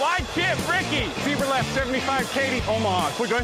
wide 0.00 0.26
chip, 0.34 0.56
Ricky, 0.68 1.08
Fever 1.22 1.46
left, 1.46 1.72
75, 1.74 2.30
Katie, 2.30 2.62
Omaha. 2.68 3.10
Quick, 3.12 3.30
go 3.30 3.38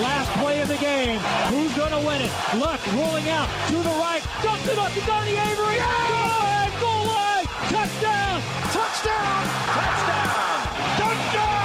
Last 0.00 0.30
play 0.42 0.60
of 0.60 0.68
the 0.68 0.76
game. 0.78 1.20
Who's 1.50 1.72
going 1.76 1.92
to 1.92 2.06
win 2.06 2.20
it? 2.20 2.30
Luck 2.58 2.80
rolling 2.94 3.28
out 3.28 3.48
to 3.68 3.76
the 3.76 3.94
right. 4.00 4.22
Dumps 4.42 4.68
it 4.68 4.78
up 4.78 4.92
to 4.92 5.00
Donnie 5.06 5.36
Avery. 5.36 5.78
Goal 5.78 6.28
line, 6.42 6.72
goal 6.80 7.06
line. 7.06 7.46
Touchdown. 7.70 8.42
Touchdown. 8.74 9.46
Touchdown. 9.78 10.68
Touchdown. 10.98 11.64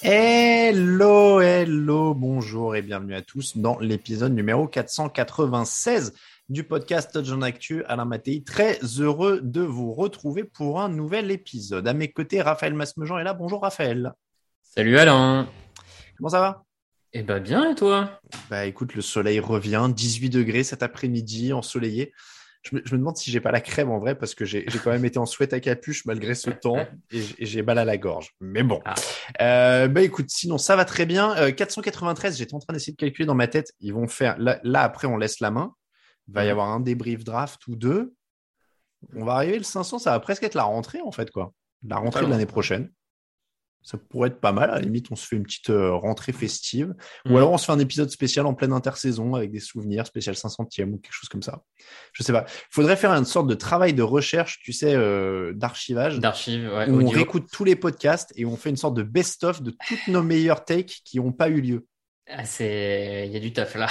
Hello, 0.00 1.40
hello, 1.40 2.14
bonjour 2.14 2.74
et 2.74 2.82
bienvenue 2.82 3.14
à 3.14 3.22
tous 3.22 3.58
dans 3.58 3.78
l'épisode 3.78 4.32
numéro 4.32 4.66
496 4.66 6.14
du 6.48 6.64
podcast 6.64 7.12
Touch 7.12 7.30
Actu. 7.42 7.84
Alain 7.84 8.04
Mattei, 8.04 8.42
très 8.42 8.78
heureux 8.98 9.40
de 9.42 9.60
vous 9.60 9.92
retrouver 9.92 10.44
pour 10.44 10.80
un 10.80 10.88
nouvel 10.88 11.30
épisode. 11.30 11.86
À 11.86 11.92
mes 11.92 12.10
côtés, 12.10 12.40
Raphaël 12.40 12.74
Masmejean 12.74 13.18
est 13.18 13.24
là. 13.24 13.34
Bonjour 13.34 13.60
Raphaël. 13.62 14.14
Salut 14.62 14.98
Alain. 14.98 15.48
Comment 16.16 16.30
ça 16.30 16.40
va? 16.40 16.64
Eh 17.12 17.22
ben 17.22 17.40
bien 17.40 17.70
et 17.70 17.74
toi? 17.74 18.20
Bah 18.50 18.64
écoute, 18.66 18.94
le 18.94 19.02
soleil 19.02 19.40
revient, 19.40 19.88
18 19.94 20.30
degrés 20.30 20.64
cet 20.64 20.82
après-midi, 20.82 21.52
ensoleillé. 21.52 22.12
Je 22.62 22.76
me, 22.76 22.82
je 22.84 22.92
me 22.94 22.98
demande 22.98 23.16
si 23.16 23.30
j'ai 23.30 23.40
pas 23.40 23.52
la 23.52 23.60
crème 23.60 23.90
en 23.90 23.98
vrai 23.98 24.16
parce 24.16 24.34
que 24.34 24.44
j'ai 24.44 24.64
quand 24.82 24.90
même 24.90 25.04
été 25.04 25.18
en 25.18 25.26
sweat 25.26 25.52
à 25.52 25.60
capuche 25.60 26.04
malgré 26.06 26.34
ce 26.34 26.50
temps 26.50 26.84
et 27.12 27.22
j'ai 27.38 27.62
mal 27.62 27.78
à 27.78 27.84
la 27.84 27.98
gorge. 27.98 28.34
Mais 28.40 28.62
bon. 28.62 28.80
Ah. 28.84 28.94
Euh, 29.40 29.88
bah 29.88 30.02
écoute, 30.02 30.26
sinon 30.28 30.58
ça 30.58 30.76
va 30.76 30.84
très 30.84 31.06
bien. 31.06 31.36
Euh, 31.36 31.52
493, 31.52 32.38
j'étais 32.38 32.54
en 32.54 32.58
train 32.58 32.72
d'essayer 32.72 32.92
de 32.92 32.98
calculer 32.98 33.26
dans 33.26 33.34
ma 33.34 33.48
tête. 33.48 33.72
Ils 33.80 33.92
vont 33.92 34.08
faire 34.08 34.36
là, 34.38 34.60
là, 34.64 34.82
après 34.82 35.06
on 35.06 35.16
laisse 35.16 35.40
la 35.40 35.50
main. 35.50 35.74
Il 36.28 36.34
va 36.34 36.44
y 36.44 36.50
avoir 36.50 36.68
un 36.68 36.80
débrief 36.80 37.24
draft 37.24 37.66
ou 37.66 37.76
deux. 37.76 38.14
On 39.14 39.24
va 39.24 39.34
arriver 39.34 39.58
le 39.58 39.64
500, 39.64 39.98
ça 39.98 40.10
va 40.10 40.20
presque 40.20 40.42
être 40.42 40.54
la 40.54 40.64
rentrée 40.64 41.00
en 41.00 41.12
fait 41.12 41.30
quoi. 41.30 41.52
La 41.86 41.96
rentrée 41.96 42.24
de 42.24 42.30
l'année 42.30 42.46
prochaine. 42.46 42.90
Ça 43.82 43.96
pourrait 43.96 44.28
être 44.28 44.40
pas 44.40 44.52
mal. 44.52 44.70
À 44.70 44.74
la 44.74 44.80
limite, 44.80 45.06
on 45.10 45.16
se 45.16 45.26
fait 45.26 45.36
une 45.36 45.44
petite 45.44 45.70
euh, 45.70 45.94
rentrée 45.94 46.32
festive. 46.32 46.94
Ou 47.26 47.36
alors, 47.36 47.52
on 47.52 47.58
se 47.58 47.64
fait 47.64 47.72
un 47.72 47.78
épisode 47.78 48.10
spécial 48.10 48.44
en 48.44 48.52
pleine 48.52 48.72
intersaison 48.72 49.34
avec 49.34 49.50
des 49.50 49.60
souvenirs, 49.60 50.06
spécial 50.06 50.34
500e 50.34 50.92
ou 50.92 50.98
quelque 50.98 51.12
chose 51.12 51.28
comme 51.28 51.42
ça. 51.42 51.62
Je 52.12 52.22
sais 52.22 52.32
pas. 52.32 52.44
Il 52.48 52.74
faudrait 52.74 52.96
faire 52.96 53.12
une 53.12 53.24
sorte 53.24 53.46
de 53.46 53.54
travail 53.54 53.94
de 53.94 54.02
recherche, 54.02 54.60
tu 54.62 54.72
sais, 54.72 54.94
euh, 54.94 55.52
d'archivage. 55.54 56.18
D'archives, 56.18 56.68
ouais, 56.68 56.90
où 56.90 57.00
on 57.00 57.08
réécoute 57.08 57.46
tous 57.50 57.64
les 57.64 57.76
podcasts 57.76 58.32
et 58.36 58.44
on 58.44 58.56
fait 58.56 58.70
une 58.70 58.76
sorte 58.76 58.94
de 58.94 59.04
best-of 59.04 59.62
de 59.62 59.70
toutes 59.86 60.08
nos 60.08 60.22
meilleures 60.22 60.64
takes 60.64 61.00
qui 61.04 61.18
n'ont 61.18 61.32
pas 61.32 61.48
eu 61.48 61.60
lieu. 61.60 61.86
Ah, 62.28 62.44
c'est, 62.44 63.24
il 63.26 63.32
y 63.32 63.36
a 63.36 63.40
du 63.40 63.52
taf 63.52 63.74
là. 63.74 63.88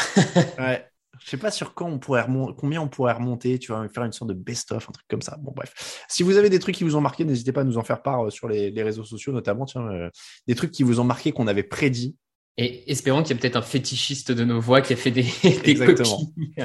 Ouais. 0.60 0.86
Je 1.24 1.30
sais 1.30 1.38
pas 1.38 1.52
sur 1.52 1.74
quand 1.74 1.88
on 1.88 2.00
pourrait 2.00 2.26
combien 2.58 2.82
on 2.82 2.88
pourrait 2.88 3.14
remonter, 3.14 3.60
tu 3.60 3.72
vois, 3.72 3.88
faire 3.90 4.04
une 4.04 4.12
sorte 4.12 4.30
de 4.30 4.36
best-of, 4.36 4.90
un 4.90 4.92
truc 4.92 5.06
comme 5.10 5.22
ça. 5.22 5.38
Bon, 5.38 5.52
bref. 5.56 6.06
Si 6.08 6.24
vous 6.24 6.38
avez 6.38 6.50
des 6.50 6.60
trucs 6.60 6.76
qui 6.76 6.84
vous 6.84 6.96
ont 6.96 7.02
marqué, 7.02 7.26
n'hésitez 7.26 7.52
pas 7.52 7.62
à 7.62 7.64
nous 7.64 7.78
en 7.78 7.84
faire 7.84 8.02
part 8.02 8.26
euh, 8.26 8.30
sur 8.30 8.48
les, 8.48 8.72
les 8.72 8.84
réseaux 8.84 9.04
sociaux, 9.04 9.32
notamment, 9.32 9.66
tiens, 9.66 9.88
euh, 9.88 10.10
des 10.48 10.56
trucs 10.56 10.72
qui 10.72 10.84
vous 10.84 11.00
ont 11.00 11.04
marqué 11.04 11.32
qu'on 11.32 11.48
avait 11.48 11.64
prédit. 11.64 12.16
Et 12.60 12.92
espérons 12.92 13.22
qu'il 13.22 13.36
y 13.36 13.38
a 13.38 13.42
peut-être 13.42 13.56
un 13.56 13.62
fétichiste 13.62 14.32
de 14.32 14.44
nos 14.44 14.60
voix 14.60 14.82
qui 14.82 14.92
a 14.94 14.96
fait 14.96 15.12
des, 15.12 15.22
des 15.44 15.62
Exactement. 15.70 16.18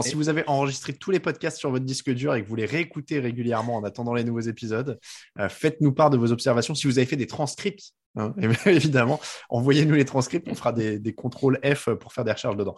copies. 0.00 0.08
Si 0.08 0.14
vous 0.14 0.28
avez 0.28 0.44
enregistré 0.46 0.92
tous 0.92 1.10
les 1.10 1.18
podcasts 1.18 1.58
sur 1.58 1.70
votre 1.70 1.84
disque 1.84 2.10
dur 2.10 2.34
et 2.36 2.42
que 2.42 2.48
vous 2.48 2.54
les 2.54 2.66
réécoutez 2.66 3.18
régulièrement 3.18 3.76
en 3.76 3.82
attendant 3.82 4.14
les 4.14 4.22
nouveaux 4.22 4.40
épisodes, 4.40 5.00
euh, 5.40 5.48
faites-nous 5.48 5.92
part 5.92 6.10
de 6.10 6.16
vos 6.16 6.30
observations. 6.30 6.76
Si 6.76 6.86
vous 6.86 6.98
avez 6.98 7.06
fait 7.06 7.16
des 7.16 7.26
transcripts, 7.26 7.94
hein, 8.16 8.34
évidemment, 8.66 9.20
envoyez-nous 9.48 9.94
les 9.94 10.04
transcripts. 10.04 10.48
On 10.50 10.54
fera 10.54 10.72
des, 10.72 10.98
des 10.98 11.12
contrôles 11.14 11.58
F 11.64 11.90
pour 11.94 12.12
faire 12.12 12.24
des 12.24 12.32
recherches 12.32 12.56
dedans. 12.56 12.76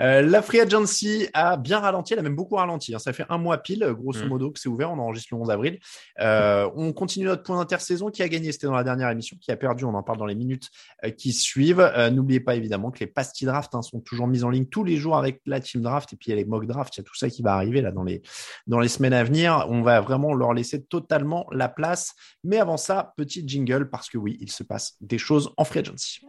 Euh, 0.00 0.22
la 0.22 0.42
Free 0.42 0.60
Agency 0.60 1.28
a 1.34 1.56
bien 1.56 1.80
ralenti. 1.80 2.12
Elle 2.12 2.18
a 2.20 2.22
même 2.22 2.36
beaucoup 2.36 2.56
ralenti. 2.56 2.94
hein. 2.94 2.98
Ça 2.98 3.12
fait 3.12 3.24
un 3.28 3.38
mois 3.38 3.58
pile, 3.58 3.86
grosso 3.96 4.24
Mm. 4.24 4.28
modo, 4.28 4.50
que 4.50 4.58
c'est 4.60 4.68
ouvert. 4.68 4.90
On 4.92 4.98
enregistre 4.98 5.28
le 5.34 5.40
11 5.40 5.50
avril. 5.50 5.78
Euh, 6.20 6.68
on 6.76 6.92
continue 6.92 7.26
notre 7.26 7.42
point 7.42 7.58
d'intersaison. 7.58 8.10
Qui 8.10 8.22
a 8.22 8.28
gagné 8.28 8.52
C'était 8.52 8.66
dans 8.66 8.74
la 8.74 8.84
dernière 8.84 9.10
émission. 9.10 9.36
Qui 9.40 9.50
a 9.52 9.56
perdu 9.56 9.84
On 9.84 9.94
en 9.94 10.02
parle 10.02 10.18
dans 10.18 10.26
les 10.26 10.34
minutes 10.34 10.68
euh, 11.04 11.10
qui 11.10 11.32
suivent. 11.32 11.80
Euh, 11.80 12.10
N'oubliez 12.10 12.40
pas 12.40 12.54
évidemment 12.54 12.90
que 12.90 13.00
les 13.00 13.06
pastilles 13.06 13.46
draft 13.46 13.74
hein, 13.74 13.82
sont 13.82 14.00
toujours 14.00 14.26
mises 14.26 14.44
en 14.44 14.50
ligne 14.50 14.66
tous 14.66 14.84
les 14.84 14.96
jours 14.96 15.16
avec 15.16 15.40
la 15.46 15.60
team 15.60 15.82
draft 15.82 16.12
et 16.12 16.16
puis 16.16 16.28
il 16.28 16.30
y 16.30 16.32
a 16.32 16.36
les 16.36 16.44
mock 16.44 16.66
draft. 16.66 16.96
Il 16.96 17.00
y 17.00 17.02
a 17.02 17.04
tout 17.04 17.14
ça 17.16 17.28
qui 17.28 17.42
va 17.42 17.54
arriver 17.54 17.80
là 17.80 17.90
dans 17.90 18.04
les 18.04 18.22
dans 18.66 18.78
les 18.80 18.88
semaines 18.88 19.12
à 19.14 19.24
venir. 19.24 19.66
On 19.68 19.82
va 19.82 20.00
vraiment 20.00 20.34
leur 20.34 20.52
laisser 20.52 20.82
totalement 20.84 21.46
la 21.52 21.68
place. 21.68 22.14
Mais 22.42 22.58
avant 22.58 22.76
ça, 22.76 23.12
petit 23.16 23.42
jingle 23.46 23.88
parce 23.90 24.08
que 24.08 24.18
oui, 24.18 24.36
il 24.40 24.50
se 24.50 24.62
passe 24.62 24.73
des 25.00 25.18
choses 25.18 25.52
en 25.56 25.64
free 25.64 25.80
agency. 25.80 26.20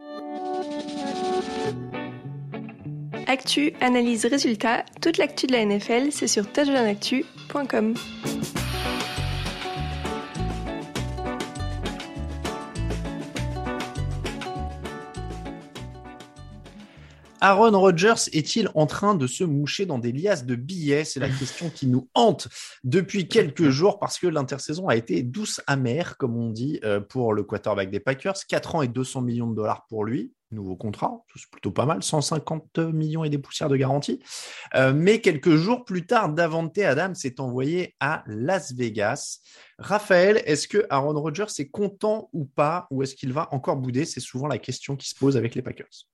Actu, 3.26 3.72
analyse, 3.80 4.24
résultat, 4.26 4.84
toute 5.00 5.18
l'actu 5.18 5.46
de 5.46 5.52
la 5.52 5.64
NFL, 5.64 6.12
c'est 6.12 6.28
sur 6.28 6.50
touchdownactu.com. 6.52 7.94
Aaron 17.46 17.78
Rodgers 17.78 18.28
est-il 18.32 18.68
en 18.74 18.86
train 18.86 19.14
de 19.14 19.28
se 19.28 19.44
moucher 19.44 19.86
dans 19.86 20.00
des 20.00 20.10
liasses 20.10 20.46
de 20.46 20.56
billets? 20.56 21.04
C'est 21.04 21.20
la 21.20 21.28
question 21.28 21.70
qui 21.70 21.86
nous 21.86 22.08
hante 22.12 22.48
depuis 22.82 23.28
quelques 23.28 23.68
jours 23.70 24.00
parce 24.00 24.18
que 24.18 24.26
l'intersaison 24.26 24.88
a 24.88 24.96
été 24.96 25.22
douce 25.22 25.60
amère, 25.68 26.16
comme 26.16 26.36
on 26.36 26.50
dit, 26.50 26.80
euh, 26.82 26.98
pour 26.98 27.32
le 27.32 27.44
quarterback 27.44 27.88
des 27.88 28.00
Packers. 28.00 28.34
4 28.48 28.74
ans 28.74 28.82
et 28.82 28.88
200 28.88 29.20
millions 29.20 29.46
de 29.48 29.54
dollars 29.54 29.86
pour 29.86 30.04
lui. 30.04 30.32
Nouveau 30.50 30.74
contrat, 30.74 31.22
c'est 31.36 31.48
plutôt 31.48 31.70
pas 31.70 31.86
mal, 31.86 32.02
150 32.02 32.78
millions 32.78 33.22
et 33.22 33.30
des 33.30 33.38
poussières 33.38 33.68
de 33.68 33.76
garantie. 33.76 34.20
Euh, 34.74 34.92
mais 34.92 35.20
quelques 35.20 35.54
jours 35.54 35.84
plus 35.84 36.04
tard, 36.04 36.30
Davante 36.30 36.76
Adams 36.78 37.14
s'est 37.14 37.38
envoyé 37.38 37.94
à 38.00 38.24
Las 38.26 38.74
Vegas. 38.74 39.38
Raphaël, 39.78 40.42
est-ce 40.46 40.66
que 40.66 40.84
Aaron 40.90 41.20
Rodgers 41.20 41.44
est 41.60 41.68
content 41.68 42.28
ou 42.32 42.44
pas, 42.44 42.88
ou 42.90 43.04
est-ce 43.04 43.14
qu'il 43.14 43.32
va 43.32 43.46
encore 43.52 43.76
bouder? 43.76 44.04
C'est 44.04 44.18
souvent 44.18 44.48
la 44.48 44.58
question 44.58 44.96
qui 44.96 45.08
se 45.08 45.14
pose 45.14 45.36
avec 45.36 45.54
les 45.54 45.62
Packers. 45.62 46.08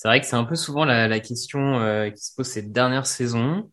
C'est 0.00 0.06
vrai 0.06 0.20
que 0.20 0.28
c'est 0.28 0.36
un 0.36 0.44
peu 0.44 0.54
souvent 0.54 0.84
la, 0.84 1.08
la 1.08 1.18
question 1.18 1.80
euh, 1.80 2.08
qui 2.10 2.24
se 2.24 2.32
pose 2.32 2.46
cette 2.46 2.70
dernière 2.70 3.04
saison. 3.04 3.68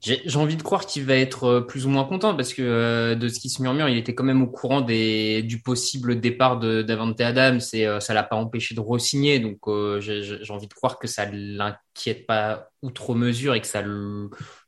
J'ai 0.00 0.36
envie 0.36 0.56
de 0.56 0.62
croire 0.62 0.86
qu'il 0.86 1.04
va 1.04 1.14
être 1.14 1.44
euh, 1.44 1.60
plus 1.60 1.84
ou 1.84 1.90
moins 1.90 2.04
content 2.04 2.34
parce 2.34 2.54
que 2.54 2.62
euh, 2.62 3.14
de 3.14 3.28
ce 3.28 3.38
qui 3.38 3.50
se 3.50 3.60
murmure, 3.60 3.86
il 3.86 3.98
était 3.98 4.14
quand 4.14 4.24
même 4.24 4.40
au 4.40 4.46
courant 4.46 4.80
des, 4.80 5.42
du 5.42 5.60
possible 5.60 6.20
départ 6.20 6.58
Davante 6.58 7.20
Adams 7.20 7.60
et 7.74 7.86
euh, 7.86 8.00
ça 8.00 8.14
l'a 8.14 8.22
pas 8.22 8.36
empêché 8.36 8.74
de 8.74 8.80
re-signer. 8.80 9.40
Donc 9.40 9.58
euh, 9.66 10.00
j'ai 10.00 10.50
envie 10.50 10.68
de 10.68 10.72
croire 10.72 10.98
que 10.98 11.06
ça 11.06 11.28
l'inquiète 11.30 12.26
pas 12.26 12.70
outre 12.80 13.14
mesure 13.14 13.54
et 13.54 13.60
que 13.60 13.66
ça 13.66 13.82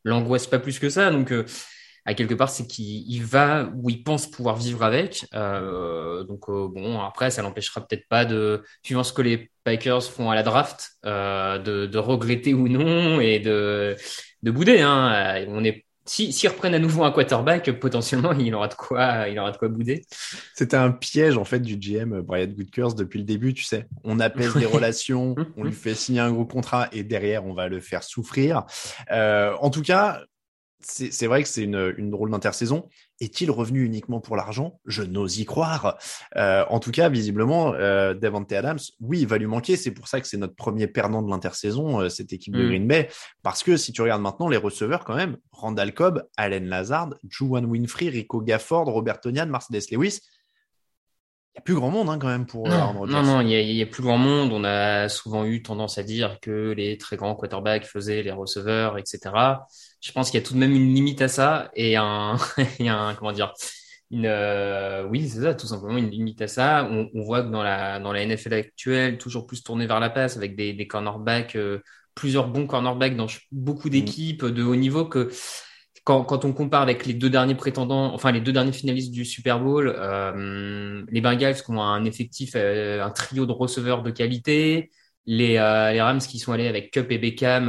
l'angoisse 0.04 0.46
pas 0.48 0.58
plus 0.58 0.78
que 0.78 0.90
ça. 0.90 1.10
Donc 1.10 1.32
euh, 1.32 1.46
à 2.06 2.14
quelque 2.14 2.34
part, 2.34 2.50
c'est 2.50 2.66
qu'il 2.66 3.22
va 3.24 3.70
où 3.74 3.90
il 3.90 4.02
pense 4.02 4.30
pouvoir 4.30 4.56
vivre 4.56 4.82
avec. 4.82 5.26
Euh, 5.34 6.24
donc 6.24 6.48
euh, 6.48 6.68
bon, 6.68 7.00
après, 7.00 7.30
ça 7.30 7.42
l'empêchera 7.42 7.86
peut-être 7.86 8.08
pas 8.08 8.24
de, 8.24 8.62
suivant 8.82 9.04
ce 9.04 9.12
que 9.12 9.22
les 9.22 9.50
Packers 9.64 10.04
font 10.04 10.30
à 10.30 10.34
la 10.34 10.42
draft, 10.42 10.90
euh, 11.04 11.58
de, 11.58 11.86
de, 11.86 11.98
regretter 11.98 12.54
ou 12.54 12.68
non 12.68 13.20
et 13.20 13.38
de, 13.38 13.96
de 14.42 14.50
bouder. 14.50 14.80
Hein. 14.80 15.44
On 15.48 15.64
est 15.64 15.84
s'ils 16.10 16.32
si, 16.32 16.48
reprennent 16.48 16.74
à 16.74 16.80
nouveau 16.80 17.04
un 17.04 17.12
quarterback, 17.12 17.70
potentiellement, 17.78 18.32
il 18.32 18.52
aura 18.54 18.66
de 18.66 18.74
quoi, 18.74 19.28
il 19.28 19.38
aura 19.38 19.52
de 19.52 19.56
quoi 19.56 19.68
bouder. 19.68 20.02
C'était 20.54 20.76
un 20.76 20.90
piège, 20.90 21.36
en 21.36 21.44
fait, 21.44 21.60
du 21.60 21.76
GM 21.76 22.20
Brian 22.22 22.48
Goodkurs 22.48 22.94
depuis 22.94 23.18
le 23.18 23.24
début, 23.24 23.54
tu 23.54 23.62
sais. 23.62 23.86
On 24.02 24.18
apaise 24.18 24.56
les 24.56 24.66
relations, 24.66 25.36
on 25.56 25.62
lui 25.64 25.72
fait 25.72 25.94
signer 25.94 26.20
un 26.20 26.32
gros 26.32 26.46
contrat 26.46 26.88
et 26.92 27.04
derrière, 27.04 27.46
on 27.46 27.54
va 27.54 27.68
le 27.68 27.80
faire 27.80 28.02
souffrir. 28.02 28.64
Euh, 29.12 29.54
en 29.60 29.70
tout 29.70 29.82
cas, 29.82 30.22
c'est 30.82 31.26
vrai 31.26 31.42
que 31.42 31.48
c'est 31.48 31.62
une, 31.62 31.94
une, 31.96 32.10
drôle 32.10 32.30
d'intersaison. 32.30 32.88
Est-il 33.20 33.50
revenu 33.50 33.84
uniquement 33.84 34.20
pour 34.20 34.36
l'argent? 34.36 34.80
Je 34.86 35.02
n'ose 35.02 35.38
y 35.38 35.44
croire. 35.44 35.98
Euh, 36.36 36.64
en 36.68 36.80
tout 36.80 36.90
cas, 36.90 37.08
visiblement, 37.08 37.74
euh, 37.74 38.14
Devante 38.14 38.50
Adams, 38.52 38.78
oui, 39.00 39.20
il 39.20 39.26
va 39.26 39.38
lui 39.38 39.46
manquer. 39.46 39.76
C'est 39.76 39.90
pour 39.90 40.08
ça 40.08 40.20
que 40.20 40.26
c'est 40.26 40.38
notre 40.38 40.54
premier 40.54 40.86
perdant 40.86 41.22
de 41.22 41.30
l'intersaison, 41.30 42.00
euh, 42.00 42.08
cette 42.08 42.32
équipe 42.32 42.54
de 42.54 42.64
mm. 42.64 42.68
Green 42.68 42.88
Bay. 42.88 43.08
Parce 43.42 43.62
que 43.62 43.76
si 43.76 43.92
tu 43.92 44.00
regardes 44.00 44.22
maintenant 44.22 44.48
les 44.48 44.56
receveurs, 44.56 45.04
quand 45.04 45.16
même, 45.16 45.36
Randall 45.52 45.92
Cobb, 45.92 46.24
Allen 46.36 46.66
Lazard, 46.66 47.14
Juwan 47.28 47.66
Winfrey, 47.66 48.08
Rico 48.08 48.40
Gafford, 48.40 48.86
Robert 48.86 49.20
Tonian, 49.20 49.46
Mercedes 49.46 49.90
Lewis, 49.90 50.20
il 51.52 51.58
n'y 51.58 51.58
a 51.58 51.62
plus 51.62 51.74
grand 51.74 51.90
monde 51.90 52.08
hein, 52.08 52.18
quand 52.18 52.28
même 52.28 52.46
pour 52.46 52.68
non, 52.68 53.02
euh, 53.02 53.06
Non, 53.06 53.22
non, 53.24 53.40
il 53.40 53.48
n'y 53.48 53.82
a, 53.82 53.86
plus 53.86 54.04
grand 54.04 54.18
monde. 54.18 54.52
On 54.52 54.62
a 54.62 55.08
souvent 55.08 55.44
eu 55.44 55.62
tendance 55.62 55.98
à 55.98 56.04
dire 56.04 56.38
que 56.40 56.70
les 56.70 56.96
très 56.96 57.16
grands 57.16 57.34
quarterbacks 57.34 57.86
faisaient 57.86 58.22
les 58.22 58.30
receveurs, 58.30 58.98
etc. 58.98 59.18
Je 60.00 60.12
pense 60.12 60.30
qu'il 60.30 60.38
y 60.38 60.42
a 60.42 60.46
tout 60.46 60.54
de 60.54 60.60
même 60.60 60.70
une 60.70 60.94
limite 60.94 61.20
à 61.22 61.26
ça 61.28 61.70
et 61.74 61.96
un, 61.96 62.36
a 62.80 62.92
un 62.92 63.14
comment 63.16 63.32
dire, 63.32 63.52
une, 64.12 64.26
euh, 64.26 65.04
oui, 65.08 65.28
c'est 65.28 65.40
ça, 65.40 65.54
tout 65.54 65.66
simplement 65.66 65.98
une 65.98 66.10
limite 66.10 66.40
à 66.40 66.46
ça. 66.46 66.88
On, 66.88 67.10
on, 67.14 67.22
voit 67.24 67.42
que 67.42 67.48
dans 67.48 67.64
la, 67.64 67.98
dans 67.98 68.12
la 68.12 68.24
NFL 68.24 68.54
actuelle, 68.54 69.18
toujours 69.18 69.48
plus 69.48 69.64
tourné 69.64 69.88
vers 69.88 69.98
la 69.98 70.10
passe 70.10 70.36
avec 70.36 70.54
des, 70.54 70.72
des 70.72 70.86
cornerbacks, 70.86 71.56
euh, 71.56 71.80
plusieurs 72.14 72.46
bons 72.46 72.68
cornerbacks 72.68 73.16
dans 73.16 73.26
beaucoup 73.50 73.88
mmh. 73.88 73.90
d'équipes 73.90 74.44
de 74.44 74.62
haut 74.62 74.76
niveau 74.76 75.04
que 75.04 75.30
quand, 76.10 76.44
on 76.44 76.52
compare 76.52 76.82
avec 76.82 77.06
les 77.06 77.14
deux 77.14 77.30
derniers 77.30 77.54
prétendants, 77.54 78.12
enfin 78.14 78.32
les 78.32 78.40
deux 78.40 78.52
derniers 78.52 78.72
finalistes 78.72 79.12
du 79.12 79.24
Super 79.24 79.60
Bowl, 79.60 79.94
euh, 79.96 81.04
les 81.10 81.20
Bengals 81.20 81.62
qui 81.62 81.70
ont 81.70 81.80
un 81.80 82.04
effectif, 82.04 82.52
euh, 82.56 83.02
un 83.02 83.10
trio 83.10 83.46
de 83.46 83.52
receveurs 83.52 84.02
de 84.02 84.10
qualité, 84.10 84.90
les, 85.26 85.56
euh, 85.58 85.92
les 85.92 86.00
Rams 86.00 86.18
qui 86.18 86.38
sont 86.38 86.52
allés 86.52 86.66
avec 86.66 86.90
Cup 86.90 87.10
et 87.10 87.18
Beckham, 87.18 87.66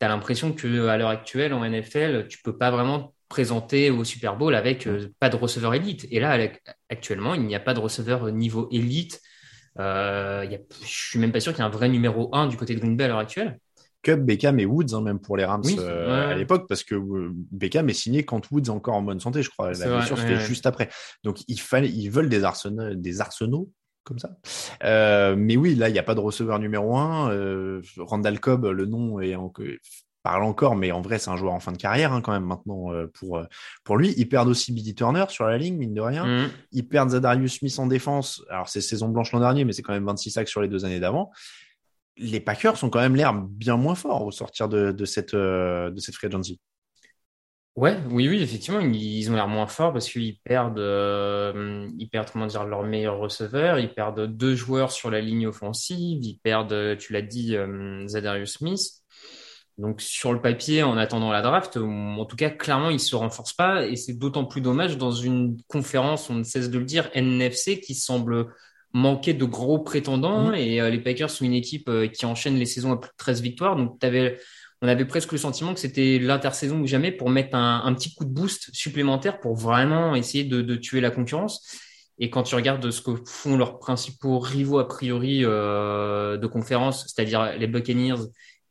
tu 0.00 0.06
as 0.06 0.08
l'impression 0.08 0.52
que 0.52 0.86
à 0.88 0.96
l'heure 0.96 1.10
actuelle 1.10 1.52
en 1.52 1.64
NFL, 1.64 2.26
tu 2.28 2.40
peux 2.42 2.56
pas 2.56 2.70
vraiment 2.70 3.14
présenter 3.28 3.90
au 3.90 4.04
Super 4.04 4.36
Bowl 4.36 4.54
avec 4.54 4.88
pas 5.20 5.28
de 5.28 5.36
receveur 5.36 5.74
élite. 5.74 6.06
Et 6.10 6.18
là, 6.18 6.38
actuellement, 6.88 7.34
il 7.34 7.42
n'y 7.42 7.54
a 7.54 7.60
pas 7.60 7.74
de 7.74 7.80
receveur 7.80 8.32
niveau 8.32 8.68
élite. 8.72 9.20
A, 9.78 10.44
je 10.44 10.58
suis 10.86 11.18
même 11.18 11.32
pas 11.32 11.40
sûr 11.40 11.52
qu'il 11.52 11.60
y 11.60 11.62
ait 11.62 11.68
un 11.68 11.70
vrai 11.70 11.88
numéro 11.88 12.34
1 12.34 12.48
du 12.48 12.56
côté 12.56 12.74
de 12.74 12.80
Green 12.80 12.96
Bay 12.96 13.04
à 13.04 13.08
l'heure 13.08 13.18
actuelle. 13.18 13.58
Cup, 14.02 14.20
Beckham 14.20 14.58
et 14.58 14.66
Woods, 14.66 14.94
hein, 14.94 15.02
même 15.02 15.18
pour 15.18 15.36
les 15.36 15.44
Rams 15.44 15.62
euh, 15.78 16.30
à 16.30 16.34
l'époque, 16.34 16.66
parce 16.68 16.84
que 16.84 16.94
euh, 16.94 17.30
Beckham 17.50 17.88
est 17.90 17.94
signé 17.94 18.24
quand 18.24 18.50
Woods 18.50 18.64
est 18.64 18.70
encore 18.70 18.94
en 18.94 19.02
bonne 19.02 19.20
santé, 19.20 19.42
je 19.42 19.50
crois. 19.50 19.72
La 19.72 19.96
blessure, 19.96 20.18
c'était 20.18 20.40
juste 20.40 20.66
après. 20.66 20.88
Donc, 21.24 21.38
il 21.48 21.60
fallait, 21.60 21.90
ils 21.90 22.08
veulent 22.08 22.28
des 22.28 22.44
arsenaux, 22.44 22.94
des 22.94 23.20
arsenaux 23.20 23.70
comme 24.04 24.18
ça. 24.18 24.30
Euh, 24.84 25.36
mais 25.36 25.56
oui, 25.56 25.74
là, 25.74 25.88
il 25.88 25.92
n'y 25.92 25.98
a 25.98 26.02
pas 26.02 26.14
de 26.14 26.20
receveur 26.20 26.58
numéro 26.58 26.96
un. 26.96 27.30
Euh, 27.30 27.82
Randall 27.98 28.40
Cobb, 28.40 28.64
le 28.66 28.86
nom 28.86 29.20
est 29.20 29.34
en, 29.34 29.52
parle 30.22 30.42
encore, 30.42 30.76
mais 30.76 30.92
en 30.92 31.00
vrai, 31.00 31.18
c'est 31.18 31.30
un 31.30 31.36
joueur 31.36 31.52
en 31.52 31.60
fin 31.60 31.72
de 31.72 31.76
carrière 31.76 32.12
hein, 32.12 32.20
quand 32.20 32.32
même 32.32 32.44
maintenant 32.44 32.92
euh, 32.92 33.06
pour 33.14 33.42
pour 33.84 33.96
lui. 33.96 34.14
Ils 34.16 34.28
perdent 34.28 34.48
aussi 34.48 34.72
Billy 34.72 34.94
Turner 34.94 35.26
sur 35.28 35.44
la 35.46 35.58
ligne, 35.58 35.76
mine 35.76 35.94
de 35.94 36.00
rien. 36.00 36.24
Mm. 36.24 36.50
Ils 36.72 36.88
perdent 36.88 37.10
Zadarius 37.10 37.58
Smith 37.58 37.78
en 37.78 37.86
défense. 37.86 38.42
Alors 38.50 38.68
c'est 38.68 38.80
saison 38.80 39.08
blanche 39.08 39.32
l'an 39.32 39.40
dernier, 39.40 39.64
mais 39.64 39.72
c'est 39.72 39.82
quand 39.82 39.92
même 39.92 40.06
26 40.06 40.30
sacs 40.30 40.48
sur 40.48 40.60
les 40.60 40.68
deux 40.68 40.84
années 40.84 41.00
d'avant 41.00 41.30
les 42.20 42.40
Packers 42.40 42.76
sont 42.76 42.90
quand 42.90 43.00
même 43.00 43.16
l'air 43.16 43.32
bien 43.32 43.76
moins 43.76 43.94
forts 43.94 44.24
au 44.24 44.30
sortir 44.30 44.68
de, 44.68 45.04
cette, 45.04 45.34
euh, 45.34 45.90
de 45.90 45.98
cette 46.00 46.14
free 46.14 46.26
agency. 46.26 46.60
Ouais, 47.76 47.96
oui, 48.10 48.28
oui, 48.28 48.42
effectivement, 48.42 48.80
ils 48.80 49.30
ont 49.30 49.34
l'air 49.34 49.48
moins 49.48 49.66
forts 49.66 49.92
parce 49.92 50.08
qu'ils 50.10 50.38
perdent, 50.40 50.78
euh, 50.78 51.88
ils 51.98 52.08
perdent, 52.08 52.28
comment 52.30 52.46
dire, 52.46 52.64
leur 52.64 52.82
meilleur 52.82 53.18
receveur, 53.18 53.78
ils 53.78 53.94
perdent 53.94 54.26
deux 54.26 54.54
joueurs 54.54 54.90
sur 54.90 55.10
la 55.10 55.20
ligne 55.20 55.46
offensive, 55.46 56.22
ils 56.22 56.38
perdent, 56.42 56.98
tu 56.98 57.12
l'as 57.12 57.22
dit, 57.22 57.56
euh, 57.56 58.06
Zadarius 58.06 58.54
Smith. 58.54 58.80
Donc, 59.78 60.02
sur 60.02 60.34
le 60.34 60.42
papier, 60.42 60.82
en 60.82 60.98
attendant 60.98 61.32
la 61.32 61.40
draft, 61.40 61.78
en 61.78 62.26
tout 62.26 62.36
cas, 62.36 62.50
clairement, 62.50 62.90
ils 62.90 63.00
se 63.00 63.16
renforcent 63.16 63.54
pas 63.54 63.86
et 63.86 63.96
c'est 63.96 64.12
d'autant 64.12 64.44
plus 64.44 64.60
dommage 64.60 64.98
dans 64.98 65.12
une 65.12 65.56
conférence, 65.68 66.28
on 66.28 66.34
ne 66.34 66.42
cesse 66.42 66.68
de 66.68 66.78
le 66.78 66.84
dire, 66.84 67.08
NFC 67.14 67.80
qui 67.80 67.94
semble 67.94 68.52
manquait 68.92 69.34
de 69.34 69.44
gros 69.44 69.78
prétendants 69.78 70.50
mm. 70.50 70.54
et 70.54 70.80
euh, 70.80 70.90
les 70.90 70.98
Packers 70.98 71.30
sont 71.30 71.44
une 71.44 71.54
équipe 71.54 71.88
euh, 71.88 72.08
qui 72.08 72.26
enchaîne 72.26 72.56
les 72.56 72.66
saisons 72.66 72.92
à 72.92 72.96
plus 72.96 73.10
de 73.10 73.16
13 73.16 73.40
victoires. 73.40 73.76
Donc, 73.76 74.02
avais, 74.02 74.38
on 74.82 74.88
avait 74.88 75.04
presque 75.04 75.32
le 75.32 75.38
sentiment 75.38 75.74
que 75.74 75.80
c'était 75.80 76.18
l'intersaison 76.18 76.80
ou 76.80 76.86
jamais 76.86 77.12
pour 77.12 77.30
mettre 77.30 77.56
un, 77.56 77.82
un, 77.84 77.94
petit 77.94 78.14
coup 78.14 78.24
de 78.24 78.30
boost 78.30 78.70
supplémentaire 78.72 79.40
pour 79.40 79.54
vraiment 79.54 80.14
essayer 80.14 80.44
de, 80.44 80.62
de, 80.62 80.74
tuer 80.76 81.00
la 81.00 81.10
concurrence. 81.10 81.78
Et 82.18 82.28
quand 82.28 82.42
tu 82.42 82.54
regardes 82.54 82.90
ce 82.90 83.00
que 83.00 83.12
font 83.24 83.56
leurs 83.56 83.78
principaux 83.78 84.38
rivaux 84.38 84.78
a 84.78 84.88
priori 84.88 85.40
euh, 85.44 86.36
de 86.36 86.46
conférence, 86.46 87.06
c'est-à-dire 87.06 87.56
les 87.56 87.66
Buccaneers 87.66 88.26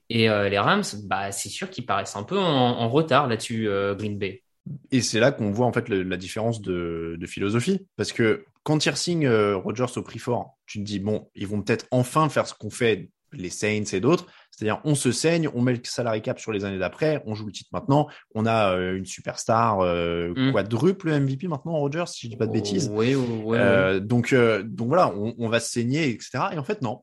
et 0.09 0.29
euh, 0.29 0.49
les 0.49 0.59
Rams, 0.59 0.83
bah 1.05 1.31
c'est 1.31 1.49
sûr 1.49 1.69
qu'ils 1.69 1.85
paraissent 1.85 2.15
un 2.15 2.23
peu 2.23 2.37
en, 2.37 2.43
en 2.43 2.89
retard 2.89 3.27
là-dessus, 3.27 3.67
Green 3.97 4.17
Bay. 4.19 4.43
Et 4.91 5.01
c'est 5.01 5.19
là 5.19 5.31
qu'on 5.31 5.51
voit 5.51 5.65
en 5.65 5.73
fait 5.73 5.89
le, 5.89 6.03
la 6.03 6.17
différence 6.17 6.61
de, 6.61 7.15
de, 7.19 7.25
philosophie, 7.25 7.87
parce 7.95 8.11
que 8.11 8.45
quand 8.69 8.85
ils 8.85 8.95
signent 8.95 9.25
euh, 9.25 9.57
Rogers 9.57 9.97
au 9.97 10.03
prix 10.03 10.19
fort, 10.19 10.59
tu 10.67 10.77
te 10.77 10.83
dis 10.83 10.99
bon, 10.99 11.27
ils 11.33 11.47
vont 11.47 11.59
peut-être 11.63 11.87
enfin 11.89 12.29
faire 12.29 12.45
ce 12.45 12.53
qu'on 12.53 12.69
fait 12.69 13.09
les 13.33 13.49
Saints 13.49 13.93
et 13.93 13.99
d'autres, 13.99 14.27
c'est-à-dire 14.51 14.79
on 14.83 14.93
se 14.93 15.11
saigne, 15.11 15.49
on 15.55 15.61
met 15.63 15.73
le 15.73 15.79
salary 15.83 16.21
cap 16.21 16.39
sur 16.39 16.51
les 16.51 16.65
années 16.65 16.77
d'après, 16.77 17.23
on 17.25 17.33
joue 17.33 17.47
le 17.47 17.51
titre 17.51 17.71
maintenant, 17.73 18.07
on 18.35 18.45
a 18.45 18.75
euh, 18.75 18.95
une 18.95 19.07
superstar 19.07 19.79
euh, 19.79 20.33
mm. 20.35 20.51
quadruple 20.51 21.19
MVP 21.19 21.47
maintenant 21.47 21.79
Rogers, 21.79 22.05
si 22.05 22.27
je 22.27 22.29
dis 22.29 22.37
pas 22.37 22.45
de 22.45 22.51
bêtises. 22.51 22.91
Oui, 22.93 23.15
oui, 23.15 23.57
euh, 23.57 23.99
donc 23.99 24.35
donc 24.35 24.87
voilà, 24.87 25.11
on, 25.15 25.33
on, 25.39 25.49
va 25.49 25.59
se 25.59 25.71
saigner, 25.71 26.07
etc. 26.09 26.29
Et 26.51 26.59
en 26.59 26.63
fait 26.63 26.83
non, 26.83 27.01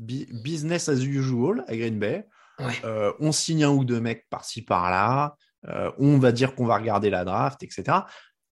business 0.00 0.88
as 0.88 1.04
usual 1.04 1.64
à 1.68 1.76
Green 1.76 2.00
Bay. 2.00 2.26
Ouais. 2.58 3.14
On 3.20 3.30
signe 3.30 3.62
un 3.62 3.70
ou 3.70 3.84
deux 3.84 4.00
mecs 4.00 4.26
par-ci 4.28 4.62
par-là. 4.62 5.36
On 5.98 6.18
va 6.18 6.32
dire 6.32 6.56
qu'on 6.56 6.66
va 6.66 6.78
regarder 6.78 7.10
la 7.10 7.24
draft, 7.24 7.62
etc. 7.62 7.98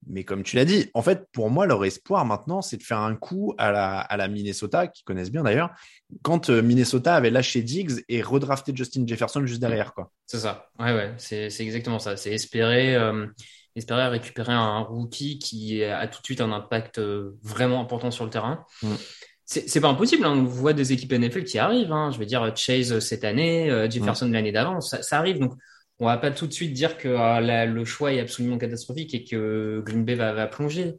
Mais 0.08 0.25
comme 0.25 0.43
tu 0.43 0.56
l'as 0.56 0.64
dit, 0.64 0.90
en 0.94 1.02
fait, 1.02 1.26
pour 1.32 1.50
moi, 1.50 1.66
leur 1.66 1.84
espoir 1.84 2.25
maintenant, 2.25 2.60
c'est 2.60 2.76
de 2.76 2.82
faire 2.82 2.99
un 2.99 3.14
coup 3.14 3.54
à 3.58 3.70
la, 3.70 4.00
à 4.00 4.16
la 4.16 4.28
Minnesota, 4.28 4.88
qui 4.88 5.04
connaissent 5.04 5.31
bien 5.31 5.43
d'ailleurs, 5.43 5.70
quand 6.22 6.50
euh, 6.50 6.62
Minnesota 6.62 7.14
avait 7.14 7.30
lâché 7.30 7.62
Diggs 7.62 8.04
et 8.09 8.23
redrafté 8.23 8.73
Justin 8.75 9.06
Jefferson 9.06 9.47
juste 9.47 9.61
derrière. 9.61 9.94
quoi. 9.94 10.11
C'est 10.26 10.40
ça, 10.40 10.71
ouais, 10.78 10.92
ouais, 10.92 11.14
c'est 11.18 11.49
exactement 11.61 11.99
ça. 11.99 12.16
C'est 12.16 12.32
espérer, 12.32 12.97
euh, 12.97 13.26
espérer 13.76 14.09
récupérer 14.09 14.52
un 14.52 14.80
rookie 14.80 15.38
qui 15.38 15.85
a 15.85 16.06
tout 16.09 16.21
de 16.21 16.25
suite 16.25 16.40
un 16.40 16.52
impact 16.52 16.99
euh, 16.99 17.37
vraiment 17.42 17.80
important 17.80 18.11
sur 18.11 18.25
le 18.25 18.30
terrain. 18.30 18.64
Mm. 18.82 18.94
C'est 19.44 19.82
pas 19.82 19.88
impossible, 19.88 20.25
hein. 20.25 20.30
on 20.30 20.44
voit 20.44 20.73
des 20.73 20.94
équipes 20.94 21.12
NFL 21.12 21.44
qui 21.44 21.59
arrivent. 21.59 21.92
Hein. 21.92 22.11
Je 22.11 22.18
veux 22.18 22.25
dire, 22.25 22.56
Chase 22.56 23.00
cette 23.00 23.23
année, 23.23 23.68
Jefferson 23.90 24.26
mm. 24.26 24.32
l'année 24.32 24.52
d'avant, 24.52 24.80
ça, 24.80 25.02
ça, 25.02 25.18
arrive. 25.18 25.40
Donc, 25.40 25.52
on 26.02 26.06
va 26.06 26.18
pas 26.18 26.32
tout 26.32 26.49
de 26.49 26.52
suite 26.52 26.73
dire 26.73 26.99
que 26.99 27.09
euh, 27.09 27.66
le 27.66 27.85
choix 27.85 28.12
est 28.12 28.18
absolument 28.18 28.59
catastrophique 28.59 29.14
et 29.14 29.25
que 29.25 29.80
Green 29.87 30.04
Bay 30.04 30.16
va, 30.16 30.47
plonger. 30.49 30.97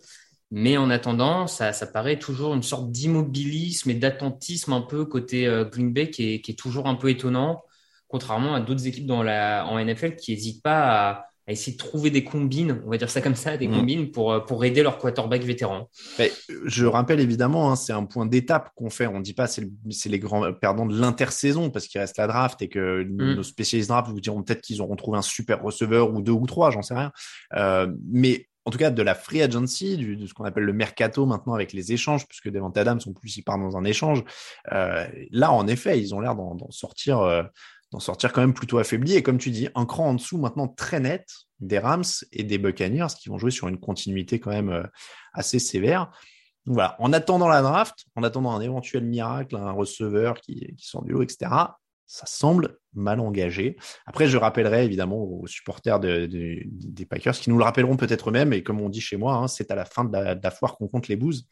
Mais 0.49 0.77
en 0.77 0.89
attendant, 0.89 1.47
ça, 1.47 1.73
ça 1.73 1.87
paraît 1.87 2.19
toujours 2.19 2.53
une 2.53 2.63
sorte 2.63 2.89
d'immobilisme 2.89 3.89
et 3.89 3.95
d'attentisme 3.95 4.71
un 4.71 4.81
peu 4.81 5.03
côté 5.05 5.45
euh, 5.45 5.65
Green 5.65 5.91
Bay 5.91 6.09
qui 6.09 6.35
est, 6.35 6.41
qui 6.41 6.51
est, 6.51 6.55
toujours 6.55 6.87
un 6.87 6.95
peu 6.95 7.09
étonnant, 7.09 7.63
contrairement 8.07 8.55
à 8.55 8.61
d'autres 8.61 8.87
équipes 8.87 9.05
dans 9.05 9.23
la, 9.23 9.65
en 9.67 9.77
NFL 9.83 10.15
qui 10.15 10.31
n'hésitent 10.31 10.63
pas 10.63 11.09
à, 11.09 11.27
à 11.47 11.51
essayer 11.51 11.73
de 11.73 11.77
trouver 11.77 12.09
des 12.09 12.23
combines, 12.23 12.81
on 12.85 12.89
va 12.89 12.97
dire 12.97 13.09
ça 13.09 13.21
comme 13.21 13.35
ça, 13.35 13.57
des 13.57 13.67
mm. 13.67 13.71
combines 13.71 14.11
pour, 14.11 14.31
euh, 14.31 14.39
pour 14.39 14.63
aider 14.63 14.81
leur 14.81 14.97
quarterback 14.97 15.43
vétéran. 15.43 15.89
je 16.65 16.85
rappelle 16.85 17.19
évidemment, 17.19 17.71
hein, 17.71 17.75
c'est 17.75 17.93
un 17.93 18.05
point 18.05 18.25
d'étape 18.25 18.71
qu'on 18.75 18.89
fait. 18.89 19.07
On 19.07 19.19
ne 19.19 19.23
dit 19.23 19.33
pas 19.33 19.47
c'est 19.47 19.67
c'est 19.89 20.09
les 20.09 20.19
grands 20.19 20.53
perdants 20.53 20.85
de 20.85 20.97
l'intersaison 20.97 21.69
parce 21.69 21.87
qu'il 21.87 21.99
reste 21.99 22.17
la 22.17 22.27
draft 22.27 22.61
et 22.61 22.69
que 22.69 23.03
mm. 23.03 23.35
nos 23.35 23.43
spécialistes 23.43 23.89
draft 23.89 24.09
vous 24.09 24.21
diront 24.21 24.41
peut-être 24.43 24.61
qu'ils 24.61 24.81
auront 24.81 24.95
trouvé 24.95 25.17
un 25.17 25.23
super 25.23 25.61
receveur 25.61 26.13
ou 26.13 26.21
deux 26.21 26.31
ou 26.31 26.45
trois, 26.45 26.71
j'en 26.71 26.81
sais 26.81 26.95
rien. 26.95 27.11
Euh, 27.55 27.87
mais 28.09 28.47
en 28.65 28.71
tout 28.71 28.77
cas 28.77 28.91
de 28.91 29.01
la 29.01 29.15
free 29.15 29.41
agency, 29.41 29.97
du, 29.97 30.15
de 30.15 30.25
ce 30.25 30.33
qu'on 30.33 30.45
appelle 30.45 30.63
le 30.63 30.73
mercato 30.73 31.25
maintenant 31.25 31.53
avec 31.53 31.73
les 31.73 31.91
échanges, 31.91 32.27
puisque 32.27 32.49
Devante 32.49 32.77
Adams 32.77 32.99
en 33.05 33.11
plus 33.11 33.35
il 33.35 33.43
part 33.43 33.59
dans 33.59 33.75
un 33.75 33.83
échange. 33.83 34.23
Euh, 34.71 35.05
là, 35.31 35.51
en 35.51 35.67
effet, 35.67 35.99
ils 35.99 36.15
ont 36.15 36.21
l'air 36.21 36.35
d'en 36.35 36.57
sortir. 36.71 37.19
Euh, 37.19 37.43
d'en 37.93 37.99
sortir 37.99 38.33
quand 38.33 38.41
même 38.41 38.53
plutôt 38.53 38.79
affaibli. 38.79 39.13
Et 39.13 39.23
comme 39.23 39.37
tu 39.37 39.51
dis, 39.51 39.69
un 39.75 39.85
cran 39.85 40.09
en 40.09 40.13
dessous 40.15 40.37
maintenant 40.37 40.67
très 40.67 40.99
net 40.99 41.29
des 41.59 41.79
Rams 41.79 42.03
et 42.31 42.43
des 42.43 42.57
Buccaneers 42.57 43.07
qui 43.17 43.29
vont 43.29 43.37
jouer 43.37 43.51
sur 43.51 43.67
une 43.67 43.79
continuité 43.79 44.39
quand 44.39 44.49
même 44.49 44.69
euh, 44.69 44.83
assez 45.33 45.59
sévère. 45.59 46.11
Voilà, 46.65 46.95
en 46.99 47.13
attendant 47.13 47.47
la 47.47 47.61
draft, 47.61 48.05
en 48.15 48.23
attendant 48.23 48.51
un 48.51 48.61
éventuel 48.61 49.03
miracle, 49.03 49.55
un 49.55 49.71
receveur 49.71 50.39
qui, 50.41 50.73
qui 50.75 50.87
sort 50.87 51.03
du 51.03 51.11
lot, 51.11 51.21
etc., 51.21 51.51
ça 52.05 52.25
semble 52.25 52.77
mal 52.93 53.19
engagé. 53.19 53.75
Après, 54.05 54.27
je 54.27 54.37
rappellerai 54.37 54.85
évidemment 54.85 55.23
aux 55.23 55.47
supporters 55.47 55.99
des 55.99 57.07
Packers 57.09 57.33
qui 57.33 57.49
nous 57.49 57.57
le 57.57 57.63
rappelleront 57.63 57.97
peut-être 57.97 58.29
eux-mêmes. 58.29 58.53
Et 58.53 58.61
comme 58.61 58.81
on 58.81 58.89
dit 58.89 59.01
chez 59.01 59.17
moi, 59.17 59.35
hein, 59.35 59.47
c'est 59.47 59.71
à 59.71 59.75
la 59.75 59.85
fin 59.85 60.03
de 60.05 60.11
la, 60.15 60.51
foire 60.51 60.77
qu'on 60.77 60.87
compte 60.87 61.07
les 61.07 61.15
bouses. 61.15 61.47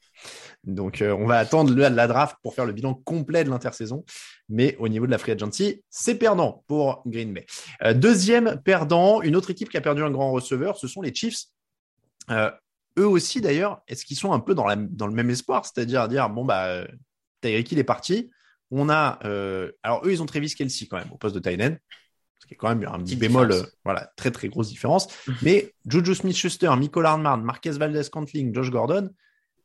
Donc, 0.63 1.01
euh, 1.01 1.15
on 1.17 1.25
va 1.25 1.39
attendre 1.39 1.73
le, 1.73 1.87
la 1.87 2.07
draft 2.07 2.37
pour 2.43 2.53
faire 2.53 2.65
le 2.65 2.73
bilan 2.73 2.93
complet 2.93 3.43
de 3.43 3.49
l'intersaison. 3.49 4.05
Mais 4.49 4.75
au 4.79 4.87
niveau 4.87 5.05
de 5.05 5.11
la 5.11 5.17
free 5.17 5.31
agency, 5.31 5.83
c'est 5.89 6.15
perdant 6.15 6.63
pour 6.67 7.01
Green 7.07 7.33
Bay. 7.33 7.45
Euh, 7.83 7.93
deuxième 7.93 8.61
perdant, 8.61 9.21
une 9.21 9.35
autre 9.35 9.49
équipe 9.49 9.69
qui 9.69 9.77
a 9.77 9.81
perdu 9.81 10.03
un 10.03 10.11
grand 10.11 10.31
receveur, 10.31 10.77
ce 10.77 10.87
sont 10.87 11.01
les 11.01 11.13
Chiefs. 11.13 11.45
Euh, 12.29 12.51
eux 12.99 13.07
aussi, 13.07 13.41
d'ailleurs, 13.41 13.81
est-ce 13.87 14.05
qu'ils 14.05 14.17
sont 14.17 14.33
un 14.33 14.39
peu 14.39 14.53
dans, 14.53 14.67
le 14.67 15.13
même 15.13 15.29
espoir? 15.29 15.65
C'est-à-dire 15.65 16.07
dire, 16.07 16.29
bon, 16.29 16.45
bah, 16.45 16.85
Tyreek 17.41 17.71
il 17.71 17.79
est 17.79 17.83
parti 17.83 18.29
on 18.71 18.89
a, 18.89 19.19
euh, 19.25 19.71
alors 19.83 20.05
eux, 20.05 20.11
ils 20.11 20.21
ont 20.21 20.25
Travis 20.25 20.53
Kelsey 20.53 20.87
quand 20.87 20.97
même 20.97 21.11
au 21.11 21.17
poste 21.17 21.35
de 21.35 21.39
Tynan, 21.39 21.77
ce 22.39 22.47
qui 22.47 22.53
est 22.53 22.57
quand 22.57 22.69
même 22.69 22.87
un 22.87 22.99
petit 22.99 23.15
bémol, 23.15 23.51
euh, 23.51 23.63
voilà, 23.83 24.11
très 24.15 24.31
très 24.31 24.47
grosse 24.47 24.69
différence. 24.69 25.07
Mhm. 25.27 25.35
Mais 25.41 25.73
Juju 25.85 26.15
Smith-Schuster, 26.15 26.71
Michael 26.77 27.05
Arnman, 27.05 27.43
Marquez 27.43 27.71
Valdez-Cantling, 27.71 28.53
Josh 28.53 28.71
Gordon, 28.71 29.09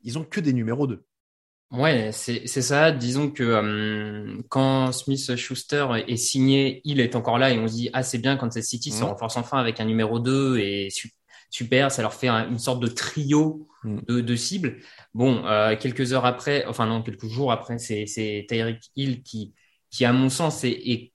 ils 0.03 0.19
ont 0.19 0.25
que 0.25 0.41
des 0.41 0.53
numéros 0.53 0.87
2. 0.87 1.05
Ouais, 1.73 2.11
c'est 2.13 2.47
ça. 2.47 2.93
Disons 2.93 3.31
que 3.31 3.43
euh, 3.43 4.41
quand 4.49 4.93
Smith 4.93 5.35
Schuster 5.35 5.87
est 6.07 6.17
signé, 6.17 6.81
il 6.85 7.01
est 7.01 7.17
encore 7.17 7.39
là 7.39 7.51
et 7.51 7.59
on 7.59 7.67
se 7.67 7.75
dit 7.75 7.91
ah 7.93 8.05
c'est 8.05 8.19
bien 8.19 8.37
quand 8.37 8.53
cette 8.53 8.65
City 8.65 8.93
se 8.93 9.03
mhm. 9.03 9.11
renforce 9.11 9.37
enfin 9.37 9.59
avec 9.59 9.81
un 9.81 9.85
numéro 9.85 10.21
2 10.21 10.59
et 10.59 10.89
super, 11.51 11.91
ça 11.91 12.03
leur 12.03 12.15
fait 12.15 12.29
une 12.29 12.59
sorte 12.59 12.81
de 12.81 12.89
trio 12.89 13.69
mm. 13.85 13.99
de, 14.09 14.21
de 14.21 14.37
cibles. 14.37 14.79
Bon, 15.15 15.45
euh, 15.47 15.77
quelques 15.77 16.13
heures 16.13 16.27
après, 16.27 16.65
enfin 16.67 16.87
non, 16.87 17.03
quelques 17.03 17.27
jours 17.27 17.53
après, 17.53 17.79
c'est 17.79 18.47
Tyreek 18.49 18.91
Hill 18.97 19.23
qui, 19.23 19.55
qui, 19.91 20.05
à 20.05 20.13
mon 20.13 20.29
sens, 20.29 20.65
est, 20.65 20.71
est 20.71 21.13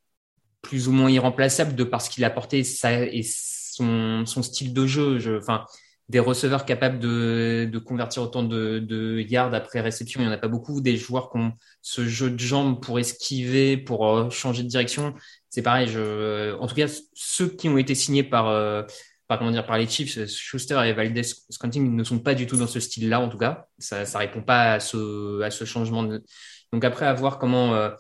plus 0.61 0.87
ou 0.87 0.91
moins 0.91 1.09
irremplaçable 1.09 1.75
de 1.75 1.83
parce 1.83 2.09
qu'il 2.09 2.23
a 2.23 2.27
apporté 2.27 2.63
ça 2.63 3.03
et 3.03 3.23
son, 3.23 4.25
son 4.25 4.43
style 4.43 4.73
de 4.73 4.85
jeu. 4.85 5.19
Je, 5.19 5.37
enfin, 5.37 5.65
des 6.09 6.19
receveurs 6.19 6.65
capables 6.65 6.99
de, 6.99 7.69
de 7.71 7.79
convertir 7.79 8.21
autant 8.21 8.43
de, 8.43 8.79
de 8.79 9.21
yards 9.21 9.53
après 9.53 9.79
réception, 9.79 10.19
il 10.19 10.23
n'y 10.23 10.29
en 10.29 10.33
a 10.33 10.37
pas 10.37 10.49
beaucoup. 10.49 10.81
Des 10.81 10.97
joueurs 10.97 11.31
qui 11.31 11.37
ont 11.37 11.53
ce 11.81 12.05
jeu 12.05 12.29
de 12.29 12.39
jambes 12.39 12.83
pour 12.83 12.99
esquiver, 12.99 13.77
pour 13.77 14.07
euh, 14.07 14.29
changer 14.29 14.63
de 14.63 14.67
direction. 14.67 15.13
C'est 15.49 15.61
pareil. 15.61 15.87
Je, 15.87 16.53
en 16.57 16.67
tout 16.67 16.75
cas, 16.75 16.87
ceux 17.13 17.47
qui 17.47 17.69
ont 17.69 17.77
été 17.77 17.95
signés 17.95 18.23
par 18.23 18.49
euh, 18.49 18.83
par 19.31 19.39
comment 19.39 19.51
dire 19.51 19.65
par 19.65 19.77
les 19.77 19.87
Chiefs, 19.87 20.27
Schuster 20.27 20.77
et 20.85 20.91
Valdez 20.91 21.23
Scantling 21.23 21.95
ne 21.95 22.03
sont 22.03 22.19
pas 22.19 22.35
du 22.35 22.47
tout 22.47 22.57
dans 22.57 22.67
ce 22.67 22.81
style-là 22.81 23.21
en 23.21 23.29
tout 23.29 23.37
cas. 23.37 23.67
Ça 23.79 24.05
ça 24.05 24.19
répond 24.19 24.41
pas 24.41 24.73
à 24.73 24.79
ce 24.81 25.63
changement. 25.63 26.03
Donc 26.03 26.83
après 26.83 27.05
à 27.05 27.13
voir 27.13 27.39
comment 27.39 27.73
euh, 27.73 27.91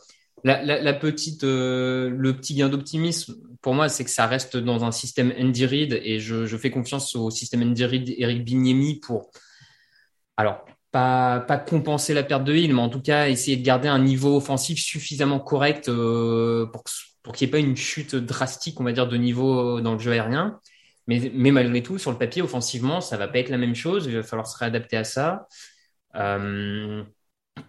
la, 0.43 0.93
petite 0.93 1.45
euh, 1.45 2.09
le 2.09 2.35
petit 2.35 2.53
gain 2.53 2.67
d'optimisme 2.67 3.35
pour 3.61 3.73
moi 3.73 3.87
c'est 3.87 4.03
que 4.03 4.09
ça 4.09 4.27
reste 4.27 4.57
dans 4.57 4.83
un 4.83 4.91
système 4.91 5.33
Andy 5.39 5.65
Reid 5.65 6.01
et 6.03 6.19
je, 6.19 6.45
je 6.45 6.57
fais 6.57 6.69
confiance 6.69 7.15
au 7.15 7.31
système 7.31 7.61
Andy 7.61 7.85
Reid 7.85 8.13
Eric 8.17 8.43
Bignemi 8.43 8.99
pour 8.99 9.31
alors 10.35 10.65
pas, 10.91 11.39
pas 11.39 11.57
compenser 11.57 12.13
la 12.13 12.23
perte 12.23 12.43
de 12.43 12.53
Hill, 12.53 12.73
mais 12.73 12.81
en 12.81 12.89
tout 12.89 13.01
cas 13.01 13.29
essayer 13.29 13.55
de 13.55 13.63
garder 13.63 13.87
un 13.87 13.99
niveau 13.99 14.35
offensif 14.35 14.79
suffisamment 14.79 15.39
correct 15.39 15.87
euh, 15.87 16.65
pour, 16.65 16.83
pour 17.23 17.33
qu'il 17.33 17.47
n'y 17.47 17.49
ait 17.49 17.51
pas 17.51 17.65
une 17.65 17.77
chute 17.77 18.15
drastique, 18.15 18.81
on 18.81 18.83
va 18.83 18.91
dire, 18.91 19.07
de 19.07 19.15
niveau 19.15 19.79
dans 19.79 19.93
le 19.93 19.99
jeu 19.99 20.11
aérien. 20.11 20.59
Mais, 21.11 21.29
mais, 21.33 21.51
malgré 21.51 21.83
tout, 21.83 21.97
sur 21.97 22.09
le 22.09 22.17
papier, 22.17 22.41
offensivement, 22.41 23.01
ça 23.01 23.17
va 23.17 23.27
pas 23.27 23.39
être 23.39 23.49
la 23.49 23.57
même 23.57 23.75
chose. 23.75 24.05
Il 24.07 24.15
va 24.15 24.23
falloir 24.23 24.47
se 24.47 24.57
réadapter 24.57 24.95
à 24.95 25.03
ça. 25.03 25.45
Euh, 26.15 27.03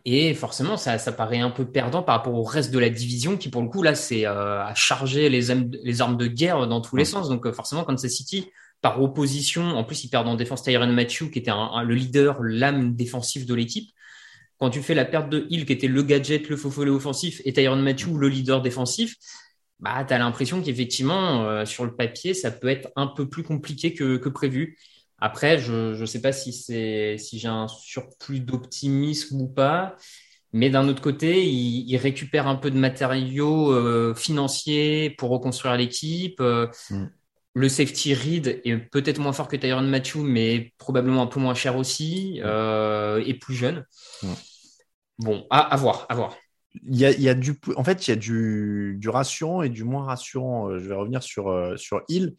et 0.04 0.32
forcément, 0.34 0.76
ça, 0.76 0.96
ça, 0.98 1.10
paraît 1.10 1.40
un 1.40 1.50
peu 1.50 1.64
perdant 1.68 2.04
par 2.04 2.18
rapport 2.18 2.34
au 2.34 2.44
reste 2.44 2.72
de 2.72 2.78
la 2.78 2.88
division, 2.88 3.36
qui 3.36 3.48
pour 3.48 3.62
le 3.62 3.68
coup, 3.68 3.82
là, 3.82 3.96
c'est 3.96 4.26
euh, 4.28 4.62
à 4.62 4.74
charger 4.76 5.28
les, 5.28 5.40
les, 5.82 6.00
armes 6.00 6.16
de 6.16 6.28
guerre 6.28 6.68
dans 6.68 6.80
tous 6.80 6.94
les 6.94 7.04
sens. 7.04 7.28
Donc 7.28 7.44
euh, 7.44 7.52
forcément, 7.52 7.82
Kansas 7.82 8.12
City, 8.12 8.48
par 8.80 9.02
opposition, 9.02 9.62
en 9.62 9.82
plus, 9.82 10.04
ils 10.04 10.08
perdent 10.08 10.28
en 10.28 10.36
défense 10.36 10.62
Tyron 10.62 10.86
Matthew, 10.86 11.30
qui 11.32 11.40
était 11.40 11.50
un, 11.50 11.82
le 11.82 11.96
leader, 11.96 12.44
l'âme 12.44 12.94
défensive 12.94 13.44
de 13.44 13.54
l'équipe. 13.54 13.90
Quand 14.60 14.70
tu 14.70 14.82
fais 14.82 14.94
la 14.94 15.04
perte 15.04 15.30
de 15.30 15.48
Hill, 15.50 15.66
qui 15.66 15.72
était 15.72 15.88
le 15.88 16.04
gadget, 16.04 16.48
le 16.48 16.56
faux 16.56 16.70
offensif, 16.86 17.42
et 17.44 17.52
Tyron 17.52 17.74
Matthew, 17.74 18.16
le 18.16 18.28
leader 18.28 18.62
défensif, 18.62 19.16
bah, 19.82 20.04
tu 20.06 20.14
as 20.14 20.18
l'impression 20.18 20.62
qu'effectivement, 20.62 21.44
euh, 21.44 21.64
sur 21.64 21.84
le 21.84 21.94
papier, 21.96 22.34
ça 22.34 22.52
peut 22.52 22.68
être 22.68 22.90
un 22.94 23.08
peu 23.08 23.28
plus 23.28 23.42
compliqué 23.42 23.92
que, 23.92 24.16
que 24.16 24.28
prévu. 24.28 24.78
Après, 25.18 25.58
je 25.58 26.00
ne 26.00 26.06
sais 26.06 26.20
pas 26.22 26.32
si, 26.32 26.52
c'est, 26.52 27.16
si 27.18 27.40
j'ai 27.40 27.48
un 27.48 27.66
surplus 27.66 28.40
d'optimisme 28.40 29.40
ou 29.40 29.48
pas, 29.48 29.96
mais 30.52 30.70
d'un 30.70 30.88
autre 30.88 31.02
côté, 31.02 31.44
il, 31.44 31.90
il, 31.90 31.96
récupère 31.96 32.46
un 32.46 32.54
peu 32.54 32.70
de 32.70 32.78
matériaux 32.78 33.72
euh, 33.72 34.14
financiers 34.14 35.10
pour 35.10 35.30
reconstruire 35.30 35.76
l'équipe. 35.76 36.40
Euh, 36.40 36.68
mm. 36.90 37.06
Le 37.54 37.68
safety 37.68 38.14
read 38.14 38.60
est 38.64 38.76
peut-être 38.76 39.18
moins 39.18 39.32
fort 39.32 39.48
que 39.48 39.56
Tyron 39.56 39.82
Matthew, 39.82 40.18
mais 40.18 40.72
probablement 40.78 41.22
un 41.22 41.26
peu 41.26 41.40
moins 41.40 41.54
cher 41.54 41.76
aussi, 41.76 42.40
mm. 42.40 43.22
et 43.26 43.34
plus 43.34 43.54
jeune. 43.56 43.84
Mm. 44.22 44.32
Bon, 45.18 45.46
à, 45.50 45.58
à 45.58 45.76
voir, 45.76 46.06
à 46.08 46.14
voir 46.14 46.36
il 46.84 46.96
y 46.96 47.28
a, 47.28 47.34
du, 47.34 47.58
en 47.76 47.84
fait, 47.84 48.06
il 48.06 48.10
y 48.10 48.12
a 48.12 48.16
du, 48.16 48.96
du, 48.98 49.08
rassurant 49.08 49.62
et 49.62 49.68
du 49.68 49.84
moins 49.84 50.04
rassurant. 50.04 50.70
Euh, 50.70 50.78
je 50.78 50.88
vais 50.88 50.94
revenir 50.94 51.22
sur, 51.22 51.48
euh, 51.48 51.76
sur 51.76 52.02
Hill. 52.08 52.34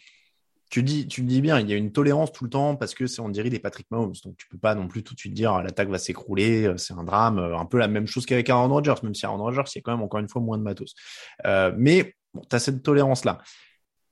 Tu 0.69 0.81
dis, 0.81 1.07
tu 1.07 1.21
dis 1.21 1.39
bien, 1.39 1.59
il 1.59 1.69
y 1.69 1.73
a 1.73 1.75
une 1.75 1.91
tolérance 1.91 2.31
tout 2.31 2.43
le 2.45 2.49
temps 2.49 2.75
parce 2.75 2.95
que 2.95 3.05
c'est 3.05 3.21
on 3.21 3.29
dirait 3.29 3.51
des 3.51 3.59
Patrick 3.59 3.85
Mahomes. 3.91 4.15
Donc 4.25 4.35
tu 4.37 4.47
peux 4.47 4.57
pas 4.57 4.73
non 4.73 4.87
plus 4.87 5.03
tout 5.03 5.13
de 5.13 5.19
suite 5.19 5.35
dire 5.35 5.61
l'attaque 5.61 5.89
va 5.89 5.99
s'écrouler, 5.99 6.65
euh, 6.65 6.77
c'est 6.77 6.95
un 6.95 7.03
drame. 7.03 7.37
Un 7.37 7.65
peu 7.65 7.77
la 7.77 7.87
même 7.87 8.07
chose 8.07 8.25
qu'avec 8.25 8.49
Aaron 8.49 8.69
Rodgers, 8.69 8.95
même 9.03 9.13
si 9.13 9.25
Aaron 9.25 9.37
Rodgers, 9.37 9.63
il 9.67 9.77
y 9.77 9.79
a 9.79 9.81
quand 9.83 9.91
même 9.91 10.01
encore 10.01 10.19
une 10.19 10.29
fois 10.29 10.41
moins 10.41 10.57
de 10.57 10.63
matos. 10.63 10.95
Mais 11.77 12.15
bon, 12.33 12.41
tu 12.49 12.55
as 12.55 12.59
cette 12.59 12.81
tolérance-là 12.81 13.39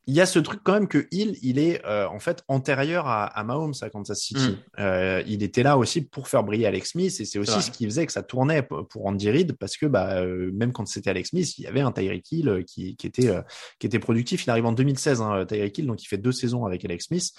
il 0.08 0.15
y 0.15 0.22
a 0.22 0.25
ce 0.25 0.39
truc 0.39 0.62
quand 0.63 0.74
même 0.74 0.88
que 0.88 1.08
Hill, 1.12 1.38
il 1.43 1.60
est 1.60 1.86
euh, 1.86 2.08
en 2.08 2.20
fait 2.20 2.43
antérieur 2.48 3.08
à, 3.08 3.25
à 3.25 3.43
Mahomes 3.43 3.74
à 3.81 3.89
Kansas 3.89 4.20
City. 4.20 4.50
Mm. 4.50 4.58
Euh, 4.79 5.24
il 5.27 5.43
était 5.43 5.63
là 5.63 5.77
aussi 5.77 6.01
pour 6.01 6.27
faire 6.27 6.43
briller 6.43 6.65
Alex 6.65 6.91
Smith 6.91 7.15
et 7.20 7.25
c'est 7.25 7.38
aussi 7.38 7.62
ce 7.62 7.70
qui 7.70 7.86
faisait 7.86 8.05
que 8.05 8.12
ça 8.12 8.24
tournait 8.24 8.63
pour 8.63 9.05
Andy 9.05 9.29
Reid 9.29 9.53
parce 9.53 9.77
que 9.77 9.86
bah, 9.86 10.22
euh, 10.22 10.51
même 10.53 10.74
quand 10.74 10.88
c'était 10.88 11.12
Alex 11.12 11.29
Smith, 11.29 11.58
il 11.58 11.65
y 11.65 11.67
avait 11.67 11.81
un 11.81 11.91
Tyreek 11.91 12.31
Hill 12.31 12.63
qui, 12.67 12.96
qui, 12.96 13.08
était, 13.08 13.31
qui 13.79 13.88
était 13.88 14.00
productif. 14.00 14.46
Il 14.46 14.50
arrive 14.50 14.65
en 14.65 14.72
2016, 14.72 15.22
hein, 15.22 15.46
Tyreek 15.46 15.77
Hill, 15.77 15.86
donc 15.86 16.03
il 16.03 16.08
fait 16.08 16.17
deux 16.17 16.31
saisons 16.31 16.65
avec 16.65 16.84
Alex 16.84 17.05
Smith, 17.05 17.31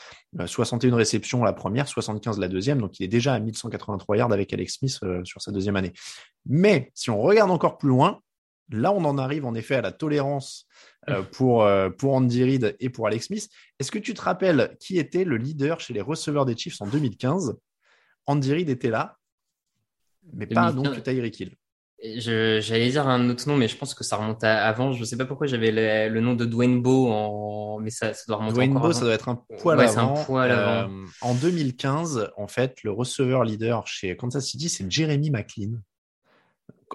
61 0.46 0.94
réceptions 0.94 1.42
la 1.42 1.52
première, 1.52 1.88
75 1.88 2.38
la 2.38 2.48
deuxième, 2.48 2.80
donc 2.80 3.00
il 3.00 3.04
est 3.04 3.08
déjà 3.08 3.34
à 3.34 3.40
1183 3.40 4.16
yards 4.16 4.32
avec 4.32 4.52
Alex 4.52 4.78
Smith 4.78 4.98
sur 5.24 5.42
sa 5.42 5.50
deuxième 5.50 5.76
année. 5.76 5.92
Mais 6.46 6.90
si 6.94 7.10
on 7.10 7.20
regarde 7.20 7.50
encore 7.50 7.78
plus 7.78 7.88
loin, 7.88 8.20
là 8.72 8.92
on 8.92 9.04
en 9.04 9.18
arrive 9.18 9.44
en 9.44 9.54
effet 9.54 9.76
à 9.76 9.82
la 9.82 9.92
tolérance 9.92 10.66
euh, 11.08 11.22
pour, 11.22 11.64
euh, 11.64 11.90
pour 11.90 12.14
Andy 12.14 12.44
Reid 12.44 12.76
et 12.78 12.90
pour 12.90 13.06
Alex 13.06 13.26
Smith. 13.26 13.48
Est-ce 13.78 13.90
que 13.90 13.98
tu 13.98 14.14
te 14.14 14.22
rappelles 14.22 14.76
qui 14.80 14.98
était 14.98 15.24
le 15.24 15.36
leader 15.36 15.80
chez 15.80 15.92
les 15.92 16.00
receveurs 16.00 16.44
des 16.44 16.56
Chiefs 16.56 16.80
en 16.80 16.86
2015 16.86 17.56
Andy 18.26 18.52
Reid 18.52 18.68
était 18.68 18.90
là, 18.90 19.18
mais 20.32 20.46
pas 20.46 20.72
donc 20.72 21.02
Tyreek 21.02 21.40
Hill. 21.40 21.56
J'allais 22.18 22.90
dire 22.90 23.06
un 23.06 23.30
autre 23.30 23.48
nom, 23.48 23.56
mais 23.56 23.68
je 23.68 23.76
pense 23.76 23.94
que 23.94 24.02
ça 24.02 24.16
remonte 24.16 24.42
à 24.42 24.66
avant. 24.66 24.92
Je 24.92 25.00
ne 25.00 25.04
sais 25.04 25.16
pas 25.16 25.24
pourquoi 25.24 25.46
j'avais 25.46 25.70
le, 26.08 26.20
nom 26.20 26.34
de 26.34 26.44
Dwayne 26.44 26.82
Bowe, 26.82 27.08
en... 27.08 27.78
mais 27.80 27.90
ça, 27.90 28.12
ça 28.12 28.24
doit 28.26 28.38
remonter 28.38 28.54
Dwayne 28.54 28.74
Bowe, 28.74 28.92
ça 28.92 29.02
doit 29.02 29.14
être 29.14 29.28
un 29.28 29.44
poil 29.60 29.80
avant. 29.80 30.20
Un 30.20 30.24
poil 30.24 30.50
avant. 30.50 30.90
Euh, 30.90 31.06
en 31.20 31.34
2015, 31.34 32.30
en 32.36 32.48
fait, 32.48 32.82
le 32.82 32.90
receveur 32.90 33.44
leader 33.44 33.86
chez 33.86 34.16
Kansas 34.16 34.44
City, 34.44 34.68
c'est 34.68 34.90
Jeremy 34.90 35.30
McLean 35.30 35.78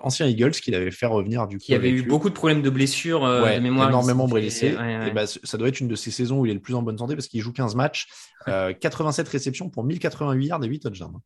ancien 0.01 0.27
Eagles 0.27 0.51
qu'il 0.51 0.75
avait 0.75 0.91
fait 0.91 1.05
revenir 1.05 1.47
du 1.47 1.57
coup. 1.57 1.65
Qui 1.65 1.75
avait 1.75 1.89
eu 1.89 2.03
beaucoup 2.03 2.29
de 2.29 2.33
problèmes 2.33 2.61
de 2.61 2.69
blessures 2.69 3.25
euh, 3.25 3.55
de 3.55 3.59
mémoire. 3.59 3.89
Énormément 3.89 4.27
blessé. 4.27 4.75
Et 5.05 5.11
bah, 5.11 5.25
ça 5.27 5.57
doit 5.57 5.67
être 5.67 5.79
une 5.79 5.87
de 5.87 5.95
ces 5.95 6.11
saisons 6.11 6.39
où 6.39 6.45
il 6.45 6.51
est 6.51 6.55
le 6.55 6.59
plus 6.59 6.75
en 6.75 6.81
bonne 6.81 6.97
santé 6.97 7.15
parce 7.15 7.27
qu'il 7.27 7.41
joue 7.41 7.53
15 7.53 7.75
matchs, 7.75 8.07
87 8.45 9.27
euh, 9.27 9.31
réceptions 9.31 9.69
pour 9.69 9.83
1088 9.83 10.45
yards 10.47 10.63
et 10.63 10.67
8 10.67 10.79
touchdowns. 10.79 11.19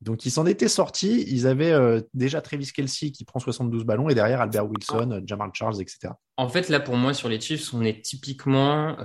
Donc 0.00 0.26
ils 0.26 0.30
s'en 0.30 0.46
étaient 0.46 0.68
sortis. 0.68 1.24
Ils 1.28 1.46
avaient 1.46 1.70
euh, 1.70 2.00
déjà 2.12 2.40
Travis 2.40 2.72
Kelsey 2.72 3.12
qui 3.12 3.24
prend 3.24 3.38
72 3.38 3.84
ballons 3.84 4.08
et 4.08 4.14
derrière 4.14 4.40
Albert 4.40 4.68
Wilson, 4.68 5.22
Jamal 5.24 5.50
Charles, 5.52 5.80
etc. 5.80 6.14
En 6.36 6.48
fait, 6.48 6.68
là 6.68 6.80
pour 6.80 6.96
moi 6.96 7.14
sur 7.14 7.28
les 7.28 7.40
Chiefs, 7.40 7.72
on 7.72 7.82
est 7.82 8.02
typiquement. 8.04 8.96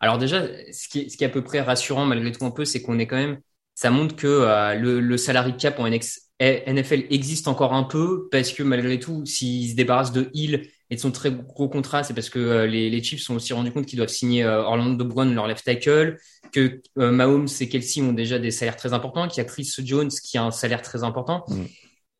Alors 0.00 0.18
déjà, 0.18 0.46
ce 0.72 0.88
qui, 0.88 1.00
est, 1.00 1.08
ce 1.08 1.16
qui 1.16 1.24
est 1.24 1.28
à 1.28 1.30
peu 1.30 1.42
près 1.42 1.60
rassurant 1.62 2.04
malgré 2.04 2.32
tout 2.32 2.44
un 2.44 2.50
peu, 2.50 2.64
c'est 2.64 2.82
qu'on 2.82 2.98
est 2.98 3.06
quand 3.06 3.16
même. 3.16 3.38
Ça 3.74 3.90
montre 3.90 4.16
que 4.16 4.74
le, 4.78 5.00
le 5.00 5.16
salary 5.16 5.56
cap 5.56 5.78
en 5.78 5.88
NX, 5.88 6.25
NFL 6.40 7.06
existe 7.10 7.48
encore 7.48 7.72
un 7.72 7.84
peu 7.84 8.28
parce 8.30 8.52
que 8.52 8.62
malgré 8.62 8.98
tout, 9.00 9.24
s'ils 9.24 9.70
se 9.70 9.74
débarrassent 9.74 10.12
de 10.12 10.28
Hill 10.34 10.68
et 10.90 10.96
de 10.96 11.00
son 11.00 11.10
très 11.10 11.32
gros 11.32 11.68
contrat, 11.68 12.04
c'est 12.04 12.14
parce 12.14 12.28
que 12.28 12.38
euh, 12.38 12.66
les, 12.66 12.90
les, 12.90 13.02
Chiefs 13.02 13.22
sont 13.22 13.36
aussi 13.36 13.52
rendus 13.52 13.72
compte 13.72 13.86
qu'ils 13.86 13.96
doivent 13.96 14.08
signer 14.08 14.44
euh, 14.44 14.62
Orlando 14.62 15.04
Brown, 15.04 15.34
leur 15.34 15.46
left 15.46 15.64
tackle, 15.64 16.18
que 16.52 16.80
euh, 16.98 17.10
Mahomes 17.10 17.48
et 17.60 17.68
Kelsey 17.68 18.02
ont 18.02 18.12
déjà 18.12 18.38
des 18.38 18.50
salaires 18.50 18.76
très 18.76 18.92
importants, 18.92 19.26
qu'il 19.28 19.38
y 19.38 19.46
a 19.46 19.48
Chris 19.48 19.68
Jones 19.78 20.10
qui 20.10 20.38
a 20.38 20.44
un 20.44 20.50
salaire 20.50 20.82
très 20.82 21.02
important. 21.02 21.44
Mm. 21.48 21.64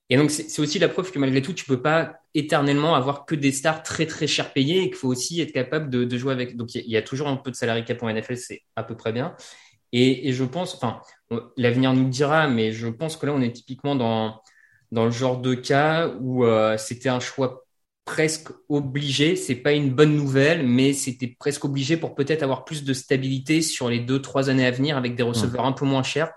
Et 0.08 0.16
donc, 0.16 0.30
c'est 0.30 0.60
aussi 0.62 0.78
la 0.78 0.88
preuve 0.88 1.10
que 1.10 1.18
malgré 1.18 1.42
tout, 1.42 1.52
tu 1.52 1.64
peux 1.64 1.82
pas 1.82 2.14
éternellement 2.32 2.94
avoir 2.94 3.26
que 3.26 3.34
des 3.34 3.50
stars 3.50 3.82
très, 3.82 4.06
très 4.06 4.28
cher 4.28 4.52
payées 4.52 4.82
et 4.82 4.86
qu'il 4.86 4.94
faut 4.94 5.08
aussi 5.08 5.40
être 5.40 5.52
capable 5.52 5.90
de, 5.90 6.04
de 6.04 6.18
jouer 6.18 6.32
avec. 6.32 6.56
Donc, 6.56 6.76
il 6.76 6.88
y, 6.88 6.96
a 6.96 7.02
toujours 7.02 7.26
un 7.26 7.36
peu 7.36 7.50
de 7.50 7.56
salarié 7.56 7.82
cap 7.82 8.00
en 8.04 8.08
NFL, 8.08 8.36
c'est 8.36 8.62
à 8.76 8.84
peu 8.84 8.96
près 8.96 9.12
bien. 9.12 9.34
Et, 9.92 10.28
et 10.28 10.32
je 10.32 10.44
pense, 10.44 10.74
enfin, 10.74 11.00
l'avenir 11.56 11.92
nous 11.92 12.04
le 12.04 12.10
dira, 12.10 12.48
mais 12.48 12.72
je 12.72 12.88
pense 12.88 13.16
que 13.16 13.26
là, 13.26 13.32
on 13.32 13.40
est 13.40 13.52
typiquement 13.52 13.94
dans, 13.96 14.40
dans 14.92 15.04
le 15.04 15.10
genre 15.10 15.40
de 15.40 15.54
cas 15.54 16.08
où 16.20 16.44
euh, 16.44 16.76
c'était 16.76 17.08
un 17.08 17.20
choix 17.20 17.64
presque 18.04 18.48
obligé. 18.68 19.36
C'est 19.36 19.56
pas 19.56 19.72
une 19.72 19.90
bonne 19.90 20.14
nouvelle, 20.14 20.66
mais 20.66 20.92
c'était 20.92 21.26
presque 21.26 21.64
obligé 21.64 21.96
pour 21.96 22.14
peut-être 22.14 22.42
avoir 22.42 22.64
plus 22.64 22.84
de 22.84 22.94
stabilité 22.94 23.62
sur 23.62 23.90
les 23.90 24.00
deux, 24.00 24.22
trois 24.22 24.48
années 24.48 24.66
à 24.66 24.70
venir 24.70 24.96
avec 24.96 25.16
des 25.16 25.22
receveurs 25.22 25.64
un 25.64 25.72
peu 25.72 25.84
moins 25.84 26.02
chers. 26.02 26.32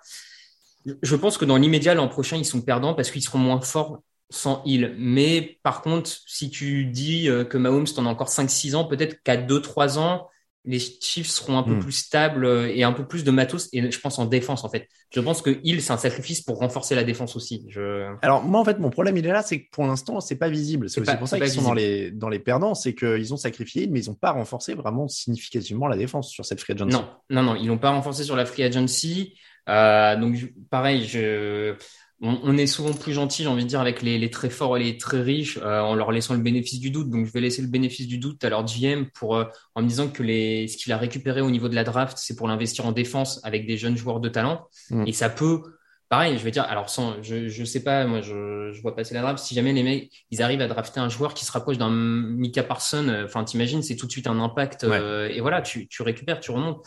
Je 1.03 1.15
pense 1.15 1.38
que 1.38 1.46
dans 1.46 1.58
l'immédiat, 1.58 1.94
l'an 1.94 2.08
prochain, 2.08 2.38
ils 2.38 2.46
sont 2.46 2.62
perdants 2.62 2.96
parce 2.96 3.12
qu'ils 3.12 3.22
seront 3.22 3.38
moins 3.38 3.62
forts 3.62 4.01
sans 4.32 4.63
Hill. 4.65 4.96
Mais 4.98 5.60
par 5.63 5.82
contre, 5.82 6.10
si 6.25 6.50
tu 6.50 6.86
dis 6.86 7.29
euh, 7.29 7.44
que 7.44 7.58
Mahomes 7.58 7.86
t'en 7.88 8.06
a 8.06 8.10
encore 8.10 8.29
5-6 8.29 8.75
ans, 8.75 8.86
peut-être 8.86 9.22
qu'à 9.24 9.38
2-3 9.38 9.98
ans, 9.98 10.29
les 10.66 10.80
Chiefs 10.80 11.28
seront 11.30 11.58
un 11.58 11.63
peu 11.63 11.75
Hmm. 11.75 11.80
plus 11.80 11.94
stables 11.94 12.46
euh, 12.46 12.68
et 12.74 12.84
un 12.84 12.92
peu 12.92 13.08
plus 13.08 13.24
de 13.24 13.32
matos. 13.32 13.70
Et 13.74 13.89
je 13.92 14.00
pense 14.00 14.20
en 14.20 14.25
défense, 14.25 14.63
en 14.66 14.70
fait. 14.70 14.88
Je 15.13 15.20
pense 15.22 15.42
que 15.42 15.58
Hill, 15.63 15.82
c'est 15.82 15.94
un 15.94 15.98
sacrifice 15.98 16.42
pour 16.42 16.58
renforcer 16.60 16.94
la 16.96 17.04
défense 17.04 17.36
aussi. 17.36 17.66
Je... 17.70 18.13
Alors 18.22 18.44
moi 18.44 18.60
en 18.60 18.66
fait 18.66 18.78
mon 18.78 18.89
problème 18.92 19.18
il 19.18 19.25
est 19.25 19.32
là, 19.32 19.42
c'est 19.42 19.62
que 19.63 19.70
pour 19.72 19.86
l'instant 19.88 20.20
c'est 20.20 20.36
pas 20.36 20.50
visible. 20.50 20.88
C'est 20.89 20.96
C'est 20.96 21.01
aussi 21.01 21.12
pas- 21.12 21.18
pour 21.18 21.28
ça 21.28 21.39
qu'ils 21.39 21.50
sont 21.50 21.62
dans 21.63 21.74
les 21.74 22.12
dans 22.12 22.30
les 22.30 22.39
perdants, 22.39 22.75
c'est 22.75 22.94
qu'ils 22.94 23.34
ont 23.34 23.38
sacrifié, 23.38 23.88
mais 23.88 24.00
ils 24.01 24.10
ont 24.12 24.16
pas 24.16 24.32
renforcé 24.32 24.75
vraiment 24.75 25.08
significativement 25.08 25.88
la 25.88 25.98
défense 25.98 26.30
sur 26.30 26.46
cette 26.46 26.60
free 26.62 26.74
agency. 26.74 26.92
Non, 26.96 27.08
non, 27.30 27.42
non, 27.42 27.56
ils 27.56 27.68
l'ont 27.68 27.78
pas 27.80 27.89
renforcé 27.92 28.24
sur 28.24 28.36
la 28.36 28.46
free 28.46 28.63
agency. 28.63 29.34
Euh, 29.68 30.16
donc 30.16 30.36
pareil, 30.70 31.06
je, 31.08 31.75
on, 32.22 32.40
on 32.44 32.58
est 32.58 32.68
souvent 32.68 32.94
plus 32.94 33.14
gentil, 33.14 33.44
j'ai 33.44 33.50
envie 33.50 33.64
de 33.64 33.70
dire, 33.70 33.80
avec 33.80 34.02
les, 34.02 34.18
les 34.18 34.30
très 34.30 34.50
forts 34.50 34.78
et 34.78 34.84
les 34.84 34.98
très 34.98 35.22
riches, 35.22 35.58
euh, 35.62 35.80
en 35.80 35.96
leur 35.96 36.12
laissant 36.12 36.34
le 36.34 36.42
bénéfice 36.42 36.80
du 36.80 36.92
doute. 36.92 37.10
Donc 37.10 37.26
je 37.26 37.32
vais 37.32 37.42
laisser 37.42 37.62
le 37.62 37.68
bénéfice 37.68 38.08
du 38.08 38.18
doute 38.18 38.44
à 38.44 38.50
leur 38.50 38.66
GM 38.66 39.06
pour 39.14 39.36
euh, 39.38 39.46
en 39.76 39.82
me 39.82 39.88
disant 39.88 40.10
que 40.10 40.22
les, 40.24 40.68
ce 40.68 40.78
qu'il 40.78 40.92
a 40.92 40.98
récupéré 40.98 41.42
au 41.42 41.50
niveau 41.50 41.70
de 41.70 41.76
la 41.76 41.84
draft, 41.84 42.18
c'est 42.20 42.36
pour 42.36 42.48
l'investir 42.48 42.86
en 42.86 42.92
défense 42.92 43.40
avec 43.44 43.66
des 43.66 43.78
jeunes 43.78 43.96
joueurs 43.96 44.20
de 44.20 44.30
talent. 44.30 44.68
Mm. 44.90 45.06
Et 45.08 45.14
ça 45.14 45.30
peut, 45.30 45.62
pareil, 46.10 46.38
je 46.38 46.44
vais 46.44 46.52
dire, 46.52 46.64
alors 46.64 46.90
sans, 46.90 47.22
je, 47.24 47.48
je 47.48 47.64
sais 47.64 47.84
pas, 47.84 48.06
moi 48.06 48.22
je, 48.22 48.72
je 48.74 48.82
vois 48.82 48.96
passer 48.96 49.14
la 49.14 49.22
draft. 49.22 49.44
Si 49.44 49.56
jamais 49.56 49.72
les 49.72 49.84
mecs, 49.84 50.12
ils 50.32 50.42
arrivent 50.42 50.62
à 50.62 50.68
drafter 50.68 51.00
un 51.00 51.10
joueur 51.10 51.34
qui 51.34 51.46
se 51.46 51.52
rapproche 51.52 51.78
d'un 51.78 51.90
Mika 51.90 52.64
Parson, 52.64 53.08
euh, 53.08 53.26
enfin 53.26 53.44
t'imagines, 53.44 53.82
c'est 53.82 53.96
tout 53.96 54.08
de 54.08 54.12
suite 54.12 54.28
un 54.28 54.40
impact. 54.40 54.84
euh, 54.84 55.30
et 55.30 55.40
voilà, 55.40 55.62
tu, 55.62 55.88
tu 55.88 56.02
récupères, 56.02 56.40
tu 56.42 56.52
remontes 56.52 56.86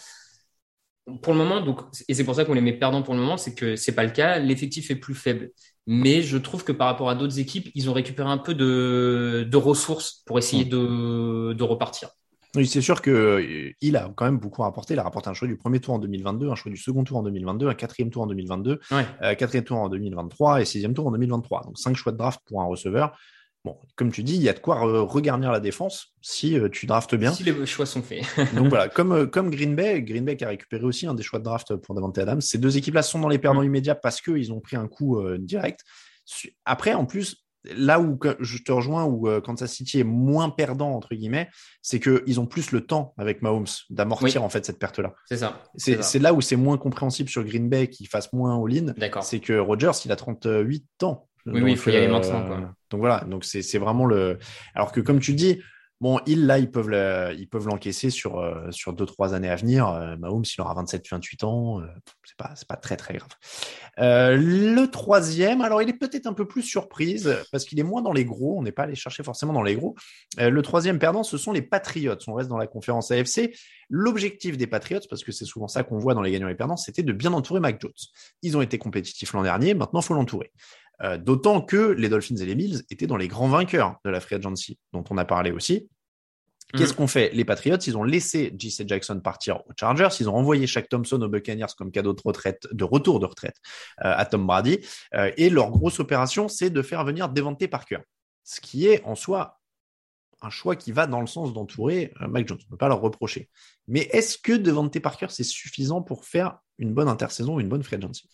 pour 1.21 1.33
le 1.33 1.39
moment, 1.39 1.61
donc, 1.61 1.81
et 2.09 2.15
c'est 2.15 2.25
pour 2.25 2.35
ça 2.35 2.45
qu'on 2.45 2.55
les 2.55 2.61
met 2.61 2.73
perdants 2.73 3.03
pour 3.03 3.15
le 3.15 3.21
moment, 3.21 3.37
c'est 3.37 3.55
que 3.55 3.77
c'est 3.77 3.95
pas 3.95 4.05
le 4.05 4.11
cas. 4.11 4.39
L'effectif 4.39 4.91
est 4.91 4.97
plus 4.97 5.15
faible. 5.15 5.51
Mais 5.87 6.23
je 6.23 6.39
trouve 6.39 6.63
que 6.63 6.71
par 6.71 6.87
rapport 6.87 7.11
à 7.11 7.17
d'autres 7.17 7.41
équipes, 7.41 7.71
ils 7.75 7.91
ont 7.91 7.93
récupéré 7.93 8.29
un 8.31 8.39
peu 8.39 8.55
de, 8.55 9.47
de 9.51 9.57
ressources 9.57 10.23
pour 10.27 10.39
essayer 10.39 10.65
de, 10.65 11.53
de 11.53 11.63
repartir. 11.65 12.11
Oui, 12.55 12.67
c'est 12.67 12.83
sûr 12.83 13.01
que 13.01 13.11
euh, 13.11 13.97
a 13.99 14.13
quand 14.15 14.27
même 14.27 14.39
beaucoup 14.39 14.63
rapporté. 14.63 14.95
Il 14.95 15.01
a 15.01 15.03
rapporté 15.03 15.29
un 15.31 15.35
choix 15.35 15.49
du 15.49 15.57
premier 15.57 15.81
tour 15.81 15.95
en 15.95 15.99
2022, 15.99 16.51
un 16.51 16.55
choix 16.55 16.71
du 16.71 16.77
second 16.77 17.03
tour 17.03 17.17
en 17.17 17.23
2022, 17.23 17.69
un 17.69 17.75
quatrième 17.75 18.11
tour 18.11 18.23
en 18.23 18.27
2022, 18.27 18.79
Ouais. 18.93 19.07
euh, 19.23 19.35
quatrième 19.35 19.65
tour 19.65 19.79
en 19.79 19.89
2023 19.89 20.61
et 20.61 20.65
sixième 20.67 20.93
tour 20.95 21.07
en 21.07 21.11
2023. 21.13 21.63
Donc 21.65 21.79
cinq 21.79 21.97
choix 21.97 22.13
de 22.13 22.19
draft 22.19 22.41
pour 22.47 22.61
un 22.61 22.67
receveur. 22.67 23.17
Bon, 23.65 23.79
comme 23.95 24.11
tu 24.11 24.25
dis, 24.25 24.35
il 24.35 24.43
y 24.43 24.49
a 24.49 24.53
de 24.55 24.59
quoi 24.59 24.77
re- 24.81 25.07
regarnir 25.07 25.53
la 25.53 25.61
défense 25.61 26.09
si 26.21 26.59
euh, 26.59 26.69
tu 26.69 26.87
draftes 26.87 27.15
bien. 27.15 27.33
Si 27.33 27.45
les 27.45 27.65
choix 27.67 27.87
sont 27.87 28.03
faits. 28.03 28.25
Donc 28.57 28.67
voilà, 28.69 28.89
comme, 28.89 29.13
euh, 29.13 29.27
comme 29.27 29.51
Green 29.51 29.77
Bay, 29.77 30.03
Green 30.03 30.25
Bay 30.25 30.37
qui 30.37 30.45
a 30.45 30.49
récupéré 30.49 30.83
aussi 30.85 31.07
un 31.07 31.15
des 31.15 31.23
choix 31.23 31.39
de 31.39 31.45
draft 31.45 31.77
pour 31.77 31.95
Davante 31.95 32.19
Adams. 32.19 32.41
Ces 32.41 32.59
deux 32.59 32.77
équipes-là 32.77 33.03
sont 33.03 33.21
dans 33.21 33.29
les 33.29 33.39
perdants 33.39 33.63
Mm. 33.63 33.67
immédiats 33.67 33.95
parce 33.95 34.21
qu'ils 34.21 34.53
ont 34.53 34.61
pris 34.61 34.75
un 34.77 34.89
coup 34.89 35.21
euh, 35.21 35.39
direct. 35.39 35.81
Après, 36.65 36.95
en 36.95 37.05
plus, 37.07 37.45
là 37.77 38.01
où 38.01 38.19
je 38.41 38.59
te 38.59 38.73
rejoins, 38.73 39.05
où 39.05 39.29
euh, 39.29 39.41
Kansas 39.41 39.73
City 39.73 40.01
est 40.01 40.05
moins 40.05 40.51
perdant, 40.51 40.91
entre 40.97 41.15
guillemets, 41.15 41.49
c'est 41.83 42.01
qu'ils 42.01 42.41
ont 42.41 42.47
plus 42.47 42.73
le 42.73 42.81
temps 42.85 43.15
avec 43.17 43.43
Mahomes 43.43 43.67
d'amortir 43.91 44.41
Oui. 44.41 44.45
en 44.45 44.49
fait 44.49 44.67
cette 44.67 44.81
perte-là. 44.81 45.15
C'est 45.27 45.37
ça. 45.37 45.63
C'est 45.77 46.19
là 46.19 46.35
où 46.35 46.41
c'est 46.41 46.57
moins 46.57 46.79
compréhensible 46.79 47.29
sur 47.29 47.45
Green 47.45 47.69
Bay 47.69 47.87
qui 47.89 48.07
fasse 48.07 48.33
moins 48.33 48.61
all-in. 48.61 48.93
D'accord. 48.97 49.23
C'est 49.23 49.39
que 49.39 49.53
Rodgers, 49.57 49.93
il 50.05 50.11
a 50.11 50.17
38 50.17 50.85
ans. 51.05 51.29
Oui, 51.47 51.61
oui, 51.63 51.73
il 51.73 51.77
faut 51.77 51.91
y 51.91 51.97
aller 51.97 52.07
maintenant, 52.09 52.47
quoi. 52.47 52.57
Donc 52.91 53.01
voilà, 53.01 53.25
donc 53.25 53.45
c'est 53.45 53.79
vraiment 53.79 54.07
le. 54.07 54.39
Alors 54.75 54.93
que 54.93 55.01
comme 55.01 55.19
tu 55.21 55.35
dis, 55.35 55.61
bon, 56.01 56.21
ils 56.27 56.47
là, 56.47 56.59
ils 56.59 56.71
peuvent 56.71 56.89
le- 56.91 57.35
ils 57.39 57.49
peuvent 57.49 57.67
l'encaisser 57.67 58.11
sur 58.11 58.39
euh, 58.39 58.71
sur 58.71 58.93
deux 58.93 59.07
trois 59.07 59.35
années 59.35 59.49
à 59.49 59.57
venir. 59.57 59.89
Euh, 59.89 60.17
Mahomes, 60.19 60.45
il 60.45 60.61
aura 60.61 60.75
27-28 60.83 61.45
ans, 61.45 61.81
euh, 61.81 61.87
c'est 62.25 62.37
pas 62.37 62.53
c'est 62.55 62.69
pas 62.69 62.77
très 62.77 62.97
très 62.97 63.15
grave. 63.15 63.31
Euh, 63.99 64.37
le 64.37 64.87
troisième, 64.91 65.61
alors 65.63 65.83
il 65.83 65.89
est 65.89 65.99
peut-être 65.99 66.27
un 66.27 66.33
peu 66.33 66.47
plus 66.47 66.63
surprise 66.63 67.35
parce 67.51 67.65
qu'il 67.65 67.79
est 67.81 67.85
moins 67.85 68.03
dans 68.03 68.13
les 68.13 68.25
gros. 68.25 68.59
On 68.59 68.63
n'est 68.63 68.73
pas 68.73 68.85
allé 68.85 68.95
chercher 68.95 69.23
forcément 69.23 69.53
dans 69.53 69.63
les 69.63 69.75
gros. 69.75 69.95
Euh, 70.41 70.51
le 70.51 70.63
troisième 70.63 70.99
perdant, 70.99 71.23
ce 71.23 71.37
sont 71.39 71.53
les 71.53 71.63
Patriots. 71.63 72.17
On 72.27 72.35
reste 72.35 72.49
dans 72.51 72.59
la 72.59 72.67
conférence 72.67 73.11
AFC. 73.11 73.55
L'objectif 73.91 74.57
des 74.57 74.67
Patriots, 74.67 75.01
parce 75.11 75.23
que 75.23 75.33
c'est 75.33 75.45
souvent 75.45 75.69
ça 75.69 75.83
qu'on 75.83 75.99
voit 75.99 76.15
dans 76.15 76.23
les 76.23 76.31
gagnants 76.31 76.49
et 76.49 76.55
perdants, 76.55 76.79
c'était 76.79 77.03
de 77.03 77.13
bien 77.13 77.33
entourer 77.35 77.61
Mac 77.61 77.79
Jones. 77.81 77.93
Ils 78.41 78.57
ont 78.57 78.63
été 78.63 78.79
compétitifs 78.79 79.33
l'an 79.35 79.43
dernier. 79.43 79.75
Maintenant, 79.75 80.01
faut 80.01 80.15
l'entourer. 80.15 80.51
Euh, 81.03 81.17
D'autant 81.19 81.61
que 81.63 81.77
les 81.93 82.09
Dolphins 82.09 82.37
et 82.37 82.47
les 82.47 82.55
Bills 82.55 82.83
étaient 82.91 83.07
dans 83.07 83.17
les 83.17 83.29
grands 83.29 83.49
vainqueurs 83.49 83.97
de 84.05 84.11
la 84.11 84.21
free 84.21 84.37
agency, 84.37 84.79
dont 84.93 85.05
on 85.11 85.19
a 85.19 85.25
parlé 85.25 85.51
aussi. 85.51 85.89
Qu'est-ce 86.75 86.93
Mhm. 86.93 86.97
qu'ont 86.97 87.07
fait? 87.07 87.31
Les 87.35 87.45
Patriots 87.45 87.77
Ils 87.87 87.97
ont 87.99 88.05
laissé 88.05 88.55
JC 88.57 88.85
Jackson 88.89 89.21
partir 89.21 89.57
aux 89.67 89.73
Chargers. 89.79 90.09
Ils 90.21 90.29
ont 90.31 90.37
envoyé 90.37 90.67
Shaq 90.67 90.89
Thompson 90.89 91.21
aux 91.21 91.29
Buccaneers 91.29 91.67
comme 91.77 91.91
cadeau 91.91 92.13
de 92.15 92.21
retraite, 92.25 92.67
de 92.73 92.85
retour 92.85 93.21
de 93.21 93.27
retraite 93.27 93.57
euh, 94.05 94.15
à 94.17 94.25
Tom 94.25 94.47
Brady. 94.47 94.79
Euh, 95.15 95.31
et 95.37 95.51
leur 95.51 95.71
grosse 95.71 96.01
opération, 96.01 96.49
c'est 96.49 96.71
de 96.71 96.81
faire 96.83 97.05
venir 97.05 97.29
Devante 97.29 97.67
Parker, 97.67 97.99
ce 98.45 98.61
qui 98.61 98.87
est 98.87 99.03
en 99.05 99.15
soi 99.15 99.59
un 100.45 100.51
choix 100.51 100.75
qui 100.75 100.91
va 100.93 101.07
dans 101.07 101.21
le 101.21 101.27
sens 101.29 101.53
d'entourer 101.53 102.13
euh, 102.21 102.27
Mac 102.27 102.49
Jones. 102.49 102.59
On 102.63 102.65
ne 102.65 102.71
peut 102.71 102.77
pas 102.77 102.89
leur 102.89 103.01
reprocher. 103.01 103.49
Mais 103.87 104.09
est-ce 104.13 104.39
que 104.39 104.53
Devante 104.53 104.99
Parker 104.99 105.27
c'est 105.29 105.45
suffisant 105.45 106.01
pour 106.03 106.25
faire 106.25 106.59
une 106.79 106.95
bonne 106.95 107.09
intersaison, 107.09 107.61
une 107.61 107.69
bonne 107.69 107.83
free 107.83 107.97
agency? 107.97 108.29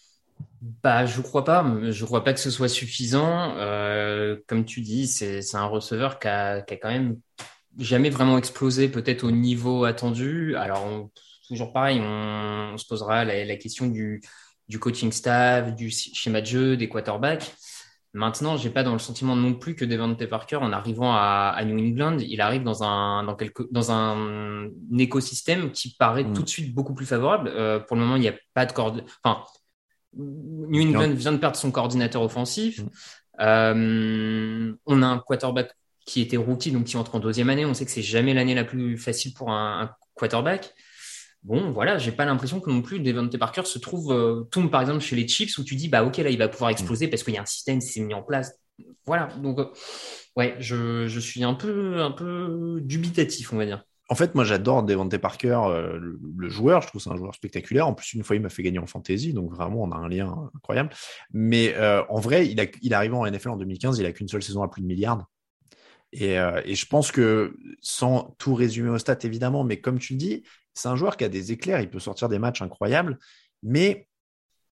Bah, 0.83 1.07
je 1.07 1.21
crois 1.21 1.45
pas. 1.45 1.65
Je 1.91 2.05
crois 2.05 2.25
pas 2.25 2.33
que 2.33 2.41
ce 2.41 2.51
soit 2.51 2.69
suffisant. 2.69 3.55
Euh, 3.57 4.37
comme 4.47 4.65
tu 4.65 4.81
dis, 4.81 5.07
c'est 5.07 5.41
un 5.55 5.67
receveur 5.67 6.19
qui 6.19 6.29
a, 6.29 6.63
qui 6.63 6.75
a 6.75 6.77
quand 6.77 6.89
même 6.91 7.19
jamais 7.79 8.11
vraiment 8.11 8.39
explosé, 8.39 8.89
peut-être 8.89 9.25
au 9.25 9.31
niveau 9.31 9.85
attendu. 9.85 10.57
Alors, 10.57 10.85
on- 10.85 11.11
toujours 11.47 11.73
pareil, 11.73 12.01
on, 12.03 12.73
on 12.75 12.77
se 12.77 12.87
posera 12.87 13.25
la, 13.25 13.45
la 13.45 13.57
question 13.57 13.87
du, 13.87 14.21
du 14.69 14.79
coaching 14.79 15.13
staff, 15.13 15.75
du 15.75 15.91
schéma 15.91 16.41
de 16.43 16.47
jeu, 16.47 16.77
des 16.77 16.89
quarterbacks. 16.89 17.55
Maintenant, 18.15 18.57
j'ai 18.57 18.71
pas 18.71 18.83
dans 18.83 18.95
le 18.95 18.99
sentiment 18.99 19.37
non 19.37 19.55
plus 19.55 19.75
que 19.77 19.85
Devante 19.85 20.25
Parker, 20.27 20.57
en 20.57 20.73
arrivant 20.73 21.13
à, 21.13 21.53
à 21.57 21.65
New 21.65 21.79
England, 21.79 22.19
il 22.21 22.41
arrive 22.41 22.65
dans 22.65 22.83
un 22.83 23.23
dans 23.25 23.37
quelque 23.37 23.63
dans 23.71 23.93
un, 23.93 24.69
écosystème 24.99 25.71
qui 25.73 25.95
paraît 25.99 26.25
Mm. 26.25 26.33
tout 26.33 26.43
de 26.43 26.49
suite 26.49 26.75
beaucoup 26.75 26.95
plus 26.95 27.07
favorable. 27.07 27.51
Euh, 27.55 27.79
pour 27.81 27.97
le 27.97 28.03
moment, 28.03 28.17
il 28.17 28.23
n'y 28.23 28.29
a 28.29 28.35
pas 28.55 28.67
de 28.67 28.73
corde. 28.73 29.05
Enfin, 29.23 29.43
New 30.17 30.83
England 30.83 31.15
vient 31.15 31.33
de 31.33 31.39
perdre 31.39 31.57
son 31.57 31.71
coordinateur 31.71 32.23
offensif. 32.23 32.81
Mm. 32.81 32.89
Euh, 33.41 34.75
on 34.87 35.03
a 35.03 35.07
un 35.07 35.19
quarterback 35.19 35.73
qui 36.05 36.21
était 36.21 36.37
rookie, 36.37 36.73
donc 36.73 36.85
qui 36.85 36.97
entre 36.97 37.15
en 37.15 37.21
deuxième 37.21 37.51
année. 37.51 37.67
On 37.67 37.75
sait 37.75 37.85
que 37.85 37.91
c'est 37.91 38.03
jamais 38.03 38.35
l'année 38.35 38.55
la 38.55 38.65
plus 38.65 38.97
facile 38.97 39.35
pour 39.35 39.51
un, 39.51 39.83
un 39.83 39.91
quarterback. 40.15 40.75
Bon, 41.45 41.71
voilà, 41.71 41.99
j'ai 41.99 42.11
pas 42.11 42.25
l'impression 42.25 42.61
que 42.61 42.69
non 42.69 42.83
plus 42.83 42.99
Devante 42.99 43.37
Parker 43.39 43.65
se 43.65 43.79
trouve 43.79 44.13
euh, 44.13 44.43
tombe 44.51 44.71
par 44.71 44.81
exemple 44.81 45.01
chez 45.01 45.15
les 45.15 45.29
Chiefs 45.29 45.57
où 45.59 45.63
tu 45.63 45.77
dis 45.77 45.89
bah 45.89 46.03
ok 46.03 46.17
là 46.17 46.31
il 46.31 46.39
va 46.39 46.49
pouvoir 46.49 46.71
exploser 46.71 47.07
parce 47.07 47.23
qu'il 47.23 47.33
y 47.33 47.39
a 47.39 47.43
un 47.43 47.47
système 47.47 47.79
qui 47.79 47.87
s'est 47.87 48.01
mis 48.01 48.15
en 48.15 48.23
place. 48.23 48.59
Voilà, 49.07 49.29
donc 49.41 49.59
euh, 49.61 49.67
ouais, 50.37 50.57
je, 50.59 51.07
je 51.07 51.21
suis 51.21 51.45
un 51.45 51.55
peu 51.55 52.03
un 52.03 52.11
peu 52.11 52.81
dubitatif 52.83 53.53
on 53.53 53.57
va 53.57 53.67
dire. 53.67 53.85
En 54.11 54.15
fait, 54.15 54.35
moi, 54.35 54.45
j'adore 54.45 54.83
Devante 54.85 55.17
Parker, 55.19 55.61
euh, 55.67 55.99
le, 56.37 56.49
joueur. 56.49 56.81
Je 56.81 56.89
trouve 56.89 57.01
c'est 57.01 57.11
un 57.11 57.17
joueur 57.17 57.35
spectaculaire. 57.35 57.87
En 57.87 57.95
plus, 57.95 58.15
une 58.15 58.25
fois, 58.25 58.37
il 58.37 58.43
m'a 58.43 58.49
fait 58.49 58.63
gagner 58.63 58.79
en 58.79 58.87
fantasy, 58.87 59.35
donc 59.35 59.53
vraiment, 59.53 59.83
on 59.83 59.93
a 59.93 59.97
un 59.97 60.09
lien 60.09 60.51
incroyable. 60.55 60.91
Mais 61.33 61.75
euh, 61.77 62.03
en 62.09 62.19
vrai, 62.19 62.47
il, 62.47 62.61
a, 62.61 62.97
arrivé 62.97 63.15
en 63.15 63.27
NFL 63.27 63.51
en 63.51 63.57
2015. 63.59 63.99
Il 63.99 64.07
a 64.07 64.13
qu'une 64.13 64.29
seule 64.29 64.43
saison 64.43 64.63
à 64.63 64.69
plus 64.69 64.81
de 64.81 64.87
milliards. 64.87 65.27
Et, 66.13 66.39
euh, 66.39 66.63
et 66.65 66.75
je 66.75 66.87
pense 66.87 67.13
que, 67.13 67.55
sans 67.83 68.35
tout 68.39 68.55
résumer 68.55 68.89
au 68.89 68.97
stats 68.97 69.19
évidemment, 69.25 69.63
mais 69.63 69.79
comme 69.79 69.99
tu 69.99 70.15
le 70.15 70.19
dis, 70.19 70.43
c'est 70.73 70.89
un 70.89 70.97
joueur 70.97 71.19
qui 71.19 71.25
a 71.25 71.29
des 71.29 71.53
éclairs. 71.53 71.83
Il 71.83 71.91
peut 71.91 71.99
sortir 71.99 72.31
des 72.31 72.39
matchs 72.39 72.63
incroyables, 72.63 73.19
mais 73.63 74.08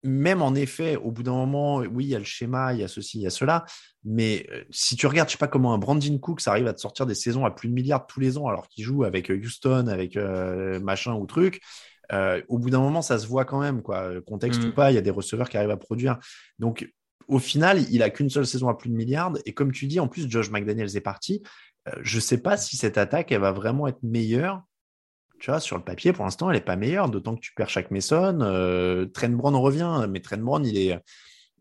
même 0.03 0.41
en 0.41 0.53
effet, 0.55 0.95
au 0.95 1.11
bout 1.11 1.23
d'un 1.23 1.33
moment, 1.33 1.77
oui, 1.77 2.05
il 2.05 2.09
y 2.09 2.15
a 2.15 2.19
le 2.19 2.25
schéma, 2.25 2.73
il 2.73 2.79
y 2.79 2.83
a 2.83 2.87
ceci, 2.87 3.19
il 3.19 3.21
y 3.21 3.27
a 3.27 3.29
cela. 3.29 3.65
Mais 4.03 4.45
euh, 4.51 4.63
si 4.69 4.95
tu 4.95 5.07
regardes, 5.07 5.29
je 5.29 5.33
sais 5.33 5.37
pas 5.37 5.47
comment 5.47 5.73
un 5.73 5.77
Brandon 5.77 6.17
Cooks 6.19 6.47
arrive 6.47 6.67
à 6.67 6.73
te 6.73 6.81
sortir 6.81 7.05
des 7.05 7.15
saisons 7.15 7.45
à 7.45 7.51
plus 7.51 7.69
de 7.69 7.73
milliards 7.73 8.05
tous 8.05 8.19
les 8.19 8.37
ans, 8.37 8.47
alors 8.47 8.67
qu'il 8.67 8.83
joue 8.83 9.03
avec 9.03 9.31
euh, 9.31 9.37
Houston, 9.37 9.87
avec 9.87 10.17
euh, 10.17 10.79
machin 10.79 11.13
ou 11.13 11.25
truc. 11.25 11.61
Euh, 12.11 12.41
au 12.49 12.59
bout 12.59 12.69
d'un 12.69 12.81
moment, 12.81 13.01
ça 13.01 13.17
se 13.17 13.27
voit 13.27 13.45
quand 13.45 13.59
même, 13.59 13.81
quoi. 13.81 14.21
Contexte 14.25 14.61
Mm. 14.61 14.67
ou 14.67 14.73
pas, 14.73 14.91
il 14.91 14.95
y 14.95 14.97
a 14.97 15.01
des 15.01 15.09
receveurs 15.09 15.49
qui 15.49 15.57
arrivent 15.57 15.71
à 15.71 15.77
produire. 15.77 16.19
Donc, 16.59 16.91
au 17.27 17.39
final, 17.39 17.79
il 17.89 18.03
a 18.03 18.09
qu'une 18.09 18.29
seule 18.29 18.45
saison 18.45 18.67
à 18.67 18.77
plus 18.77 18.89
de 18.89 18.95
milliards. 18.95 19.33
Et 19.45 19.53
comme 19.53 19.71
tu 19.71 19.87
dis, 19.87 19.99
en 19.99 20.07
plus, 20.07 20.29
Josh 20.29 20.51
McDaniels 20.51 20.95
est 20.97 21.01
parti. 21.01 21.41
Euh, 21.87 21.91
je 22.01 22.19
sais 22.19 22.37
pas 22.37 22.57
si 22.57 22.77
cette 22.77 22.97
attaque, 22.97 23.31
elle 23.31 23.41
va 23.41 23.51
vraiment 23.51 23.87
être 23.87 24.01
meilleure. 24.03 24.61
Tu 25.43 25.51
vois, 25.51 25.59
sur 25.59 25.75
le 25.75 25.83
papier, 25.83 26.13
pour 26.13 26.23
l'instant, 26.23 26.49
elle 26.49 26.55
est 26.55 26.61
pas 26.61 26.77
meilleure, 26.77 27.09
d'autant 27.09 27.35
que 27.35 27.41
tu 27.41 27.53
perds 27.53 27.67
chaque 27.67 27.91
Mason. 27.91 28.39
Euh, 28.39 29.07
Trent 29.07 29.27
Brown 29.27 29.53
revient, 29.57 30.07
mais 30.09 30.21
Trent 30.21 30.37
Brown, 30.37 30.65
il 30.65 30.77
est, 30.77 30.97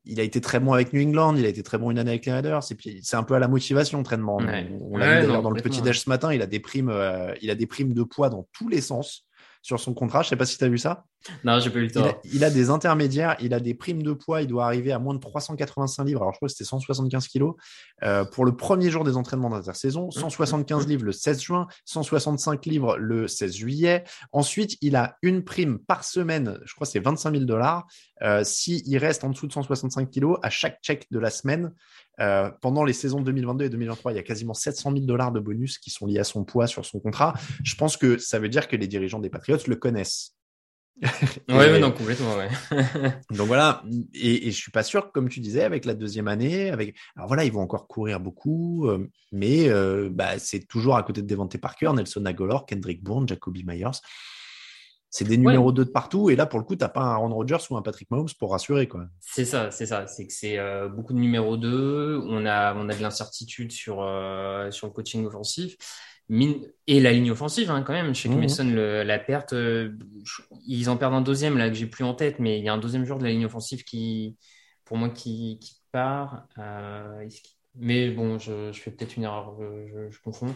il 0.04 0.20
a 0.20 0.22
été 0.22 0.40
très 0.40 0.60
bon 0.60 0.72
avec 0.72 0.92
New 0.92 1.02
England, 1.02 1.34
il 1.34 1.44
a 1.44 1.48
été 1.48 1.64
très 1.64 1.78
bon 1.78 1.90
une 1.90 1.98
année 1.98 2.12
avec 2.12 2.24
les 2.24 2.30
Raiders. 2.30 2.60
Et 2.70 2.76
puis, 2.76 3.00
c'est 3.02 3.16
un 3.16 3.24
peu 3.24 3.34
à 3.34 3.40
la 3.40 3.48
motivation, 3.48 4.00
Trent 4.04 4.18
Brown. 4.18 4.44
Ouais. 4.44 4.68
On, 4.70 4.94
on 4.94 4.96
l'a 4.98 5.16
vu 5.16 5.26
d'ailleurs 5.26 5.42
dans 5.42 5.50
le 5.50 5.60
petit 5.60 5.82
déj 5.82 5.98
ce 5.98 6.08
matin, 6.08 6.32
il 6.32 6.42
a 6.42 6.46
des 6.46 6.60
primes, 6.60 6.90
euh, 6.90 7.34
il 7.42 7.50
a 7.50 7.56
des 7.56 7.66
primes 7.66 7.92
de 7.92 8.04
poids 8.04 8.30
dans 8.30 8.46
tous 8.52 8.68
les 8.68 8.80
sens. 8.80 9.26
Sur 9.62 9.78
son 9.80 9.94
contrat. 9.94 10.22
Je 10.22 10.28
sais 10.28 10.36
pas 10.36 10.44
si 10.44 10.58
tu 10.58 10.64
as 10.64 10.68
vu 10.68 10.78
ça. 10.78 11.04
Non, 11.44 11.60
j'ai 11.60 11.70
pas 11.70 11.78
eu 11.78 11.82
le 11.86 11.90
Il 11.90 11.98
a, 11.98 12.12
temps. 12.12 12.20
il 12.24 12.44
a 12.44 12.50
des 12.50 12.68
intermédiaires, 12.68 13.36
il 13.40 13.54
a 13.54 13.60
des 13.60 13.74
primes 13.74 14.02
de 14.02 14.12
poids, 14.12 14.42
il 14.42 14.48
doit 14.48 14.64
arriver 14.64 14.90
à 14.90 14.98
moins 14.98 15.14
de 15.14 15.20
385 15.20 16.04
livres. 16.04 16.22
Alors, 16.22 16.32
je 16.32 16.38
crois 16.38 16.48
que 16.48 16.52
c'était 16.52 16.64
175 16.64 17.28
kilos 17.28 17.54
euh, 18.02 18.24
pour 18.24 18.44
le 18.44 18.56
premier 18.56 18.90
jour 18.90 19.04
des 19.04 19.16
entraînements 19.16 19.50
d'intersaison, 19.50 20.10
175 20.10 20.88
livres 20.88 21.04
le 21.04 21.12
16 21.12 21.40
juin, 21.40 21.68
165 21.84 22.66
livres 22.66 22.96
le 22.98 23.28
16 23.28 23.54
juillet. 23.54 24.04
Ensuite, 24.32 24.76
il 24.80 24.96
a 24.96 25.16
une 25.22 25.44
prime 25.44 25.78
par 25.78 26.02
semaine, 26.02 26.58
je 26.64 26.74
crois 26.74 26.86
que 26.86 26.90
c'est 26.90 27.00
25 27.00 27.32
000 27.32 27.44
dollars, 27.44 27.86
euh, 28.22 28.44
s'il 28.44 28.96
reste 28.98 29.24
en 29.24 29.30
dessous 29.30 29.46
de 29.46 29.52
165 29.52 30.10
kilos 30.10 30.38
à 30.42 30.50
chaque 30.50 30.80
check 30.82 31.06
de 31.10 31.18
la 31.18 31.30
semaine. 31.30 31.72
Euh, 32.20 32.50
pendant 32.60 32.84
les 32.84 32.92
saisons 32.92 33.20
2022 33.20 33.64
et 33.64 33.70
2023, 33.70 34.12
il 34.12 34.16
y 34.16 34.18
a 34.18 34.22
quasiment 34.22 34.54
700 34.54 34.92
000 34.92 35.04
dollars 35.06 35.32
de 35.32 35.40
bonus 35.40 35.78
qui 35.78 35.90
sont 35.90 36.06
liés 36.06 36.18
à 36.18 36.24
son 36.24 36.44
poids 36.44 36.66
sur 36.66 36.84
son 36.84 37.00
contrat. 37.00 37.34
Je 37.64 37.74
pense 37.74 37.96
que 37.96 38.18
ça 38.18 38.38
veut 38.38 38.48
dire 38.48 38.68
que 38.68 38.76
les 38.76 38.86
dirigeants 38.86 39.20
des 39.20 39.30
Patriots 39.30 39.58
le 39.66 39.76
connaissent. 39.76 40.36
Ouais, 41.48 41.80
non, 41.80 41.90
complètement, 41.90 42.36
ouais. 42.36 42.48
donc 43.30 43.46
voilà, 43.46 43.82
et, 44.14 44.48
et 44.48 44.50
je 44.50 44.56
suis 44.56 44.70
pas 44.70 44.82
sûr, 44.82 45.10
comme 45.12 45.28
tu 45.28 45.40
disais, 45.40 45.64
avec 45.64 45.84
la 45.84 45.94
deuxième 45.94 46.28
année, 46.28 46.70
avec 46.70 46.96
alors 47.16 47.28
voilà, 47.28 47.44
ils 47.44 47.52
vont 47.52 47.60
encore 47.60 47.86
courir 47.86 48.20
beaucoup, 48.20 48.88
euh, 48.88 49.08
mais 49.32 49.68
euh, 49.68 50.08
bah, 50.10 50.38
c'est 50.38 50.66
toujours 50.66 50.96
à 50.96 51.02
côté 51.02 51.22
de 51.22 51.26
Devante 51.26 51.56
Parker, 51.58 51.92
Nelson 51.94 52.24
Aguilar, 52.24 52.66
Kendrick 52.66 53.02
Bourne, 53.02 53.28
Jacoby 53.28 53.64
Myers. 53.64 54.00
C'est 55.12 55.24
des 55.24 55.36
numéros 55.36 55.70
2 55.72 55.84
de 55.84 55.90
partout, 55.90 56.30
et 56.30 56.36
là 56.36 56.46
pour 56.46 56.58
le 56.58 56.64
coup, 56.64 56.74
t'as 56.74 56.88
pas 56.88 57.02
un 57.02 57.12
Aaron 57.12 57.34
Rodgers 57.34 57.58
ou 57.70 57.76
un 57.76 57.82
Patrick 57.82 58.10
Mahomes 58.10 58.28
pour 58.38 58.50
rassurer 58.50 58.88
quoi. 58.88 59.04
C'est 59.20 59.44
ça, 59.44 59.70
c'est 59.70 59.86
ça. 59.86 60.06
C'est 60.06 60.26
que 60.26 60.32
c'est 60.32 60.58
euh, 60.58 60.88
beaucoup 60.88 61.12
de 61.12 61.18
numéro 61.18 61.56
2. 61.56 62.20
On 62.26 62.44
a, 62.46 62.74
on 62.74 62.88
a 62.88 62.94
de 62.96 63.02
l'incertitude 63.02 63.70
sur, 63.72 64.02
euh, 64.02 64.70
sur 64.70 64.86
le 64.88 64.92
coaching 64.92 65.24
offensif. 65.26 65.76
Mine- 66.28 66.66
Et 66.86 66.98
la 67.00 67.12
ligne 67.12 67.30
offensive, 67.30 67.70
hein, 67.70 67.82
quand 67.82 67.92
même. 67.92 68.14
Chez 68.14 68.30
Mhm. 68.30 68.40
Mason, 68.40 68.64
le, 68.64 69.02
la 69.02 69.18
perte, 69.18 69.52
euh, 69.52 69.92
ils 70.66 70.88
en 70.88 70.96
perdent 70.96 71.14
un 71.14 71.20
deuxième, 71.20 71.58
là, 71.58 71.68
que 71.68 71.74
j'ai 71.74 71.86
plus 71.86 72.04
en 72.04 72.14
tête, 72.14 72.38
mais 72.38 72.58
il 72.58 72.64
y 72.64 72.68
a 72.68 72.72
un 72.72 72.78
deuxième 72.78 73.04
joueur 73.04 73.18
de 73.18 73.24
la 73.24 73.30
ligne 73.30 73.44
offensive 73.44 73.84
qui, 73.84 74.38
pour 74.86 74.96
moi, 74.96 75.10
qui, 75.10 75.58
qui 75.60 75.74
part. 75.92 76.46
Mais 77.74 78.10
bon, 78.10 78.38
je, 78.38 78.70
je 78.72 78.80
fais 78.80 78.90
peut-être 78.90 79.16
une 79.16 79.24
erreur, 79.24 79.56
je 80.10 80.18
confonds. 80.22 80.54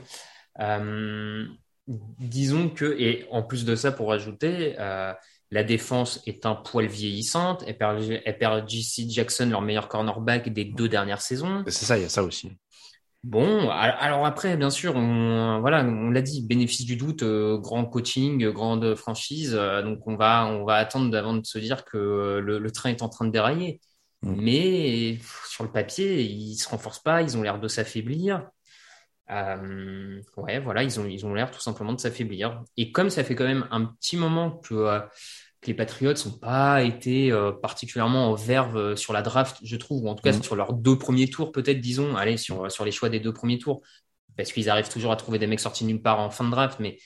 Disons 1.88 2.68
que, 2.68 2.85
et 2.99 3.27
en 3.31 3.42
plus 3.42 3.64
de 3.64 3.77
ça, 3.77 3.92
pour 3.92 4.12
ajouter, 4.12 4.75
euh, 4.81 5.12
la 5.53 5.62
défense 5.62 6.20
est 6.27 6.44
un 6.44 6.57
poil 6.57 6.87
vieillissante. 6.87 7.62
Elle 7.66 7.79
perd, 7.79 8.03
elle 8.25 8.38
perd 8.38 8.68
JC 8.68 9.09
Jackson, 9.09 9.49
leur 9.49 9.62
meilleur 9.62 9.88
cornerback 9.88 10.49
des 10.53 10.64
deux 10.64 10.88
dernières 10.88 11.20
saisons. 11.20 11.62
C'est 11.68 11.85
ça, 11.85 11.96
il 11.96 12.03
y 12.03 12.05
a 12.05 12.09
ça 12.09 12.25
aussi. 12.25 12.51
Bon, 13.22 13.70
al- 13.70 13.96
alors 13.99 14.25
après, 14.25 14.57
bien 14.57 14.70
sûr, 14.70 14.94
on, 14.94 15.61
voilà, 15.61 15.85
on 15.85 16.11
l'a 16.11 16.22
dit, 16.22 16.42
bénéfice 16.46 16.85
du 16.85 16.96
doute, 16.96 17.22
euh, 17.22 17.59
grand 17.59 17.85
coaching, 17.85 18.49
grande 18.51 18.94
franchise. 18.94 19.55
euh, 19.55 19.83
donc 19.83 20.07
on 20.07 20.16
va, 20.16 20.46
on 20.46 20.64
va 20.64 20.75
attendre 20.77 21.16
avant 21.16 21.35
de 21.35 21.44
se 21.44 21.59
dire 21.59 21.85
que 21.85 21.96
euh, 21.99 22.40
le, 22.40 22.59
le 22.59 22.70
train 22.70 22.90
est 22.90 23.03
en 23.03 23.09
train 23.09 23.25
de 23.25 23.33
dérailler. 23.33 23.81
Mm. 24.22 24.35
Mais 24.37 25.18
sur 25.49 25.64
le 25.64 25.72
papier, 25.72 26.22
ils 26.22 26.57
se 26.57 26.68
renforcent 26.68 27.03
pas, 27.03 27.22
ils 27.22 27.37
ont 27.37 27.42
l'air 27.42 27.59
de 27.61 27.68
s'affaiblir. 27.68 28.49
Euh, 29.31 30.21
ouais, 30.37 30.61
voilà, 30.61 30.83
ils 30.85 31.01
ont, 31.01 31.07
ils 31.07 31.27
ont 31.27 31.35
l'air 31.35 31.51
tout 31.51 31.61
simplement 31.61 31.93
de 31.93 32.01
s'affaiblir. 32.01 32.62
Et 32.77 32.93
comme 32.93 33.11
ça 33.11 33.25
fait 33.25 33.35
quand 33.35 33.45
même 33.47 33.67
un 33.71 33.85
petit 33.87 34.17
moment 34.17 34.53
que, 34.59 34.75
euh, 34.75 35.01
que 35.61 35.67
les 35.69 35.75
Patriots 35.75 36.15
n'ont 36.27 36.39
pas 36.39 36.83
été 36.83 37.33
euh, 37.33 37.53
particulièrement 37.53 38.31
en 38.31 38.35
verve 38.35 38.95
sur 38.97 39.12
la 39.12 39.23
draft, 39.23 39.59
je 39.65 39.77
trouve, 39.77 40.05
ou 40.05 40.09
en 40.09 40.15
tout 40.15 40.23
cas 40.23 40.33
Mhm. 40.33 40.43
sur 40.43 40.55
leurs 40.57 40.73
deux 40.75 40.97
premiers 40.99 41.29
tours, 41.29 41.53
peut-être, 41.53 41.81
disons, 41.81 42.17
allez, 42.17 42.37
sur, 42.37 42.71
sur 42.71 42.85
les 42.85 42.93
choix 42.93 43.09
des 43.09 43.21
deux 43.21 43.33
premiers 43.33 43.59
tours, 43.59 43.83
parce 44.37 44.53
qu'ils 44.53 44.71
arrivent 44.71 44.91
toujours 44.91 45.12
à 45.12 45.17
trouver 45.17 45.39
des 45.39 45.47
mecs 45.49 45.61
sortis 45.61 45.85
nulle 45.87 46.03
part 46.03 46.21
en 46.21 46.31
fin 46.31 46.45
de 46.45 46.51
draft, 46.51 46.81
mais 46.81 46.99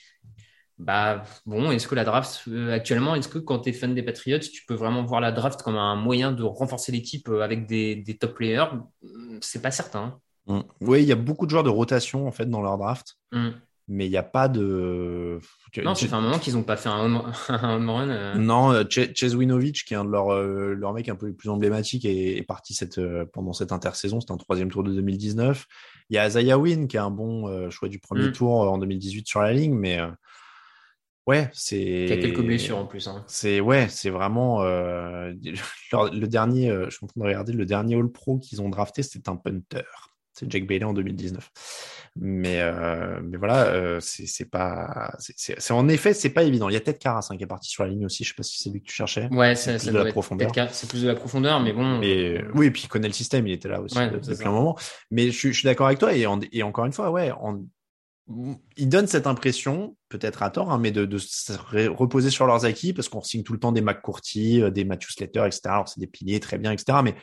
bah 0.79 1.23
bon, 1.45 1.71
est-ce 1.71 1.87
que 1.87 1.95
la 1.95 2.03
draft 2.05 2.43
euh, 2.47 2.73
actuellement, 2.73 3.15
est-ce 3.15 3.27
que 3.29 3.39
quand 3.39 3.59
tu 3.59 3.69
es 3.69 3.73
fan 3.73 3.93
des 3.95 4.03
Patriots, 4.03 4.39
tu 4.39 4.65
peux 4.65 4.73
vraiment 4.73 5.03
voir 5.05 5.21
la 5.21 5.31
draft 5.31 5.61
comme 5.61 5.77
un 5.77 5.95
moyen 5.95 6.31
de 6.31 6.43
renforcer 6.43 6.91
l'équipe 6.91 7.29
avec 7.29 7.67
des, 7.67 7.95
des 7.97 8.17
top 8.17 8.35
players? 8.35 8.65
Hmm, 9.03 9.37
C'est 9.41 9.61
pas 9.61 9.71
certain. 9.71 10.19
Mm. 10.57 10.63
Oui, 10.81 11.01
il 11.03 11.07
y 11.07 11.11
a 11.11 11.15
beaucoup 11.15 11.45
de 11.45 11.51
joueurs 11.51 11.63
de 11.63 11.69
rotation 11.69 12.27
en 12.27 12.31
fait 12.31 12.45
dans 12.49 12.61
leur 12.61 12.77
draft, 12.77 13.17
Hmm. 13.31 13.49
mais 13.87 14.05
il 14.07 14.09
n'y 14.09 14.17
a 14.17 14.23
pas 14.23 14.47
de. 14.47 15.39
Non, 15.83 15.95
ça 15.95 16.07
fait 16.07 16.13
un 16.13 16.21
moment 16.21 16.37
qu'ils 16.39 16.53
n'ont 16.55 16.63
pas 16.63 16.75
fait 16.77 16.89
un 16.89 16.99
home, 17.05 17.21
un 17.49 17.75
home 17.75 17.89
run. 17.89 18.09
euh. 18.09 18.35
Non, 18.35 18.71
euh, 18.73 18.83
Ch- 18.89 19.11
Chase 19.15 19.35
Winovich, 19.35 19.85
qui 19.85 19.93
est 19.93 19.97
un 19.97 20.05
de 20.05 20.09
leurs 20.11 20.33
euh, 20.33 20.73
leurs 20.73 20.93
mecs 20.93 21.07
un 21.09 21.15
peu 21.15 21.27
les 21.27 21.33
plus 21.33 21.49
emblématiques, 21.49 22.05
est, 22.05 22.37
est 22.37 22.43
parti 22.43 22.73
cette, 22.73 22.97
euh, 22.97 23.25
pendant 23.31 23.53
cette 23.53 23.71
intersaison. 23.71 24.19
C'était 24.19 24.33
un 24.33 24.37
troisième 24.37 24.69
tour 24.71 24.83
de 24.83 24.93
2019. 24.93 25.65
Il 26.09 26.15
y 26.15 26.17
a 26.19 26.27
Isaiah 26.27 26.57
Wynn, 26.57 26.87
qui 26.87 26.97
est 26.97 26.99
un 26.99 27.11
bon 27.11 27.69
choix 27.69 27.87
du 27.87 27.99
premier 27.99 28.27
Mm. 28.27 28.31
tour 28.33 28.51
en 28.71 28.77
2018 28.77 29.27
sur 29.27 29.41
la 29.41 29.53
ligne, 29.53 29.73
mais 29.75 29.99
ouais, 31.27 31.49
c'est. 31.53 32.05
Qui 32.07 32.13
a 32.13 32.17
quelques 32.17 32.41
blessures 32.41 32.77
en 32.77 32.85
plus. 32.85 33.07
Hein. 33.07 33.23
C'est 33.27 33.59
ouais, 33.61 33.87
c'est 33.89 34.09
vraiment 34.09 34.61
euh, 34.63 35.31
le 36.11 36.25
dernier. 36.27 36.69
euh, 36.69 36.85
je 36.89 36.95
suis 36.97 37.05
en 37.05 37.07
train 37.07 37.21
de 37.21 37.25
regarder 37.25 37.53
le 37.53 37.65
dernier 37.65 37.95
All 37.95 38.09
Pro 38.11 38.39
qu'ils 38.39 38.61
ont 38.61 38.69
drafté, 38.69 39.03
c'était 39.03 39.29
un 39.29 39.35
punter. 39.37 39.83
C'est 40.33 40.49
Jake 40.49 40.65
Bailey 40.65 40.85
en 40.85 40.93
2019. 40.93 41.49
Mais 42.19 42.59
euh, 42.61 43.19
mais 43.23 43.37
voilà, 43.37 43.65
euh, 43.67 43.99
c'est 44.01 44.25
c'est 44.25 44.45
pas. 44.49 45.13
c'est- 45.19 45.71
en 45.71 45.87
effet, 45.87 46.13
c'est 46.13 46.29
pas 46.29 46.43
évident. 46.43 46.67
Il 46.69 46.73
y 46.73 46.75
a 46.75 46.81
Ted 46.81 46.97
Carras 46.97 47.27
hein, 47.29 47.37
qui 47.37 47.43
est 47.43 47.47
parti 47.47 47.69
sur 47.69 47.83
la 47.83 47.89
ligne 47.89 48.05
aussi. 48.05 48.23
Je 48.23 48.29
sais 48.29 48.35
pas 48.35 48.43
si 48.43 48.57
c'est 48.61 48.69
lui 48.69 48.81
que 48.81 48.87
tu 48.87 48.93
cherchais. 48.93 49.27
Ouais, 49.31 49.55
C'est 49.55 49.77
plus 49.77 49.87
de 49.87 49.97
la 49.97 50.03
profondeur. 50.11 50.47
C'est 50.73 50.89
plus 50.89 51.03
de 51.03 51.07
la 51.07 51.15
profondeur, 51.15 51.59
mais 51.61 51.71
bon. 51.73 51.99
Mais 51.99 52.39
euh, 52.39 52.51
oui, 52.55 52.65
et 52.67 52.71
puis 52.71 52.81
il 52.83 52.87
connaît 52.89 53.07
le 53.07 53.13
système, 53.13 53.47
il 53.47 53.53
était 53.53 53.69
là 53.69 53.81
aussi 53.81 53.97
Ouais, 53.97 54.05
euh, 54.07 54.19
depuis 54.19 54.45
un 54.47 54.51
moment. 54.51 54.77
Mais 55.09 55.27
je, 55.31 55.37
suis- 55.37 55.53
je 55.53 55.59
suis 55.59 55.65
d'accord 55.65 55.87
avec 55.87 55.99
toi 55.99 56.13
et, 56.13 56.25
en- 56.25 56.39
et 56.51 56.63
encore 56.63 56.85
une 56.85 56.91
fois, 56.93 57.11
ouais, 57.11 57.31
en- 57.31 57.63
il 58.77 58.87
donne 58.87 59.07
cette 59.07 59.27
impression, 59.27 59.95
peut-être 60.09 60.43
à 60.43 60.49
tort, 60.49 60.71
hein, 60.71 60.77
mais 60.79 60.91
de, 60.91 61.05
de 61.05 61.17
se 61.17 61.53
reposer 61.89 62.29
sur 62.29 62.45
leurs 62.45 62.63
acquis 62.65 62.93
parce 62.93 63.09
qu'on 63.09 63.21
signe 63.21 63.43
tout 63.43 63.51
le 63.53 63.59
temps 63.59 63.71
des 63.73 63.81
McCourty, 63.81 64.61
euh, 64.61 64.69
des 64.69 64.85
Matthew 64.85 65.09
Slater, 65.11 65.45
etc. 65.45 65.61
Alors 65.65 65.87
c'est 65.89 65.99
des 65.99 66.07
piliers, 66.07 66.39
très 66.39 66.57
bien, 66.57 66.71
etc. 66.71 66.99
Mais 67.03 67.15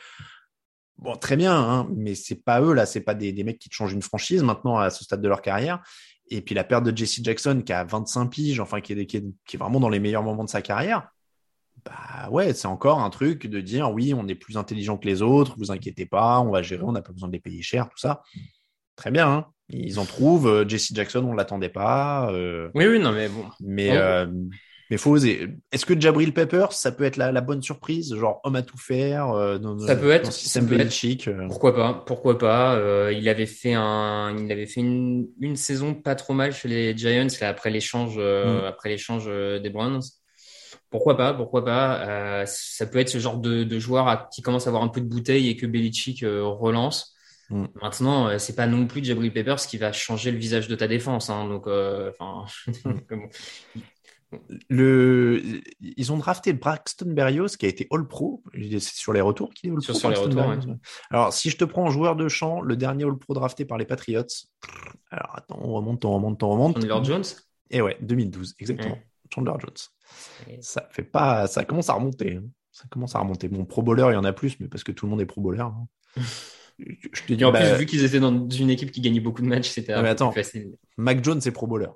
bon, 0.99 1.15
très 1.15 1.35
bien, 1.35 1.53
hein, 1.55 1.87
mais 1.95 2.13
c'est 2.15 2.43
pas 2.43 2.61
eux 2.61 2.73
là, 2.73 2.85
c'est 2.85 3.01
pas 3.01 3.13
des, 3.15 3.31
des 3.31 3.43
mecs 3.43 3.59
qui 3.59 3.69
te 3.69 3.73
changent 3.73 3.93
une 3.93 4.01
franchise 4.01 4.43
maintenant 4.43 4.77
à 4.77 4.89
ce 4.89 5.03
stade 5.03 5.21
de 5.21 5.27
leur 5.27 5.41
carrière. 5.41 5.81
Et 6.31 6.41
puis 6.41 6.53
la 6.53 6.63
perte 6.63 6.83
de 6.83 6.95
Jesse 6.95 7.23
Jackson 7.23 7.63
qui 7.65 7.73
a 7.73 7.83
25 7.83 8.27
piges, 8.27 8.59
enfin 8.59 8.81
qui 8.81 8.93
est, 8.93 9.05
qui 9.07 9.17
est, 9.17 9.25
qui 9.47 9.55
est 9.55 9.59
vraiment 9.59 9.79
dans 9.79 9.89
les 9.89 9.99
meilleurs 9.99 10.21
moments 10.23 10.43
de 10.43 10.49
sa 10.49 10.61
carrière. 10.61 11.09
Bah 11.85 12.29
ouais, 12.29 12.53
c'est 12.53 12.67
encore 12.67 12.99
un 12.99 13.09
truc 13.09 13.47
de 13.47 13.61
dire 13.61 13.89
oui, 13.91 14.13
on 14.13 14.27
est 14.27 14.35
plus 14.35 14.57
intelligent 14.57 14.97
que 14.97 15.07
les 15.07 15.21
autres, 15.21 15.55
vous 15.57 15.71
inquiétez 15.71 16.05
pas, 16.05 16.39
on 16.41 16.51
va 16.51 16.61
gérer, 16.61 16.83
on 16.83 16.91
n'a 16.91 17.01
pas 17.01 17.13
besoin 17.13 17.29
de 17.29 17.33
les 17.33 17.39
payer 17.39 17.61
cher, 17.61 17.89
tout 17.89 17.97
ça. 17.97 18.21
Très 18.97 19.11
bien, 19.11 19.27
hein. 19.29 19.45
ils 19.69 19.97
en 19.97 20.05
trouvent. 20.05 20.47
euh, 20.47 20.67
Jesse 20.67 20.93
Jackson, 20.93 21.23
on 21.23 21.33
l'attendait 21.33 21.69
pas. 21.69 22.29
euh, 22.31 22.69
Oui, 22.75 22.85
oui, 22.85 22.99
non, 22.99 23.13
mais 23.13 23.29
bon. 23.29 23.45
mais 23.61 23.95
euh, 23.95 24.27
mais 24.89 24.97
faut 24.97 25.11
oser. 25.11 25.47
Est-ce 25.71 25.85
que 25.85 25.99
Jabril 25.99 26.33
Peppers, 26.33 26.73
ça 26.73 26.91
peut 26.91 27.03
être 27.03 27.17
la, 27.17 27.31
la 27.31 27.41
bonne 27.41 27.61
surprise, 27.61 28.15
genre 28.15 28.41
homme 28.43 28.55
à 28.55 28.61
tout 28.63 28.77
faire 28.77 29.29
euh, 29.29 29.57
dans, 29.57 29.77
Ça 29.79 29.95
peut 29.95 30.11
être, 30.11 30.25
dans 30.25 30.31
système 30.31 30.63
ça 30.63 30.69
peut 30.69 30.75
être. 30.75 30.79
Belichick, 30.81 31.27
euh, 31.27 31.47
Pourquoi 31.47 31.75
pas? 31.75 32.03
Pourquoi 32.05 32.37
pas? 32.37 32.75
Euh, 32.75 33.13
il 33.15 33.29
avait 33.29 33.45
fait 33.45 33.73
un, 33.73 34.35
il 34.37 34.51
avait 34.51 34.65
fait 34.65 34.81
une, 34.81 35.27
une 35.39 35.55
saison 35.55 35.93
pas 35.93 36.15
trop 36.15 36.33
mal 36.33 36.53
chez 36.53 36.67
les 36.67 36.97
Giants 36.97 37.27
là, 37.41 37.49
après 37.49 37.69
l'échange, 37.69 38.15
euh, 38.17 38.61
Mm. 38.61 38.65
après 38.65 38.89
l'échange 38.89 39.25
des 39.27 39.69
Browns. 39.69 40.01
Pourquoi 40.89 41.15
pas? 41.17 41.33
Pourquoi 41.35 41.63
pas? 41.63 42.43
Ça 42.47 42.87
peut 42.87 42.97
être 42.97 43.09
ce 43.09 43.19
genre 43.19 43.37
de, 43.37 43.63
de 43.63 43.79
joueur 43.79 44.07
à- 44.07 44.27
qui 44.33 44.41
commence 44.41 44.65
à 44.65 44.69
avoir 44.69 44.81
un 44.83 44.87
peu 44.87 45.01
de 45.01 45.05
bouteille 45.07 45.47
et 45.49 45.55
que 45.55 45.67
Belichick 45.67 46.25
relance. 46.25 47.13
Mm. 47.51 47.65
Maintenant, 47.81 48.39
c'est 48.39 48.55
pas 48.55 48.65
non 48.65 48.87
plus 48.87 49.03
Jabril 49.05 49.31
Peppers 49.31 49.57
qui 49.67 49.77
va 49.77 49.91
changer 49.91 50.31
le 50.31 50.37
visage 50.39 50.67
de 50.67 50.73
ta 50.75 50.87
défense. 50.87 51.29
Hein, 51.29 51.47
donc, 51.47 51.67
enfin, 51.67 52.45
comme- 53.07 53.27
le, 54.69 55.41
ils 55.81 56.11
ont 56.11 56.17
drafté 56.17 56.53
Braxton 56.53 57.07
Berrios 57.11 57.47
qui 57.57 57.65
a 57.65 57.69
été 57.69 57.87
All 57.91 58.07
Pro. 58.07 58.43
C'est 58.53 58.79
sur 58.79 59.13
les 59.13 59.21
retours 59.21 59.53
qu'il 59.53 59.69
est 59.69 59.73
All 59.73 59.81
Sur- 59.81 59.93
Pro. 59.93 59.99
sur 59.99 60.09
les 60.09 60.17
retours, 60.17 60.47
ouais. 60.47 60.57
Alors 61.09 61.33
si 61.33 61.49
je 61.49 61.57
te 61.57 61.63
prends 61.65 61.83
en 61.85 61.89
joueur 61.89 62.15
de 62.15 62.27
champ, 62.27 62.61
le 62.61 62.75
dernier 62.75 63.05
All 63.05 63.17
Pro 63.17 63.33
drafté 63.33 63.65
par 63.65 63.77
les 63.77 63.85
Patriots. 63.85 64.23
Alors 65.11 65.33
attends, 65.35 65.59
on 65.61 65.73
remonte, 65.73 66.05
on 66.05 66.13
remonte, 66.13 66.43
on 66.43 66.49
remonte. 66.49 66.75
Chandler 66.85 67.03
Jones? 67.05 67.23
Et 67.71 67.81
ouais, 67.81 67.97
2012, 68.01 68.55
exactement. 68.59 68.93
Ouais. 68.93 69.05
Chandler 69.33 69.53
Jones. 69.59 70.57
Ça 70.61 70.87
fait 70.91 71.03
pas, 71.03 71.47
ça 71.47 71.65
commence 71.65 71.89
à 71.89 71.93
remonter. 71.93 72.35
hein. 72.37 72.43
Ça 72.71 72.85
commence 72.89 73.15
à 73.15 73.19
remonter. 73.19 73.47
Bon, 73.49 73.65
pro 73.65 73.81
bowler, 73.81 74.07
il 74.09 74.13
y 74.13 74.17
en 74.17 74.23
a 74.23 74.33
plus, 74.33 74.59
mais 74.59 74.67
parce 74.67 74.83
que 74.83 74.91
tout 74.91 75.05
le 75.05 75.09
monde 75.11 75.21
est 75.21 75.25
pro 75.25 75.41
bowler. 75.41 75.61
hein. 75.61 75.87
Je 76.79 77.23
te 77.27 77.33
dis, 77.33 77.43
en 77.43 77.51
bah, 77.51 77.59
plus, 77.59 77.79
vu 77.79 77.85
qu'ils 77.85 78.05
étaient 78.05 78.21
dans 78.21 78.49
une 78.49 78.69
équipe 78.69 78.91
qui 78.91 79.01
gagnait 79.01 79.19
beaucoup 79.19 79.41
de 79.41 79.47
matchs, 79.47 79.69
c'était 79.69 79.93
facile. 80.31 80.75
Mac 80.97 81.21
Jones 81.23 81.41
est 81.45 81.51
pro 81.51 81.67
bowler. 81.67 81.89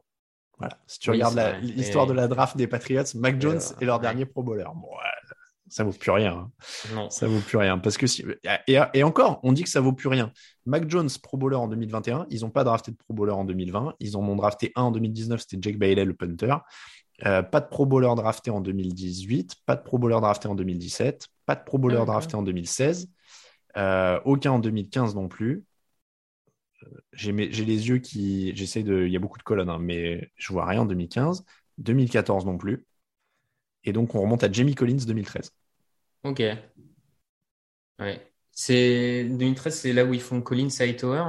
Voilà. 0.64 0.78
Si 0.88 1.00
tu 1.00 1.10
Oui, 1.12 1.18
regardes 1.24 1.62
l'histoire 1.62 2.08
de 2.08 2.14
la 2.14 2.28
draft 2.28 2.58
des 2.58 2.68
Patriots, 2.68 3.04
Mac 3.16 3.40
Jones 3.42 3.58
euh, 3.58 3.80
est 3.82 3.86
leur 3.86 3.98
ouais. 3.98 4.02
dernier 4.02 4.26
pro 4.26 4.44
bowler. 4.44 4.66
Bon, 4.76 4.88
ouais, 4.88 5.36
ça 5.70 5.84
vaut 5.84 5.92
plus 5.92 6.12
rien. 6.12 6.34
hein. 6.34 6.52
Non. 6.94 7.10
Ça 7.10 7.28
vaut 7.28 7.40
plus 7.40 7.58
rien. 7.58 7.78
Parce 7.80 7.98
que 7.98 8.06
si... 8.08 8.24
et, 8.68 8.80
et 8.94 9.04
encore, 9.04 9.40
on 9.44 9.54
dit 9.54 9.64
que 9.64 9.70
ça 9.70 9.82
vaut 9.82 9.94
plus 9.94 10.08
rien. 10.10 10.32
Mac 10.66 10.90
Jones, 10.90 11.10
pro 11.22 11.38
bowler 11.38 11.56
en 11.56 11.68
2021. 11.68 12.28
Ils 12.30 12.42
n'ont 12.42 12.50
pas 12.52 12.64
drafté 12.64 12.92
de 12.92 12.98
pro 12.98 13.14
bowler 13.14 13.34
en 13.34 13.44
2020. 13.46 13.96
Ils 14.00 14.16
en 14.18 14.22
ont 14.22 14.36
drafté 14.36 14.72
un 14.76 14.84
en 14.84 14.92
2019. 14.92 15.42
C'était 15.42 15.58
Jake 15.62 15.78
Bailey, 15.80 16.06
le 16.06 16.14
punter. 16.14 16.56
Euh, 17.26 17.42
pas 17.44 17.60
de 17.62 17.68
pro 17.68 17.86
bowler 17.86 18.12
drafté 18.16 18.52
en 18.52 18.60
2018. 18.62 19.56
Pas 19.66 19.76
de 19.76 19.82
pro 19.84 19.98
bowler 19.98 20.20
drafté 20.22 20.48
en 20.48 20.56
2017. 20.56 21.28
Pas 21.46 21.56
de 21.56 21.64
pro 21.64 21.78
bowler 21.78 21.96
D'accord. 21.96 22.08
drafté 22.14 22.36
en 22.36 22.44
2016. 22.44 23.08
Euh, 23.78 24.20
aucun 24.26 24.52
en 24.52 24.60
2015 24.60 25.16
non 25.16 25.28
plus. 25.28 25.64
Euh, 26.94 26.98
J'ai 27.14 27.32
les 27.34 27.88
yeux 27.90 28.00
qui. 28.00 28.56
J'essaie 28.56 28.84
de. 28.84 29.06
Il 29.06 29.12
y 29.12 29.16
a 29.16 29.20
beaucoup 29.20 29.38
de 29.38 29.44
colonnes, 29.44 29.70
hein, 29.70 29.80
mais 29.80 30.32
je 30.36 30.54
vois 30.54 30.66
rien 30.66 30.82
en 30.82 30.86
2015. 30.86 31.46
2014 31.78 32.46
non 32.46 32.58
plus. 32.58 32.86
Et 33.84 33.94
donc, 33.94 34.16
on 34.16 34.22
remonte 34.22 34.44
à 34.44 34.52
Jamie 34.52 34.76
Collins 34.76 35.06
2013. 35.08 35.52
Ok. 36.24 36.42
Ouais. 38.00 38.22
C'est 38.52 39.24
2013, 39.26 39.76
c'est 39.80 39.94
là 39.94 40.06
où 40.06 40.14
ils 40.14 40.22
font 40.22 40.42
Collins 40.42 40.70
Hightower? 40.80 41.24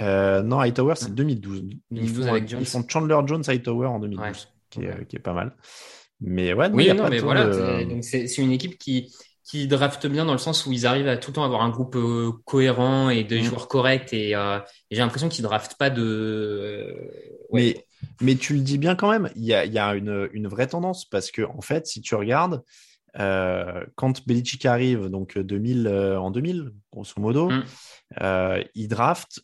Euh, 0.00 0.42
non, 0.42 0.60
Hightower, 0.60 0.94
c'est 0.96 1.14
2012. 1.14 1.62
2012 1.90 2.24
ils, 2.24 2.24
font, 2.24 2.30
avec 2.30 2.48
Jones. 2.48 2.60
ils 2.60 2.66
font 2.66 2.84
Chandler 2.88 3.18
Jones 3.26 3.42
Hightower 3.46 3.86
en 3.88 3.98
2012, 3.98 4.26
Ouais. 4.26 4.32
qui, 4.70 4.80
est, 4.84 4.92
Ok. 4.92 5.06
qui 5.06 5.16
est 5.16 5.20
pas 5.20 5.34
mal. 5.34 5.54
Mais 6.20 6.54
ouais, 6.54 6.68
non, 6.68 6.76
Oui, 6.76 6.88
mais 7.10 7.18
voilà. 7.18 7.46
de- 7.46 8.00
c'est 8.02 8.38
une 8.38 8.52
équipe 8.52 8.78
qui, 8.78 9.12
qui 9.44 9.66
draft 9.66 10.06
bien 10.06 10.24
dans 10.24 10.32
le 10.32 10.38
sens 10.38 10.66
où 10.66 10.72
ils 10.72 10.86
arrivent 10.86 11.08
à 11.08 11.16
tout 11.16 11.30
le 11.30 11.34
temps 11.34 11.44
avoir 11.44 11.62
un 11.62 11.70
groupe 11.70 11.96
euh, 11.96 12.30
cohérent 12.44 13.10
et 13.10 13.24
des 13.24 13.40
Mm. 13.40 13.44
joueurs 13.44 13.68
corrects. 13.68 14.12
Et, 14.12 14.34
euh, 14.36 14.58
et 14.90 14.94
j'ai 14.96 15.00
l'impression 15.02 15.28
qu'ils 15.28 15.42
draftent 15.42 15.76
pas 15.78 15.90
de. 15.90 16.94
ouais. 17.50 17.74
Mais, 17.74 17.86
mais 18.20 18.34
tu 18.36 18.54
le 18.54 18.60
dis 18.60 18.78
bien 18.78 18.94
quand 18.94 19.10
même, 19.10 19.30
il 19.36 19.44
y 19.44 19.54
a, 19.54 19.64
il 19.64 19.72
y 19.72 19.78
a 19.78 19.94
une, 19.94 20.28
une 20.32 20.46
vraie 20.48 20.66
tendance 20.68 21.04
parce 21.04 21.30
que, 21.30 21.42
en 21.42 21.60
fait, 21.60 21.86
si 21.86 22.00
tu 22.00 22.14
regardes, 22.14 22.62
euh, 23.18 23.84
quand 23.96 24.26
Belichick 24.26 24.64
arrive, 24.64 25.06
donc 25.08 25.36
2000, 25.38 25.86
euh, 25.86 26.18
en 26.18 26.30
2000, 26.30 26.70
grosso 26.92 27.20
modo, 27.20 27.50
Mm. 27.50 27.62
euh, 28.22 28.62
il 28.74 28.88
draft. 28.88 29.40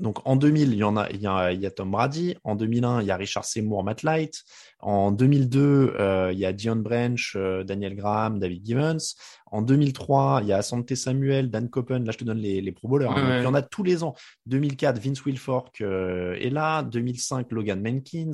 Donc 0.00 0.18
en 0.24 0.36
2000, 0.36 0.72
il 0.72 0.78
y 0.78 0.84
en 0.84 0.96
a, 0.96 1.08
il 1.10 1.20
y 1.20 1.26
a, 1.26 1.52
y 1.52 1.66
a 1.66 1.70
Tom 1.70 1.90
Brady. 1.90 2.36
En 2.44 2.56
2001, 2.56 3.02
il 3.02 3.06
y 3.06 3.10
a 3.10 3.16
Richard 3.16 3.44
Seymour, 3.44 3.84
Matt 3.84 4.02
Light. 4.02 4.42
En 4.80 5.12
2002, 5.12 5.94
euh, 5.98 6.30
il 6.32 6.38
y 6.38 6.46
a 6.46 6.52
Dion 6.52 6.76
Branch, 6.76 7.32
euh, 7.36 7.64
Daniel 7.64 7.94
Graham, 7.94 8.38
David 8.38 8.66
Givens. 8.66 9.14
En 9.50 9.62
2003, 9.62 10.40
il 10.42 10.48
y 10.48 10.52
a 10.52 10.56
Asante 10.58 10.94
Samuel, 10.94 11.50
Dan 11.50 11.68
Coppen. 11.68 12.04
Là, 12.04 12.12
je 12.12 12.18
te 12.18 12.24
donne 12.24 12.38
les, 12.38 12.60
les 12.60 12.72
pro 12.72 12.88
bowlers. 12.88 13.06
hein. 13.10 13.14
Ouais, 13.14 13.20
Donc, 13.20 13.28
ouais. 13.30 13.40
Il 13.40 13.44
y 13.44 13.46
en 13.46 13.54
a 13.54 13.62
tous 13.62 13.82
les 13.84 14.02
ans. 14.02 14.14
2004, 14.46 14.98
Vince 15.00 15.24
Wilfork 15.24 15.80
euh, 15.80 16.34
est 16.40 16.50
là. 16.50 16.82
2005, 16.82 17.52
Logan 17.52 17.80
Mankins. 17.80 18.32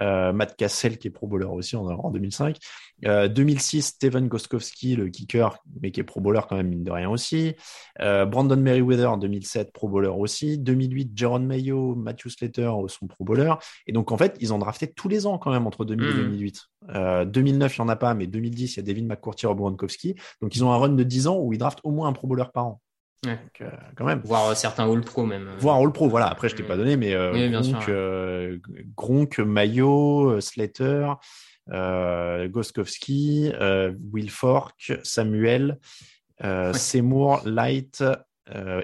Euh, 0.00 0.32
Matt 0.32 0.56
Cassell, 0.56 0.98
qui 0.98 1.08
est 1.08 1.10
pro 1.10 1.26
bowler 1.26 1.46
aussi 1.46 1.76
en, 1.76 1.86
en 1.86 2.10
2005. 2.10 2.56
Euh, 3.04 3.28
2006, 3.28 3.82
Steven 3.82 4.28
Goskowski, 4.28 4.96
le 4.96 5.08
kicker, 5.08 5.58
mais 5.82 5.90
qui 5.90 6.00
est 6.00 6.04
pro 6.04 6.20
bowler 6.20 6.40
quand 6.48 6.56
même, 6.56 6.68
mine 6.68 6.84
de 6.84 6.90
rien 6.90 7.10
aussi. 7.10 7.54
Euh, 8.00 8.24
Brandon 8.24 8.56
Merriweather 8.56 9.12
en 9.12 9.18
2007, 9.18 9.72
pro 9.72 9.88
bowler 9.88 10.08
aussi. 10.08 10.56
2008, 10.58 11.10
Jaron 11.14 11.40
Mayo, 11.40 11.94
Matthew 11.94 12.28
Slater 12.28 12.62
euh, 12.62 12.88
sont 12.88 13.06
pro 13.06 13.24
bowler. 13.24 13.52
Et 13.86 13.92
donc, 13.92 14.12
en 14.12 14.16
fait, 14.16 14.36
ils 14.40 14.54
ont 14.54 14.58
drafté 14.58 14.90
tous 14.90 15.08
les 15.08 15.26
ans 15.26 15.36
quand 15.38 15.50
même 15.50 15.66
entre 15.66 15.84
2000 15.84 16.06
et 16.08 16.12
Mhm. 16.12 16.16
2008. 16.22 16.62
Euh, 16.94 17.24
2009, 17.24 17.76
il 17.76 17.80
n'y 17.80 17.84
en 17.84 17.88
a 17.88 17.96
pas, 17.96 18.14
mais 18.14 18.26
2010, 18.26 18.74
il 18.74 18.76
y 18.76 18.80
a 18.80 18.82
David 18.82 19.06
McCourty, 19.06 19.46
Rob 19.46 19.58
Gronkowski. 19.58 20.14
Donc, 20.40 20.45
ils 20.54 20.62
ont 20.64 20.70
un 20.72 20.76
run 20.76 20.90
de 20.90 21.02
10 21.02 21.26
ans 21.26 21.38
où 21.38 21.52
ils 21.52 21.58
draftent 21.58 21.80
au 21.82 21.90
moins 21.90 22.08
un 22.08 22.12
pro 22.12 22.26
bowler 22.28 22.44
par 22.54 22.66
an. 22.66 22.80
Ouais. 23.24 23.32
Donc, 23.36 23.60
euh, 23.62 23.70
quand 23.96 24.04
même. 24.04 24.20
Voire 24.24 24.50
euh, 24.50 24.54
certains 24.54 24.88
All 24.88 25.00
Pro 25.00 25.24
même. 25.26 25.48
Voir 25.58 25.76
All 25.78 25.90
Pro, 25.90 26.08
voilà. 26.08 26.26
Après, 26.28 26.48
je 26.48 26.54
t'ai 26.54 26.62
Mm. 26.62 26.66
pas 26.66 26.76
donné, 26.76 26.96
mais 26.96 27.14
euh, 27.14 27.32
Oui, 27.32 27.48
bien 27.48 27.60
Gronk, 27.62 27.82
sûr, 27.82 27.88
ouais. 27.92 28.60
Gronk, 28.94 29.38
Mayo, 29.40 30.40
Slater, 30.40 31.14
Goskowski, 32.48 33.52
Wilfork, 34.12 34.92
Samuel, 35.02 35.78
Ouais. 36.42 36.72
Seymour, 36.74 37.40
Light 37.46 38.04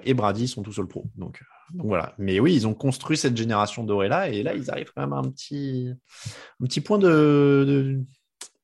et 0.04 0.14
Brady 0.14 0.48
sont 0.48 0.62
tous 0.62 0.78
All 0.78 0.86
Pro. 0.88 1.04
Donc, 1.16 1.42
donc 1.74 1.86
voilà. 1.86 2.14
Mais 2.18 2.40
oui, 2.40 2.54
ils 2.54 2.66
ont 2.66 2.74
construit 2.74 3.16
cette 3.16 3.36
génération 3.36 3.84
dorée 3.84 4.08
là, 4.08 4.28
et 4.28 4.42
là, 4.42 4.54
ils 4.54 4.70
arrivent 4.70 4.90
quand 4.94 5.02
même 5.02 5.12
à 5.12 5.16
un 5.18 5.24
petit, 5.30 5.90
un 6.60 6.64
petit 6.66 6.80
point 6.80 6.98
de, 6.98 7.64
de- 7.66 8.00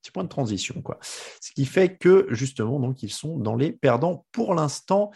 petit 0.08 0.12
point 0.12 0.24
de 0.24 0.28
transition, 0.28 0.80
quoi. 0.82 0.98
Ce 1.02 1.52
qui 1.52 1.66
fait 1.66 1.96
que 1.96 2.26
justement, 2.30 2.80
donc, 2.80 3.02
ils 3.02 3.12
sont 3.12 3.36
dans 3.38 3.56
les 3.56 3.72
perdants 3.72 4.26
pour 4.32 4.54
l'instant 4.54 5.10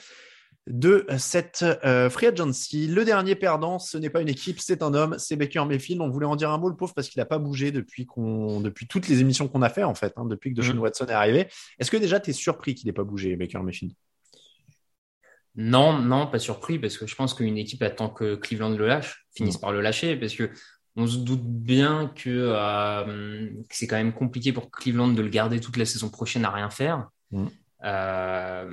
de 0.69 1.05
cette 1.19 1.65
euh, 1.85 2.09
free 2.09 2.27
agency. 2.29 2.87
Le 2.87 3.05
dernier 3.05 3.35
perdant, 3.35 3.81
ce 3.81 3.99
n'est 3.99 4.11
pas 4.11 4.21
une 4.21 4.29
équipe, 4.29 4.61
c'est 4.61 4.83
un 4.83 4.95
homme, 4.95 5.17
c'est 5.19 5.35
Baker 5.35 5.65
Mayfield. 5.67 6.01
On 6.01 6.09
voulait 6.09 6.27
en 6.27 6.37
dire 6.37 6.51
un 6.51 6.59
mot, 6.59 6.69
le 6.69 6.77
pauvre, 6.77 6.95
parce 6.95 7.09
qu'il 7.09 7.19
n'a 7.19 7.25
pas 7.25 7.39
bougé 7.39 7.73
depuis, 7.73 8.07
qu'on, 8.07 8.61
depuis 8.61 8.87
toutes 8.87 9.09
les 9.09 9.21
émissions 9.21 9.49
qu'on 9.49 9.63
a 9.63 9.69
fait, 9.71 9.83
en 9.83 9.95
fait, 9.97 10.13
hein, 10.17 10.25
depuis 10.25 10.51
que 10.51 10.61
Deshaun 10.61 10.75
Mhm. 10.75 10.81
Watson 10.83 11.07
est 11.07 11.13
arrivé. 11.13 11.49
Est-ce 11.81 11.91
que 11.91 11.97
déjà, 11.97 12.21
tu 12.21 12.31
es 12.31 12.33
surpris 12.33 12.77
qu'il 12.77 12.87
n'ait 12.87 12.93
pas 12.93 13.03
bougé, 13.03 13.35
Baker 13.35 13.59
Mayfield? 13.59 13.93
Non, 15.55 15.99
non, 15.99 16.29
pas 16.29 16.39
surpris, 16.39 16.79
parce 16.79 16.97
que 16.97 17.07
je 17.07 17.15
pense 17.15 17.35
qu'une 17.35 17.59
équipe 17.59 17.83
attend 17.83 18.09
que 18.09 18.37
Cleveland 18.37 18.71
le 18.71 18.87
lâche, 18.87 19.27
finisse 19.35 19.59
Mm. 19.59 19.61
par 19.61 19.73
le 19.73 19.81
lâcher, 19.83 20.17
parce 20.17 20.35
que 20.35 20.51
on 20.97 21.07
se 21.07 21.19
doute 21.19 21.43
bien 21.45 22.13
que, 22.15 22.29
euh, 22.29 23.49
que 23.69 23.75
c'est 23.75 23.87
quand 23.87 23.97
même 23.97 24.13
compliqué 24.13 24.53
pour 24.53 24.71
Cleveland 24.71 25.09
de 25.09 25.23
le 25.23 25.29
garder 25.29 25.61
toute 25.61 25.77
la 25.77 25.87
saison 25.87 26.09
prochaine 26.09 26.45
à 26.45 26.51
rien 26.51 26.71
faire. 26.71 27.09
Mm. 27.31 27.47
Euh, 27.85 28.71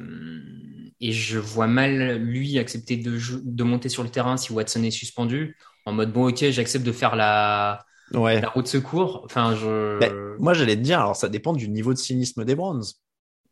et 0.99 1.11
je 1.11 1.39
vois 1.39 1.67
mal 1.67 2.17
lui 2.17 2.59
accepter 2.59 2.97
de, 2.97 3.63
monter 3.63 3.89
sur 3.89 4.03
le 4.03 4.09
terrain 4.09 4.37
si 4.37 4.51
Watson 4.51 4.83
est 4.83 4.91
suspendu, 4.91 5.57
en 5.85 5.93
mode 5.93 6.11
bon, 6.11 6.29
ok, 6.29 6.49
j'accepte 6.49 6.85
de 6.85 6.91
faire 6.91 7.15
la, 7.15 7.85
Ouais. 8.13 8.41
la 8.41 8.49
route 8.49 8.65
de 8.65 8.69
secours. 8.69 9.21
Enfin, 9.25 9.55
je. 9.55 9.99
Ben, 9.99 10.13
moi, 10.39 10.53
j'allais 10.53 10.75
te 10.75 10.81
dire, 10.81 10.99
alors 10.99 11.15
ça 11.15 11.29
dépend 11.29 11.53
du 11.53 11.69
niveau 11.69 11.93
de 11.93 11.99
cynisme 11.99 12.43
des 12.45 12.55
Browns. 12.55 12.83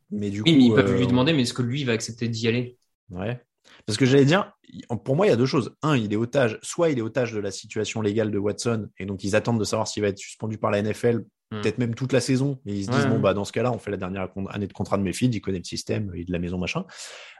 Mais 0.10 0.30
du 0.30 0.41
oui, 0.41 0.51
coup, 0.51 0.58
mais 0.58 0.65
ils 0.65 0.73
peuvent 0.73 0.93
euh, 0.93 0.97
lui 0.97 1.08
demander, 1.08 1.34
mais 1.34 1.41
est-ce 1.41 1.53
que 1.53 1.62
lui 1.62 1.84
va 1.84 1.93
accepter 1.93 2.27
d'y 2.27 2.47
aller? 2.47 2.77
Ouais. 3.10 3.41
Parce 3.88 3.97
que 3.97 4.06
j'allais 4.06 4.26
dire, 4.26 4.52
pour 5.06 5.15
moi, 5.15 5.26
il 5.26 5.30
y 5.30 5.34
a 5.34 5.38
deux 5.38 5.45
choses. 5.47 5.73
Un, 5.82 5.95
il 5.97 6.12
est 6.13 6.17
otage, 6.17 6.60
soit 6.62 6.89
il 6.89 7.00
est 7.00 7.02
otage 7.02 7.32
de 7.34 7.39
la 7.39 7.52
situation 7.52 8.02
légale 8.02 8.30
de 8.30 8.38
Watson, 8.38 8.89
et 9.00 9.06
donc 9.06 9.23
ils 9.23 9.36
attendent 9.36 9.60
de 9.60 9.63
savoir 9.63 9.88
s'il 9.88 10.04
va 10.04 10.10
être 10.10 10.17
suspendu 10.19 10.58
par 10.60 10.69
la 10.71 10.82
NFL, 10.84 11.23
Hmm. 11.50 11.62
peut-être 11.62 11.78
même 11.78 11.95
toute 11.95 12.12
la 12.12 12.19
saison, 12.19 12.60
et 12.65 12.73
ils 12.76 12.84
se 12.84 12.89
Ouais, 12.91 12.97
disent, 12.97 13.06
bon, 13.06 13.13
ouais. 13.15 13.19
bah, 13.21 13.34
dans 13.34 13.45
ce 13.45 13.54
cas-là, 13.54 13.71
on 13.71 13.80
fait 13.80 13.89
la 13.89 13.95
dernière 13.95 14.28
année 14.50 14.67
de 14.67 14.73
contrat 14.73 14.97
de 14.97 15.04
Mayfield, 15.04 15.34
il 15.34 15.39
connaît 15.39 15.60
le 15.60 15.63
système, 15.63 16.12
il 16.13 16.23
est 16.23 16.26
de 16.26 16.32
la 16.34 16.39
maison, 16.39 16.58
machin. 16.58 16.84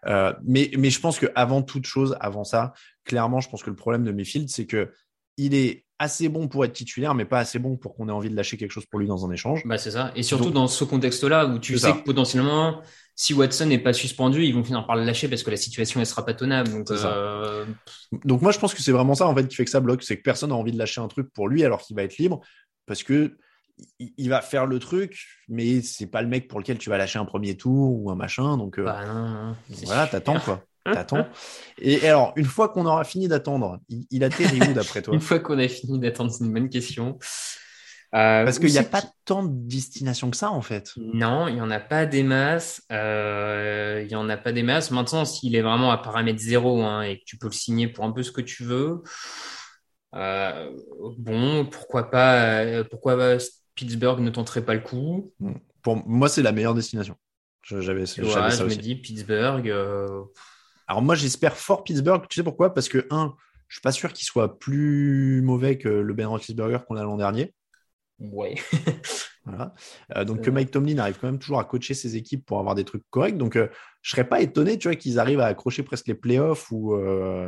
Euh, 0.06 0.32
mais, 0.46 0.72
mais 0.78 0.90
je 0.90 1.02
pense 1.02 1.20
que 1.20 1.26
avant 1.36 1.62
toute 1.62 1.86
chose, 1.86 2.16
avant 2.22 2.46
ça, 2.46 2.72
clairement, 3.04 3.42
je 3.42 3.50
pense 3.50 3.64
que 3.64 3.70
le 3.70 3.76
problème 3.76 4.06
de 4.06 4.14
Mayfield, 4.14 4.48
c'est 4.48 4.66
que 4.66 4.94
il 5.36 5.54
est 5.54 5.84
assez 6.00 6.30
bon 6.30 6.48
pour 6.48 6.64
être 6.64 6.72
titulaire, 6.72 7.16
mais 7.16 7.26
pas 7.26 7.40
assez 7.40 7.60
bon 7.60 7.76
pour 7.76 7.96
qu'on 7.96 8.08
ait 8.08 8.12
envie 8.14 8.30
de 8.30 8.36
lâcher 8.38 8.56
quelque 8.56 8.72
chose 8.72 8.86
pour 8.86 9.00
lui 9.02 9.08
dans 9.08 9.26
un 9.26 9.32
échange. 9.32 9.64
Bah, 9.66 9.78
c'est 9.78 9.92
ça. 9.92 10.14
Et 10.16 10.24
surtout 10.24 10.46
Donc- 10.46 10.54
dans 10.54 10.68
ce 10.70 10.86
contexte-là 10.86 11.46
où 11.48 11.60
tu 11.60 11.74
sais 11.74 11.88
ça. 11.88 11.92
que 11.92 12.04
potentiellement, 12.06 12.82
si 13.20 13.34
Watson 13.34 13.66
n'est 13.66 13.80
pas 13.80 13.94
suspendu, 13.94 14.46
ils 14.46 14.54
vont 14.54 14.64
finir 14.64 14.86
par 14.86 14.96
le 14.96 15.04
lâcher 15.04 15.28
parce 15.28 15.42
que 15.42 15.50
la 15.50 15.58
situation 15.58 16.00
elle 16.00 16.06
sera 16.06 16.24
pas 16.24 16.36
tenable. 16.36 16.70
Donc, 16.70 16.92
euh, 16.92 17.66
Donc 18.26 18.44
moi, 18.44 18.52
je 18.52 18.60
pense 18.60 18.76
que 18.76 18.84
c'est 18.84 18.92
vraiment 18.92 19.16
ça 19.16 19.28
en 19.28 19.36
fait 19.36 19.48
qui 19.48 19.56
fait 19.56 19.66
que 19.66 19.72
ça 19.72 19.80
bloque, 19.80 20.04
c'est 20.04 20.18
que 20.18 20.22
personne 20.22 20.52
n'a 20.52 20.56
envie 20.56 20.72
de 20.72 20.78
lâcher 20.78 21.02
un 21.02 21.08
truc 21.08 21.34
pour 21.34 21.50
lui 21.50 21.66
alors 21.66 21.82
qu'il 21.82 21.96
va 21.96 22.04
être 22.04 22.20
libre, 22.20 22.42
parce 22.86 23.02
que 23.02 23.36
il, 24.00 24.30
va 24.30 24.42
faire 24.42 24.68
le 24.68 24.78
truc, 24.78 25.26
mais 25.48 25.82
c'est 25.82 26.08
pas 26.08 26.22
le 26.22 26.28
mec 26.28 26.48
pour 26.48 26.60
lequel 26.60 26.78
tu 26.78 26.92
vas 26.92 26.98
lâcher 26.98 27.18
un 27.18 27.26
premier 27.26 27.58
tour 27.58 28.00
ou 28.00 28.12
un 28.12 28.16
machin. 28.16 28.56
Donc 28.56 28.78
euh, 28.78 28.84
bah 28.84 29.04
non, 29.08 29.24
non. 29.24 29.56
voilà, 29.86 30.06
t'attends 30.06 30.40
quoi, 30.40 30.64
t'attends. 30.86 31.26
Et, 31.80 31.94
et 31.94 32.08
alors 32.08 32.34
une 32.36 32.46
fois 32.46 32.70
qu'on 32.70 32.86
aura 32.86 33.04
fini 33.04 33.28
d'attendre, 33.28 33.80
il, 33.90 34.06
il 34.12 34.24
atterrit 34.24 34.62
où 34.62 34.74
d'après 34.74 35.02
toi? 35.02 35.14
Une 35.16 35.22
fois 35.22 35.40
qu'on 35.40 35.58
a 35.58 35.68
fini 35.68 36.00
d'attendre, 36.00 36.32
c'est 36.32 36.44
une 36.44 36.54
bonne 36.54 36.70
question. 36.70 37.18
Euh, 38.16 38.46
Parce 38.46 38.58
qu'il 38.60 38.70
n'y 38.70 38.78
a 38.78 38.84
pas 38.84 39.04
tant 39.26 39.44
de 39.44 39.52
destination 39.54 40.32
que 40.32 40.38
ça 40.38 40.50
en 40.52 40.62
fait. 40.62 40.94
Non, 40.96 41.48
il 41.50 41.58
y 41.58 41.62
en 41.62 41.70
a 41.70 41.80
pas 41.80 42.06
des 42.06 42.24
masses. 42.24 42.82
Euh, 42.92 44.02
il 44.06 44.10
y 44.12 44.16
en 44.16 44.30
a 44.30 44.38
pas 44.38 44.54
des 44.54 44.64
masses. 44.64 44.92
Maintenant, 44.92 45.26
s'il 45.26 45.56
est 45.56 45.62
vraiment 45.62 45.92
à 45.92 45.98
paramètre 45.98 46.40
zéro 46.40 46.82
hein, 46.84 47.02
et 47.02 47.20
que 47.20 47.24
tu 47.26 47.38
peux 47.38 47.48
le 47.48 47.54
signer 47.54 47.88
pour 47.90 48.06
un 48.06 48.12
peu 48.12 48.24
ce 48.24 48.32
que 48.32 48.40
tu 48.42 48.64
veux, 48.64 49.04
euh, 50.16 50.72
bon, 51.18 51.66
pourquoi 51.66 52.10
pas, 52.10 52.84
pourquoi 52.86 53.38
Pittsburgh 53.76 54.20
ne 54.22 54.30
tenterait 54.30 54.64
pas 54.64 54.74
le 54.74 54.80
coup? 54.80 55.34
Pour 55.82 55.98
moi, 56.08 56.30
c'est 56.30 56.42
la 56.42 56.52
meilleure 56.54 56.76
destination. 56.76 57.16
Je- 57.62 57.82
J'avais 57.82 58.06
ça 58.06 58.22
je 58.22 58.64
me 58.64 58.76
dis 58.76 58.96
Pittsburgh. 58.96 59.68
Alors 60.88 61.02
moi, 61.02 61.16
j'espère 61.16 61.58
fort 61.58 61.84
Pittsburgh. 61.84 62.24
Tu 62.30 62.40
sais 62.40 62.44
pourquoi? 62.44 62.74
Parce 62.74 62.88
que 62.88 63.06
un, 63.10 63.36
je 63.68 63.76
suis 63.76 63.82
pas 63.82 63.92
sûr 63.92 64.14
qu'il 64.14 64.26
soit 64.26 64.58
plus 64.60 65.42
mauvais 65.42 65.78
que 65.78 65.90
le 65.90 66.14
Ben 66.14 66.28
Roethlisberger 66.28 66.80
qu'on 66.88 66.96
a 66.96 67.04
l'an 67.04 67.18
dernier. 67.18 67.54
Ouais. 68.20 68.56
Voilà. 69.46 69.74
Euh, 70.18 70.26
donc 70.26 70.42
que. 70.42 70.50
Mike 70.50 70.72
Tomlin 70.72 70.98
arrive 70.98 71.18
quand 71.20 71.28
même 71.28 71.40
toujours 71.40 71.60
à 71.60 71.64
coacher 71.66 71.94
ses 71.94 72.18
équipes 72.18 72.46
pour 72.46 72.60
avoir 72.60 72.76
des 72.76 72.84
trucs 72.84 73.04
corrects. 73.10 73.38
Donc 73.38 73.56
euh, 73.56 73.68
je 74.02 74.12
serais 74.12 74.28
pas 74.28 74.42
étonné, 74.42 74.78
tu 74.78 74.90
vois, 74.90 74.96
qu'ils 74.96 75.20
arrivent 75.20 75.40
à 75.40 75.46
accrocher 75.46 75.84
presque 75.84 76.08
les 76.08 76.16
playoffs 76.16 76.70
ou 76.72 76.96
euh... 76.96 77.48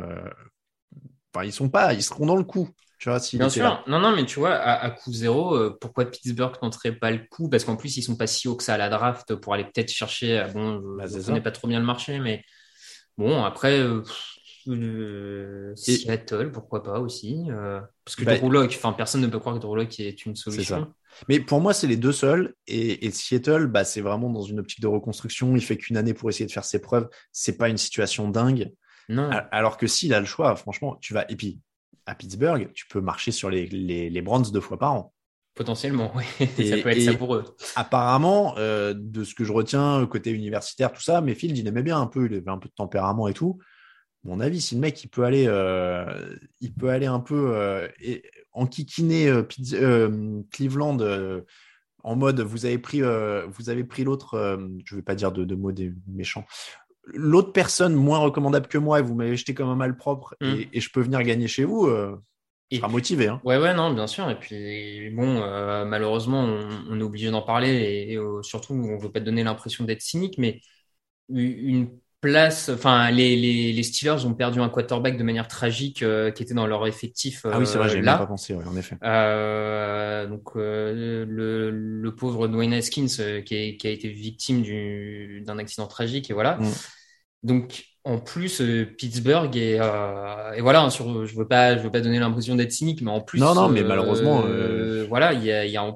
enfin 1.34 1.44
ils 1.44 1.52
sont 1.52 1.68
pas, 1.68 1.92
ils 1.94 2.02
seront 2.02 2.26
dans 2.26 2.36
le 2.36 2.44
coup, 2.44 2.68
tu 2.98 3.08
vois. 3.08 3.18
Bien 3.32 3.48
sûr. 3.48 3.64
là. 3.64 3.84
Non, 3.86 4.00
non, 4.00 4.14
mais 4.16 4.24
tu 4.26 4.38
vois, 4.38 4.54
à, 4.54 4.82
à 4.84 4.90
coup 4.90 5.12
zéro, 5.12 5.54
euh, 5.54 5.76
pourquoi 5.80 6.06
Pittsburgh 6.06 6.58
tenterait 6.58 6.92
pas 6.92 7.10
le 7.10 7.20
coup? 7.30 7.48
Parce 7.48 7.64
qu'en 7.64 7.76
plus, 7.76 7.96
ils 7.96 8.02
sont 8.02 8.16
pas 8.16 8.26
si 8.26 8.48
hauts 8.48 8.56
que 8.56 8.64
ça 8.64 8.74
à 8.74 8.78
la 8.78 8.88
draft 8.88 9.34
pour 9.36 9.54
aller 9.54 9.64
peut-être 9.64 9.90
chercher. 9.90 10.38
euh, 10.40 10.48
Bon, 10.48 10.80
Bah, 10.96 11.06
je 11.06 11.20
ça. 11.20 11.26
connais 11.26 11.40
pas 11.40 11.52
trop 11.52 11.68
bien 11.68 11.80
le 11.80 11.86
marché, 11.86 12.18
mais 12.18 12.42
bon, 13.18 13.44
après, 13.44 13.80
Seattle, 15.74 16.50
pourquoi 16.52 16.82
pas 16.82 17.00
aussi? 17.00 17.46
Parce 18.16 18.16
que 18.16 18.24
Bah, 18.24 18.64
enfin, 18.66 18.92
personne 18.92 19.20
ne 19.20 19.26
peut 19.26 19.38
croire 19.38 19.58
que 19.58 19.66
Lock 19.66 20.00
est 20.00 20.24
une 20.26 20.36
solution. 20.36 20.80
ça. 20.80 20.88
Mais 21.28 21.40
pour 21.40 21.60
moi, 21.60 21.72
c'est 21.74 21.86
les 21.86 21.96
deux 21.96 22.12
seuls. 22.12 22.54
Et, 22.66 23.06
et 23.06 23.10
Seattle, 23.10 23.66
bah, 23.66 23.84
c'est 23.84 24.00
vraiment 24.00 24.30
dans 24.30 24.42
une 24.42 24.60
optique 24.60 24.80
de 24.80 24.86
reconstruction. 24.86 25.54
Il 25.56 25.62
fait 25.62 25.76
qu'une 25.76 25.96
année 25.96 26.14
pour 26.14 26.28
essayer 26.30 26.46
de 26.46 26.52
faire 26.52 26.64
ses 26.64 26.80
preuves. 26.80 27.08
C'est 27.32 27.56
pas 27.58 27.68
une 27.68 27.76
situation 27.76 28.28
dingue. 28.28 28.72
Non. 29.08 29.30
Al- 29.30 29.48
Alors 29.52 29.76
que 29.76 29.86
s'il 29.86 30.14
a 30.14 30.20
le 30.20 30.26
choix, 30.26 30.54
franchement, 30.56 30.96
tu 31.00 31.14
vas. 31.14 31.24
Et 31.30 31.36
puis 31.36 31.60
à 32.06 32.14
Pittsburgh, 32.14 32.70
tu 32.72 32.86
peux 32.88 33.00
marcher 33.00 33.30
sur 33.32 33.50
les, 33.50 33.66
les, 33.66 34.10
les 34.10 34.22
Browns 34.22 34.50
deux 34.52 34.60
fois 34.60 34.78
par 34.78 34.92
an. 34.92 35.12
Potentiellement, 35.54 36.12
oui. 36.14 36.24
Et- 36.58 36.70
ça 36.70 36.76
peut 36.78 36.88
être 36.90 37.02
ça 37.02 37.14
pour 37.14 37.34
eux. 37.34 37.44
apparemment, 37.76 38.54
euh, 38.58 38.94
de 38.96 39.24
ce 39.24 39.34
que 39.34 39.44
je 39.44 39.52
retiens 39.52 40.06
côté 40.06 40.30
universitaire, 40.30 40.92
tout 40.92 41.02
ça, 41.02 41.20
Mayfield, 41.20 41.56
il 41.58 41.66
aimait 41.66 41.82
bien 41.82 42.00
un 42.00 42.06
peu, 42.06 42.26
il 42.26 42.34
avait 42.36 42.48
un 42.50 42.58
peu 42.58 42.68
de 42.68 42.74
tempérament 42.74 43.28
et 43.28 43.34
tout. 43.34 43.58
Mon 44.24 44.40
avis, 44.40 44.60
si 44.60 44.74
le 44.74 44.80
mec 44.80 45.02
il 45.04 45.08
peut 45.08 45.24
aller, 45.24 45.46
euh, 45.48 46.36
il 46.60 46.72
peut 46.72 46.90
aller 46.90 47.06
un 47.06 47.20
peu 47.20 47.54
euh, 47.56 47.88
et, 48.02 48.22
en 48.52 48.66
euh, 48.66 49.42
Pitts- 49.42 49.74
euh, 49.74 50.42
Cleveland 50.50 50.98
en 52.02 52.16
mode 52.16 52.40
vous 52.40 52.64
avez 52.64 52.78
pris, 52.78 53.00
vous 53.02 53.70
avez 53.70 53.84
pris 53.84 54.04
l'autre, 54.04 54.58
je 54.84 54.96
vais 54.96 55.02
pas 55.02 55.14
dire 55.14 55.32
de, 55.32 55.44
de 55.44 55.54
mots 55.54 55.72
des 55.72 55.92
méchants, 56.08 56.46
l'autre 57.06 57.52
personne 57.52 57.94
moins 57.94 58.18
recommandable 58.18 58.68
que 58.68 58.78
moi 58.78 59.00
et 59.00 59.02
vous 59.02 59.14
m'avez 59.14 59.36
jeté 59.36 59.54
comme 59.54 59.68
un 59.68 59.76
malpropre 59.76 60.34
Mm. 60.40 60.62
et, 60.62 60.68
et 60.72 60.80
je 60.80 60.90
peux 60.90 61.00
venir 61.02 61.22
gagner 61.22 61.48
chez 61.48 61.64
vous, 61.64 61.88
Et 62.70 62.80
serai 62.80 62.92
motivé. 62.92 63.28
Hein. 63.28 63.42
Ouais, 63.42 63.56
ouais, 63.58 63.74
non, 63.74 63.92
bien 63.94 64.06
sûr. 64.06 64.28
Et 64.30 64.38
puis, 64.38 65.10
bon, 65.10 65.42
euh, 65.42 65.84
malheureusement, 65.86 66.40
on, 66.44 66.84
on 66.90 67.00
est 67.00 67.02
obligé 67.02 67.30
d'en 67.30 67.42
parler 67.42 67.70
et, 67.70 68.12
et, 68.12 68.16
euh, 68.18 68.42
surtout, 68.42 68.74
on 68.74 68.98
veut 68.98 69.10
pas 69.10 69.20
te 69.20 69.24
donner 69.24 69.42
l'impression 69.44 69.84
d'être 69.84 70.02
cynique, 70.02 70.36
mais 70.38 70.60
une 71.30 72.00
place, 72.20 72.68
enfin, 72.68 73.10
les, 73.10 73.36
les, 73.36 73.72
les 73.72 73.82
Steelers 73.82 74.24
ont 74.26 74.34
perdu 74.34 74.60
un 74.60 74.68
quarterback 74.68 75.16
de 75.16 75.22
manière 75.24 75.48
tragique 75.48 76.02
euh, 76.02 76.30
qui 76.30 76.42
était 76.42 76.54
dans 76.54 76.66
leur 76.66 76.86
effectif 76.86 77.42
ah 77.50 77.58
oui, 77.58 77.66
c'est 77.66 77.78
vrai, 77.78 77.88
euh, 77.90 78.02
même 78.02 78.04
pas 78.18 78.26
pensé, 78.26 78.54
ouais, 78.54 78.64
en 78.66 78.76
effet. 78.76 78.96
Euh, 79.02 80.26
donc 80.26 80.56
euh, 80.56 81.24
le, 81.26 81.70
le 81.70 82.14
pauvre 82.14 82.48
Dwayne 82.48 82.74
Haskins 82.74 83.06
euh, 83.20 83.40
qui, 83.40 83.54
est- 83.54 83.76
qui 83.76 83.86
a 83.86 83.90
été 83.90 84.08
victime 84.08 84.62
du- 84.62 85.42
d'un 85.46 85.58
accident 85.58 85.86
tragique 85.86 86.30
et 86.30 86.34
voilà. 86.34 86.56
Mm. 86.58 86.66
Donc 87.42 87.84
en 88.04 88.18
plus 88.18 88.62
euh, 88.62 88.86
Pittsburgh 88.96 89.54
et, 89.56 89.78
euh, 89.78 90.52
et 90.54 90.62
voilà 90.62 90.82
hein, 90.82 90.90
sur, 90.90 91.26
je 91.26 91.36
veux 91.36 91.46
pas 91.46 91.76
je 91.76 91.82
veux 91.82 91.90
pas 91.90 92.00
donner 92.00 92.18
l'impression 92.18 92.56
d'être 92.56 92.72
cynique 92.72 93.02
mais 93.02 93.10
en 93.10 93.20
plus 93.20 93.38
Non, 93.38 93.54
non, 93.54 93.68
mais 93.68 93.82
euh, 93.82 93.86
malheureusement, 93.86 94.42
euh, 94.46 95.04
voilà 95.08 95.34
il 95.34 95.44
y 95.44 95.52
a, 95.52 95.66
y 95.66 95.76
a 95.76 95.94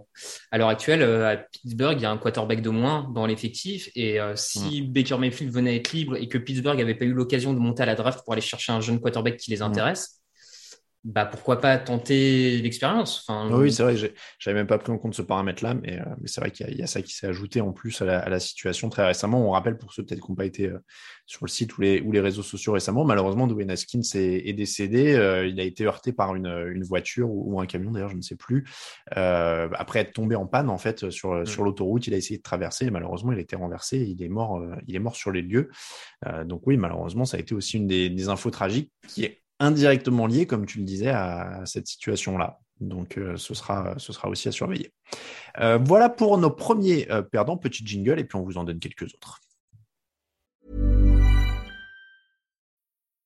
à 0.50 0.58
l'heure 0.58 0.68
actuelle 0.68 1.00
euh, 1.02 1.32
à 1.32 1.36
Pittsburgh 1.36 1.96
il 1.98 2.02
y 2.02 2.06
a 2.06 2.10
un 2.10 2.18
quarterback 2.18 2.60
de 2.60 2.68
moins 2.70 3.10
dans 3.14 3.26
l'effectif 3.26 3.88
et 3.94 4.20
euh, 4.20 4.34
si. 4.36 4.82
Baker 4.82 5.16
Mayfield 5.18 5.52
venait 5.52 5.70
à 5.70 5.74
être 5.76 5.92
libre 5.92 6.16
et 6.16 6.28
que 6.28 6.36
Pittsburgh 6.36 6.78
avait 6.80 6.94
pas 6.94 7.06
eu 7.06 7.12
l'occasion 7.12 7.54
de 7.54 7.58
monter 7.58 7.82
à 7.82 7.86
la 7.86 7.94
draft 7.94 8.20
pour 8.24 8.34
aller 8.34 8.42
chercher 8.42 8.72
un 8.72 8.80
jeune 8.80 9.00
quarterback 9.00 9.38
qui 9.38 9.50
les 9.50 9.62
intéresse 9.62 10.20
bah 11.04 11.26
pourquoi 11.26 11.60
pas 11.60 11.76
tenter 11.76 12.56
l'expérience 12.62 13.20
enfin 13.28 13.48
Ah 13.52 13.56
Oui, 13.58 13.70
c'est 13.70 13.82
vrai, 13.82 13.94
j'avais 14.38 14.54
même 14.54 14.66
pas 14.66 14.78
pris 14.78 14.90
en 14.90 14.96
compte 14.96 15.14
ce 15.14 15.20
paramètre-là, 15.20 15.74
mais, 15.74 16.00
euh, 16.00 16.04
mais 16.20 16.28
c'est 16.28 16.40
vrai 16.40 16.50
qu'il 16.50 16.66
y, 16.66 16.70
a- 16.70 16.72
il 16.72 16.78
y 16.78 16.82
a 16.82 16.86
ça 16.86 17.02
qui 17.02 17.12
s'est 17.12 17.26
ajouté 17.26 17.60
en 17.60 17.72
plus 17.72 18.00
à 18.00 18.06
la, 18.06 18.18
à 18.20 18.28
la 18.30 18.40
situation 18.40 18.88
très 18.88 19.06
récemment. 19.06 19.46
On 19.46 19.50
rappelle 19.50 19.76
pour 19.76 19.92
ceux 19.92 20.02
peut-être 20.02 20.22
qui 20.24 20.30
n'ont 20.30 20.34
pas 20.36 20.46
été 20.46 20.66
euh, 20.68 20.78
sur 21.26 21.44
le 21.44 21.50
site 21.50 21.76
ou 21.76 21.82
les, 21.82 22.00
ou 22.00 22.10
les 22.10 22.20
réseaux 22.20 22.42
sociaux 22.42 22.72
récemment, 22.72 23.04
malheureusement, 23.04 23.46
Dwayne 23.46 23.70
Haskins 23.70 24.00
est, 24.14 24.48
est 24.48 24.52
décédé. 24.54 25.14
Euh, 25.14 25.46
il 25.46 25.60
a 25.60 25.64
été 25.64 25.84
heurté 25.84 26.12
par 26.14 26.34
une, 26.34 26.46
une 26.46 26.84
voiture 26.84 27.30
ou, 27.30 27.54
ou 27.54 27.60
un 27.60 27.66
camion, 27.66 27.90
d'ailleurs, 27.90 28.10
je 28.10 28.16
ne 28.16 28.22
sais 28.22 28.36
plus. 28.36 28.64
Après 29.10 30.00
être 30.00 30.12
tombé 30.14 30.36
en 30.36 30.46
panne, 30.46 30.70
en 30.70 30.78
fait, 30.78 31.10
sur, 31.10 31.46
sur 31.46 31.64
l'autoroute, 31.64 32.06
il 32.06 32.14
a 32.14 32.16
essayé 32.16 32.38
de 32.38 32.42
traverser 32.42 32.86
et 32.86 32.90
malheureusement, 32.90 33.32
il 33.32 33.38
a 33.38 33.42
été 33.42 33.56
renversé. 33.56 33.98
et 33.98 34.04
Il 34.08 34.22
est 34.22 34.28
mort, 34.28 34.62
il 34.86 34.96
est 34.96 35.00
mort 35.00 35.16
sur 35.16 35.30
les 35.32 35.42
lieux. 35.42 35.68
Donc 36.46 36.66
oui, 36.66 36.76
malheureusement, 36.76 37.24
ça 37.24 37.36
a 37.36 37.40
été 37.40 37.54
aussi 37.54 37.76
une 37.76 37.86
des, 37.86 38.08
des 38.10 38.28
infos 38.28 38.50
tragiques 38.50 38.90
qui 39.08 39.24
est 39.24 39.43
indirectement 39.60 40.26
liée, 40.26 40.46
comme 40.46 40.66
tu 40.66 40.78
le 40.78 40.84
disais, 40.84 41.10
à 41.10 41.62
cette 41.66 41.86
situation-là. 41.86 42.60
Donc 42.80 43.18
euh, 43.18 43.36
ce, 43.36 43.54
sera, 43.54 43.94
ce 43.98 44.12
sera 44.12 44.28
aussi 44.28 44.48
à 44.48 44.52
surveiller. 44.52 44.92
Euh, 45.60 45.78
voilà 45.82 46.08
pour 46.08 46.38
nos 46.38 46.50
premiers 46.50 47.10
euh, 47.10 47.22
perdants, 47.22 47.56
petit 47.56 47.86
jingle, 47.86 48.18
et 48.18 48.24
puis 48.24 48.36
on 48.36 48.42
vous 48.42 48.58
en 48.58 48.64
donne 48.64 48.78
quelques 48.78 49.14
autres. 49.14 49.40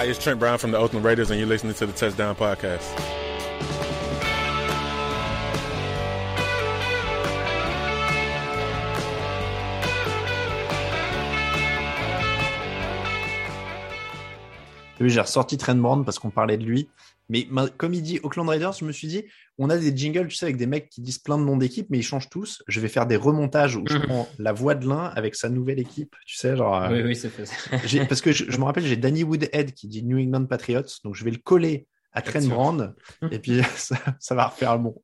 Hi, 0.00 0.06
it's 0.06 0.18
Trent 0.18 0.40
Brown 0.40 0.56
from 0.56 0.70
the 0.70 0.78
Oakland 0.78 1.04
Raiders, 1.04 1.30
and 1.30 1.38
you're 1.38 1.46
listening 1.46 1.74
to 1.74 1.84
the 1.84 1.92
Touchdown 1.92 2.34
Podcast. 2.34 2.88
J'ai 14.98 15.20
ressorti 15.20 15.58
Trent 15.58 15.76
parce 16.04 16.18
qu'on 16.18 16.30
parlait 16.30 16.56
de 16.56 16.64
lui. 16.64 16.88
Mais 17.30 17.46
ma- 17.48 17.68
comme 17.68 17.94
il 17.94 18.02
dit 18.02 18.18
Oakland 18.22 18.48
Raiders, 18.48 18.72
je 18.74 18.84
me 18.84 18.92
suis 18.92 19.08
dit, 19.08 19.24
on 19.56 19.70
a 19.70 19.78
des 19.78 19.96
jingles, 19.96 20.26
tu 20.28 20.34
sais, 20.36 20.44
avec 20.46 20.56
des 20.56 20.66
mecs 20.66 20.90
qui 20.90 21.00
disent 21.00 21.18
plein 21.18 21.38
de 21.38 21.44
noms 21.44 21.56
d'équipes, 21.56 21.86
mais 21.88 21.98
ils 21.98 22.02
changent 22.02 22.28
tous. 22.28 22.62
Je 22.68 22.80
vais 22.80 22.88
faire 22.88 23.06
des 23.06 23.16
remontages 23.16 23.76
où 23.76 23.84
je 23.86 23.94
Mhm. 23.96 24.02
prends 24.06 24.28
la 24.38 24.52
voix 24.52 24.74
de 24.74 24.86
l'un 24.88 25.04
avec 25.04 25.34
sa 25.36 25.48
nouvelle 25.48 25.78
équipe. 25.78 26.14
Tu 26.26 26.36
sais, 26.36 26.56
genre. 26.56 26.74
euh, 26.82 26.90
Oui, 26.92 27.02
oui, 27.02 27.16
c'est 27.16 27.30
fait. 27.30 27.44
parce 28.08 28.20
que 28.20 28.32
je, 28.32 28.44
je 28.50 28.58
me 28.58 28.64
rappelle, 28.64 28.84
j'ai 28.84 28.96
Danny 28.96 29.22
Woodhead 29.22 29.72
qui 29.72 29.86
dit 29.88 30.02
New 30.02 30.18
England 30.18 30.46
Patriots, 30.46 30.82
donc 31.04 31.14
je 31.14 31.24
vais 31.24 31.30
le 31.30 31.38
coller 31.38 31.86
à 32.12 32.22
Trent. 32.22 32.40
Brand, 32.48 32.94
et 33.30 33.38
puis 33.38 33.60
ça, 33.76 33.94
ça 34.18 34.34
va 34.34 34.46
refaire 34.48 34.76
le 34.76 34.82
bon. 34.82 35.00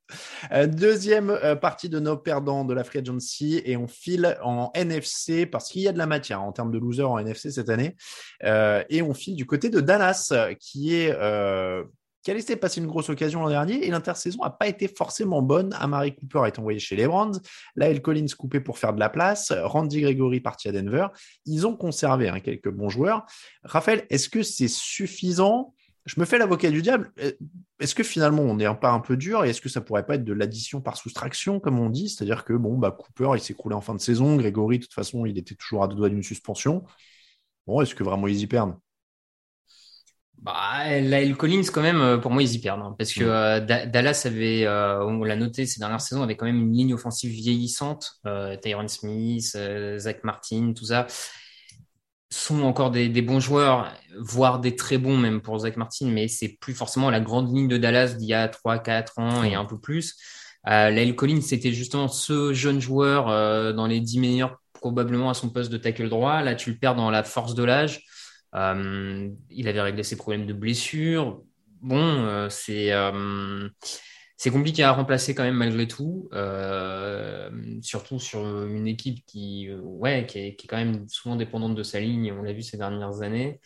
Euh, 0.50 0.66
deuxième 0.66 1.30
euh, 1.30 1.54
partie 1.54 1.88
de 1.88 2.00
nos 2.00 2.16
perdants 2.16 2.64
de 2.64 2.74
la 2.74 2.82
Free 2.82 2.98
Agency, 2.98 3.62
et 3.64 3.76
on 3.76 3.86
file 3.86 4.36
en 4.42 4.72
NFC 4.74 5.46
parce 5.46 5.68
qu'il 5.70 5.82
y 5.82 5.86
a 5.88 5.92
de 5.92 5.98
la 5.98 6.06
matière 6.06 6.42
en 6.42 6.50
termes 6.50 6.72
de 6.72 6.78
loser 6.78 7.04
en 7.04 7.18
NFC 7.18 7.52
cette 7.52 7.68
année, 7.70 7.94
Euh, 8.42 8.82
et 8.90 9.02
on 9.02 9.14
file 9.14 9.36
du 9.36 9.46
côté 9.46 9.70
de 9.70 9.80
Dallas, 9.80 10.32
qui 10.58 10.96
est 10.96 11.14
qui 12.26 12.32
a 12.32 12.34
laissé 12.34 12.56
passer 12.56 12.80
une 12.80 12.88
grosse 12.88 13.08
occasion 13.08 13.40
l'an 13.40 13.50
dernier, 13.50 13.86
et 13.86 13.90
l'intersaison 13.92 14.42
n'a 14.42 14.50
pas 14.50 14.66
été 14.66 14.88
forcément 14.88 15.42
bonne. 15.42 15.72
Amari 15.74 16.12
Cooper 16.12 16.42
est 16.48 16.58
envoyé 16.58 16.80
chez 16.80 16.96
les 16.96 17.06
Brands, 17.06 17.30
Lael 17.76 18.02
Collins 18.02 18.26
coupé 18.36 18.58
pour 18.58 18.78
faire 18.78 18.92
de 18.92 18.98
la 18.98 19.08
place, 19.08 19.52
Randy 19.52 20.00
Gregory 20.00 20.40
parti 20.40 20.66
à 20.66 20.72
Denver. 20.72 21.06
Ils 21.44 21.68
ont 21.68 21.76
conservé 21.76 22.28
hein, 22.28 22.40
quelques 22.40 22.68
bons 22.68 22.88
joueurs. 22.88 23.24
Raphaël, 23.62 24.06
est-ce 24.10 24.28
que 24.28 24.42
c'est 24.42 24.66
suffisant? 24.66 25.72
Je 26.04 26.18
me 26.18 26.24
fais 26.24 26.36
l'avocat 26.36 26.72
du 26.72 26.82
diable. 26.82 27.12
Euh, 27.20 27.30
Est-ce 27.78 27.94
que 27.94 28.02
finalement 28.02 28.42
on 28.42 28.56
n'est 28.56 28.74
pas 28.74 28.90
un 28.90 28.98
peu 28.98 29.16
dur 29.16 29.44
et 29.44 29.50
est-ce 29.50 29.60
que 29.60 29.68
ça 29.68 29.80
pourrait 29.80 30.04
pas 30.04 30.16
être 30.16 30.24
de 30.24 30.32
l'addition 30.32 30.80
par 30.80 30.96
soustraction, 30.96 31.60
comme 31.60 31.78
on 31.78 31.90
dit? 31.90 32.08
C'est-à-dire 32.08 32.44
que 32.44 32.54
bon, 32.54 32.76
bah, 32.76 32.90
Cooper 32.90 33.36
il 33.36 33.40
s'est 33.40 33.52
écroulé 33.52 33.76
en 33.76 33.80
fin 33.80 33.94
de 33.94 34.00
saison, 34.00 34.34
Gregory 34.34 34.80
de 34.80 34.82
toute 34.82 34.94
façon 34.94 35.26
il 35.26 35.38
était 35.38 35.54
toujours 35.54 35.84
à 35.84 35.86
deux 35.86 35.94
doigts 35.94 36.08
d'une 36.08 36.24
suspension. 36.24 36.82
Bon, 37.68 37.80
est-ce 37.82 37.94
que 37.94 38.02
vraiment 38.02 38.26
ils 38.26 38.40
y 38.40 38.48
perdent? 38.48 38.74
Bah, 40.38 40.98
Lyle 41.00 41.36
Collins, 41.36 41.64
quand 41.72 41.82
même, 41.82 42.00
euh, 42.00 42.18
pour 42.18 42.30
moi, 42.30 42.42
ils 42.42 42.54
y 42.54 42.58
perdent. 42.60 42.82
hein, 42.82 42.94
parce 42.96 43.12
que 43.12 43.24
Mm. 43.24 43.28
euh, 43.28 43.60
Da- 43.60 43.86
Dallas 43.86 44.22
avait, 44.26 44.64
euh, 44.66 45.04
on 45.04 45.24
l'a 45.24 45.34
noté 45.34 45.66
ces 45.66 45.80
dernières 45.80 46.00
saisons, 46.00 46.22
avait 46.22 46.36
quand 46.36 46.46
même 46.46 46.60
une 46.60 46.72
ligne 46.72 46.94
offensive 46.94 47.32
vieillissante. 47.32 48.12
Euh, 48.26 48.56
Tyron 48.56 48.86
Smith, 48.88 49.56
Zach 49.98 50.22
Martin, 50.24 50.72
tout 50.76 50.84
ça 50.84 51.06
sont 52.30 52.62
encore 52.62 52.90
des, 52.90 53.08
des 53.08 53.22
bons 53.22 53.38
joueurs, 53.40 53.92
voire 54.18 54.60
des 54.60 54.74
très 54.74 54.98
bons 54.98 55.16
même 55.16 55.40
pour 55.40 55.58
Zach 55.60 55.76
Martin, 55.76 56.06
mais 56.08 56.26
c'est 56.28 56.56
plus 56.60 56.74
forcément 56.74 57.08
la 57.08 57.20
grande 57.20 57.54
ligne 57.54 57.68
de 57.68 57.76
Dallas 57.78 58.14
d'il 58.14 58.28
y 58.28 58.34
a 58.34 58.48
3, 58.48 58.78
4 58.78 59.18
ans 59.18 59.44
et 59.44 59.54
un 59.54 59.64
peu 59.64 59.78
plus. 59.78 60.16
Euh, 60.68 60.90
Lyle 60.90 61.14
Collins, 61.14 61.40
c'était 61.40 61.72
justement 61.72 62.08
ce 62.08 62.52
jeune 62.52 62.80
joueur 62.80 63.26
dans 63.74 63.86
les 63.86 64.00
10 64.00 64.18
meilleurs 64.18 64.58
probablement 64.74 65.30
à 65.30 65.34
son 65.34 65.50
poste 65.50 65.70
de 65.70 65.76
tackle 65.78 66.08
droit. 66.08 66.42
Là, 66.42 66.54
tu 66.56 66.70
le 66.72 66.78
perds 66.78 66.96
dans 66.96 67.10
la 67.10 67.22
force 67.22 67.54
de 67.54 67.62
l'âge. 67.64 68.02
Euh, 68.54 69.28
il 69.50 69.68
avait 69.68 69.80
réglé 69.82 70.02
ses 70.02 70.16
problèmes 70.16 70.46
de 70.46 70.52
blessure. 70.52 71.42
Bon, 71.82 71.98
euh, 72.00 72.48
c'est 72.48 72.92
euh, 72.92 73.68
c'est 74.36 74.50
compliqué 74.50 74.82
à 74.82 74.92
remplacer 74.92 75.34
quand 75.34 75.44
même 75.44 75.56
malgré 75.56 75.88
tout, 75.88 76.28
euh, 76.32 77.50
surtout 77.82 78.18
sur 78.18 78.40
une 78.66 78.86
équipe 78.86 79.24
qui, 79.26 79.70
ouais, 79.82 80.26
qui 80.26 80.38
est, 80.38 80.56
qui 80.56 80.66
est 80.66 80.68
quand 80.68 80.76
même 80.76 81.08
souvent 81.08 81.36
dépendante 81.36 81.74
de 81.74 81.82
sa 81.82 82.00
ligne. 82.00 82.32
On 82.32 82.42
l'a 82.42 82.52
vu 82.52 82.62
ces 82.62 82.76
dernières 82.76 83.22
années. 83.22 83.60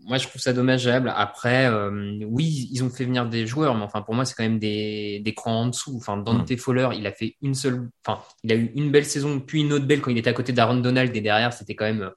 Moi, 0.00 0.18
je 0.18 0.26
trouve 0.26 0.40
ça 0.40 0.52
dommageable. 0.52 1.12
Après, 1.14 1.66
euh, 1.66 2.18
oui, 2.26 2.68
ils 2.72 2.82
ont 2.82 2.90
fait 2.90 3.04
venir 3.04 3.28
des 3.28 3.46
joueurs, 3.46 3.76
mais 3.76 3.84
enfin, 3.84 4.02
pour 4.02 4.14
moi, 4.14 4.24
c'est 4.24 4.34
quand 4.34 4.42
même 4.42 4.58
des, 4.58 5.20
des 5.20 5.34
crans 5.34 5.62
en 5.62 5.66
dessous. 5.68 5.96
Enfin, 5.96 6.16
Dante 6.16 6.56
Fowler, 6.56 6.88
il 6.96 7.06
a 7.06 7.12
fait 7.12 7.36
une 7.40 7.54
seule, 7.54 7.88
enfin, 8.04 8.20
il 8.42 8.50
a 8.50 8.56
eu 8.56 8.72
une 8.74 8.90
belle 8.90 9.04
saison, 9.04 9.38
puis 9.38 9.60
une 9.60 9.72
autre 9.72 9.86
belle 9.86 10.00
quand 10.00 10.10
il 10.10 10.18
était 10.18 10.30
à 10.30 10.32
côté 10.32 10.52
d'Aaron 10.52 10.78
Donald, 10.78 11.14
et 11.14 11.20
derrière, 11.20 11.52
c'était 11.52 11.76
quand 11.76 11.84
même 11.84 12.10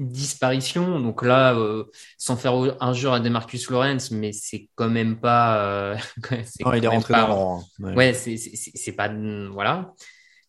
disparition. 0.00 1.00
Donc 1.00 1.22
là, 1.24 1.54
euh, 1.54 1.84
sans 2.18 2.36
faire 2.36 2.54
injure 2.80 3.12
à 3.12 3.20
Demarcus 3.20 3.70
Lawrence, 3.70 4.10
mais 4.10 4.32
c'est 4.32 4.68
quand 4.74 4.88
même 4.90 5.20
pas. 5.20 5.64
euh, 5.64 5.96
c'est 6.44 6.64
Non, 6.64 6.72
il 6.74 6.84
est 6.84 6.88
rentré 6.88 7.14
pas- 7.14 7.22
dans 7.22 7.28
le 7.28 7.32
rang. 7.34 7.64
hein. 7.84 7.94
Ouais, 7.94 8.12
c'est 8.14 8.36
c'est- 8.36 8.56
c'est- 8.56 8.72
c'est 8.74 8.92
pas. 8.92 9.08
Voilà. 9.52 9.92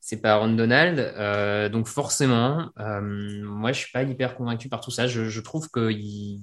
c'est 0.04 0.18
pas 0.20 0.32
Aaron 0.34 0.54
Donald. 0.54 0.98
Euh, 1.00 1.70
donc 1.70 1.88
forcément, 1.88 2.70
euh, 2.80 3.02
moi, 3.46 3.72
je 3.72 3.80
suis 3.82 3.92
pas 3.92 4.02
hyper 4.02 4.36
convaincu 4.36 4.68
par 4.68 4.82
tout 4.82 4.90
ça. 4.90 5.06
Je, 5.08 5.30
je 5.30 5.42
trouve 5.42 5.70
que 5.70 5.92
il, 5.92 6.42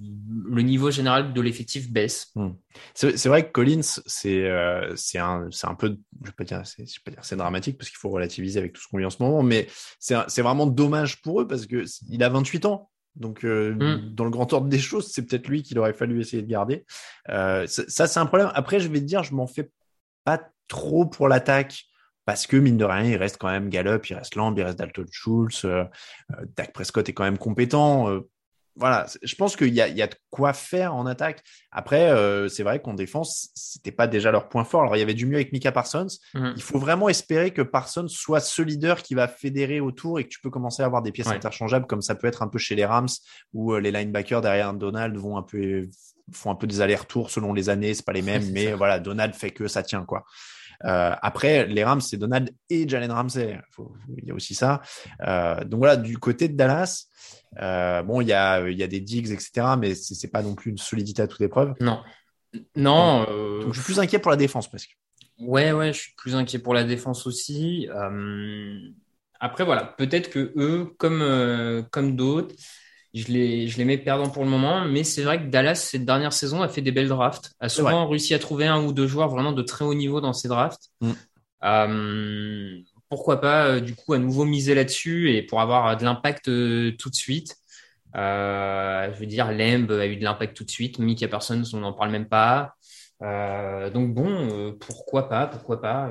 le 0.49 0.63
niveau 0.63 0.93
général 0.93 1.33
de 1.33 1.41
l'effectif 1.41 1.91
baisse. 1.91 2.29
Hmm. 2.37 2.51
C'est 2.95 3.27
vrai 3.27 3.45
que 3.47 3.51
Collins, 3.53 3.83
c'est 4.07 4.49
c'est 4.95 5.19
un, 5.19 5.49
un 5.65 5.75
peu, 5.75 5.99
je 6.23 6.27
vais 6.29 6.33
pas 6.37 6.45
dire, 6.45 6.63
c'est 6.65 6.85
pas 7.05 7.11
dire 7.11 7.21
c'est 7.23 7.35
dramatique 7.37 7.77
parce 7.77 7.91
qu'il 7.91 7.99
faut 7.99 8.11
relativiser 8.11 8.61
avec 8.61 8.75
tout 8.75 8.81
ce 8.81 8.87
qu'on 8.89 8.99
vit 8.99 9.05
en 9.05 9.11
ce 9.11 9.21
moment, 9.23 9.43
mais 9.43 9.67
c'est 9.99 10.41
vraiment 10.43 10.67
dommage 10.69 11.21
pour 11.21 11.41
eux 11.41 11.49
parce 11.49 11.67
que 11.67 11.85
il 12.09 12.23
a 12.23 12.29
28 12.29 12.65
ans. 12.65 12.89
Donc, 13.19 13.45
euh, 13.45 13.75
mm. 13.75 14.15
dans 14.15 14.25
le 14.25 14.31
grand 14.31 14.53
ordre 14.53 14.69
des 14.69 14.79
choses, 14.79 15.11
c'est 15.11 15.27
peut-être 15.27 15.49
lui 15.49 15.63
qu'il 15.63 15.79
aurait 15.79 15.93
fallu 15.93 16.21
essayer 16.21 16.43
de 16.43 16.49
garder. 16.49 16.85
Euh, 17.29 17.67
ça, 17.67 18.07
c'est 18.07 18.21
un 18.21 18.27
problème. 18.27 18.51
Après, 18.55 18.81
je 18.81 18.89
vais 18.89 19.01
te 19.01 19.05
dire, 19.05 19.23
je 19.23 19.35
m'en 19.35 19.47
fais 19.47 19.71
pas 20.25 20.41
trop 20.69 21.07
pour 21.07 21.29
l'attaque 21.29 21.85
parce 22.29 22.47
que 22.47 22.59
mine 22.59 22.77
de 22.77 22.85
rien, 22.85 23.05
il 23.05 23.17
reste 23.17 23.39
quand 23.39 23.49
même 23.49 23.71
Gallup, 23.71 24.05
il 24.11 24.15
reste 24.15 24.35
Lamb, 24.35 24.55
il 24.59 24.63
reste 24.63 24.79
Dalton 24.79 25.07
Schultz, 25.11 25.65
euh, 25.65 25.85
Dak 26.57 26.75
Prescott 26.75 27.09
est 27.09 27.15
quand 27.15 27.25
même 27.25 27.39
compétent. 27.39 28.11
Euh, 28.11 28.29
voilà, 28.79 29.07
je 29.23 29.35
pense 29.35 29.57
qu'il 29.57 29.75
y 29.75 29.81
a, 29.81 29.89
y 29.89 30.03
a, 30.03 30.07
de 30.07 30.15
quoi 30.31 30.53
faire 30.53 30.95
en 30.95 31.05
attaque. 31.07 31.43
Après, 31.73 32.11
c'est 32.49 32.63
vrai 32.63 32.81
qu'en 32.81 32.95
défense, 32.95 33.51
c'était 33.55 33.93
pas 33.93 34.07
déjà 34.07 34.31
leur 34.31 34.49
point 34.49 34.65
fort. 34.65 34.83
Alors, 34.83 34.97
il 34.97 35.01
y 35.01 35.03
avait 35.03 35.15
du 35.15 35.27
mieux 35.27 35.37
avec 35.37 35.53
Mika 35.53 35.73
Parsons. 35.73 36.07
Mhm. 36.35 36.55
Il 36.57 36.63
faut 36.63 36.79
vraiment 36.79 37.09
espérer 37.09 37.51
que 37.53 37.63
Parsons 37.63 38.09
soit 38.09 38.41
ce 38.41 38.63
leader 38.63 39.03
qui 39.03 39.15
va 39.15 39.29
fédérer 39.29 39.81
autour 39.81 40.21
et 40.21 40.25
que 40.25 40.29
tu 40.29 40.41
peux 40.41 40.51
commencer 40.51 40.83
à 40.83 40.87
avoir 40.87 41.03
des 41.03 41.13
pièces 41.13 41.29
interchangeables, 41.29 41.87
comme 41.87 42.03
ça 42.03 42.15
peut 42.15 42.27
être 42.27 42.43
un 42.43 42.49
peu 42.49 42.59
chez 42.59 42.75
les 42.75 42.85
Rams, 42.85 43.09
où 43.53 43.75
les 43.77 43.91
linebackers 43.91 44.41
derrière 44.41 44.73
Donald 44.75 45.17
vont 45.17 45.37
un 45.37 45.43
peu 45.43 45.89
font 46.33 46.51
un 46.51 46.55
peu 46.55 46.67
des 46.67 46.81
allers-retours 46.81 47.31
selon 47.31 47.53
les 47.53 47.69
années, 47.69 47.95
c'est 47.95 48.05
pas 48.05 48.13
les 48.13 48.23
mêmes, 48.23 48.45
mais 48.53 48.73
voilà, 48.73 48.99
Donald 48.99 49.35
fait 49.35 49.51
que 49.51 49.69
ça 49.69 49.83
tient 49.83 50.05
quoi. 50.05 50.25
Euh, 50.85 51.15
après, 51.21 51.67
les 51.67 51.85
Rams, 51.85 52.01
c'est 52.01 52.17
Donald 52.17 52.51
et 52.71 52.89
Jalen 52.89 53.11
Ramsey. 53.11 53.59
il 54.17 54.25
y 54.25 54.31
a 54.31 54.35
aussi 54.35 54.55
ça. 54.55 54.81
Euh, 55.27 55.65
donc 55.65 55.79
voilà, 55.79 55.97
du 55.97 56.19
côté 56.19 56.49
de 56.49 56.57
Dallas, 56.57 57.07
euh, 57.61 58.03
bon, 58.03 58.21
il 58.21 58.29
y 58.29 58.33
a, 58.33 58.69
il 58.69 58.79
y 58.79 58.83
a 58.83 58.87
des 58.87 59.01
digs, 59.01 59.31
etc., 59.31 59.67
mais 59.79 59.95
c'est 59.95 60.31
pas 60.31 60.43
non 60.43 60.55
plus 60.55 60.71
une 60.71 60.79
solidité 60.79 61.23
à 61.23 61.27
toute 61.27 61.41
épreuve. 61.41 61.75
Non. 61.81 62.03
Non. 62.77 63.25
Donc, 63.25 63.75
je 63.75 63.81
suis 63.81 63.93
plus 63.93 64.01
inquiet 64.01 64.19
pour 64.19 64.31
la 64.31 64.37
défense 64.37 64.69
presque. 64.69 64.97
Ouais, 65.39 65.73
ouais, 65.73 65.93
je 65.93 66.01
suis 66.01 66.13
plus 66.17 66.35
inquiet 66.35 66.59
pour 66.59 66.75
la 66.75 66.85
défense 66.85 67.27
aussi. 67.27 67.89
Après, 69.41 69.65
voilà, 69.65 69.85
peut-être 69.85 70.31
que 70.31 70.53
eux, 70.57 70.95
comme, 70.99 71.87
comme 71.91 72.17
d'autres, 72.17 72.55
je 73.19 73.33
les, 73.33 73.69
je 73.69 73.79
les 73.79 73.85
mets 73.85 73.99
perdants 73.99 74.29
pour 74.29 74.45
le 74.45 74.51
moment, 74.51 74.85
mais 74.85 75.05
c'est 75.05 75.23
vrai 75.23 75.39
que 75.39 75.47
Dallas, 75.47 75.77
cette 75.77 76.05
dernière 76.05 76.33
saison, 76.33 76.63
a 76.63 76.69
fait 76.69 76.83
des 76.83 76.93
belles 76.93 77.09
drafts, 77.09 77.53
a 77.61 77.69
souvent 77.69 78.09
réussi 78.09 78.35
à 78.35 78.39
trouver 78.39 78.67
un 78.67 78.83
ou 78.83 78.93
deux 78.93 79.07
joueurs 79.07 79.29
vraiment 79.29 79.53
de 79.53 79.63
très 79.63 79.85
haut 79.85 79.95
niveau 79.95 80.21
dans 80.21 80.33
ses 80.33 80.49
drafts. 80.49 80.91
Mm. 81.01 81.13
Euh, 81.65 82.79
pourquoi 83.09 83.41
pas, 83.41 83.67
euh, 83.67 83.81
du 83.81 83.95
coup, 83.95 84.13
à 84.13 84.19
nouveau 84.19 84.45
miser 84.45 84.75
là-dessus 84.75 85.33
et 85.33 85.43
pour 85.43 85.61
avoir 85.61 85.97
de 85.97 86.05
l'impact 86.05 86.49
euh, 86.49 86.93
tout 86.99 87.11
de 87.11 87.15
suite. 87.15 87.57
je 88.15 89.19
veux 89.19 89.27
dire, 89.27 89.51
Lemb 89.53 89.91
a 89.91 90.07
eu 90.07 90.17
de 90.17 90.25
l'impact 90.25 90.57
tout 90.57 90.65
de 90.65 90.71
suite. 90.71 90.99
Mika 90.99 91.29
Parsons, 91.29 91.63
on 91.73 91.79
n'en 91.79 91.93
parle 91.93 92.11
même 92.11 92.29
pas. 92.29 92.75
donc 93.21 94.15
bon, 94.15 94.77
pourquoi 94.81 95.29
pas, 95.29 95.47
pourquoi 95.47 95.81
pas. 95.81 96.11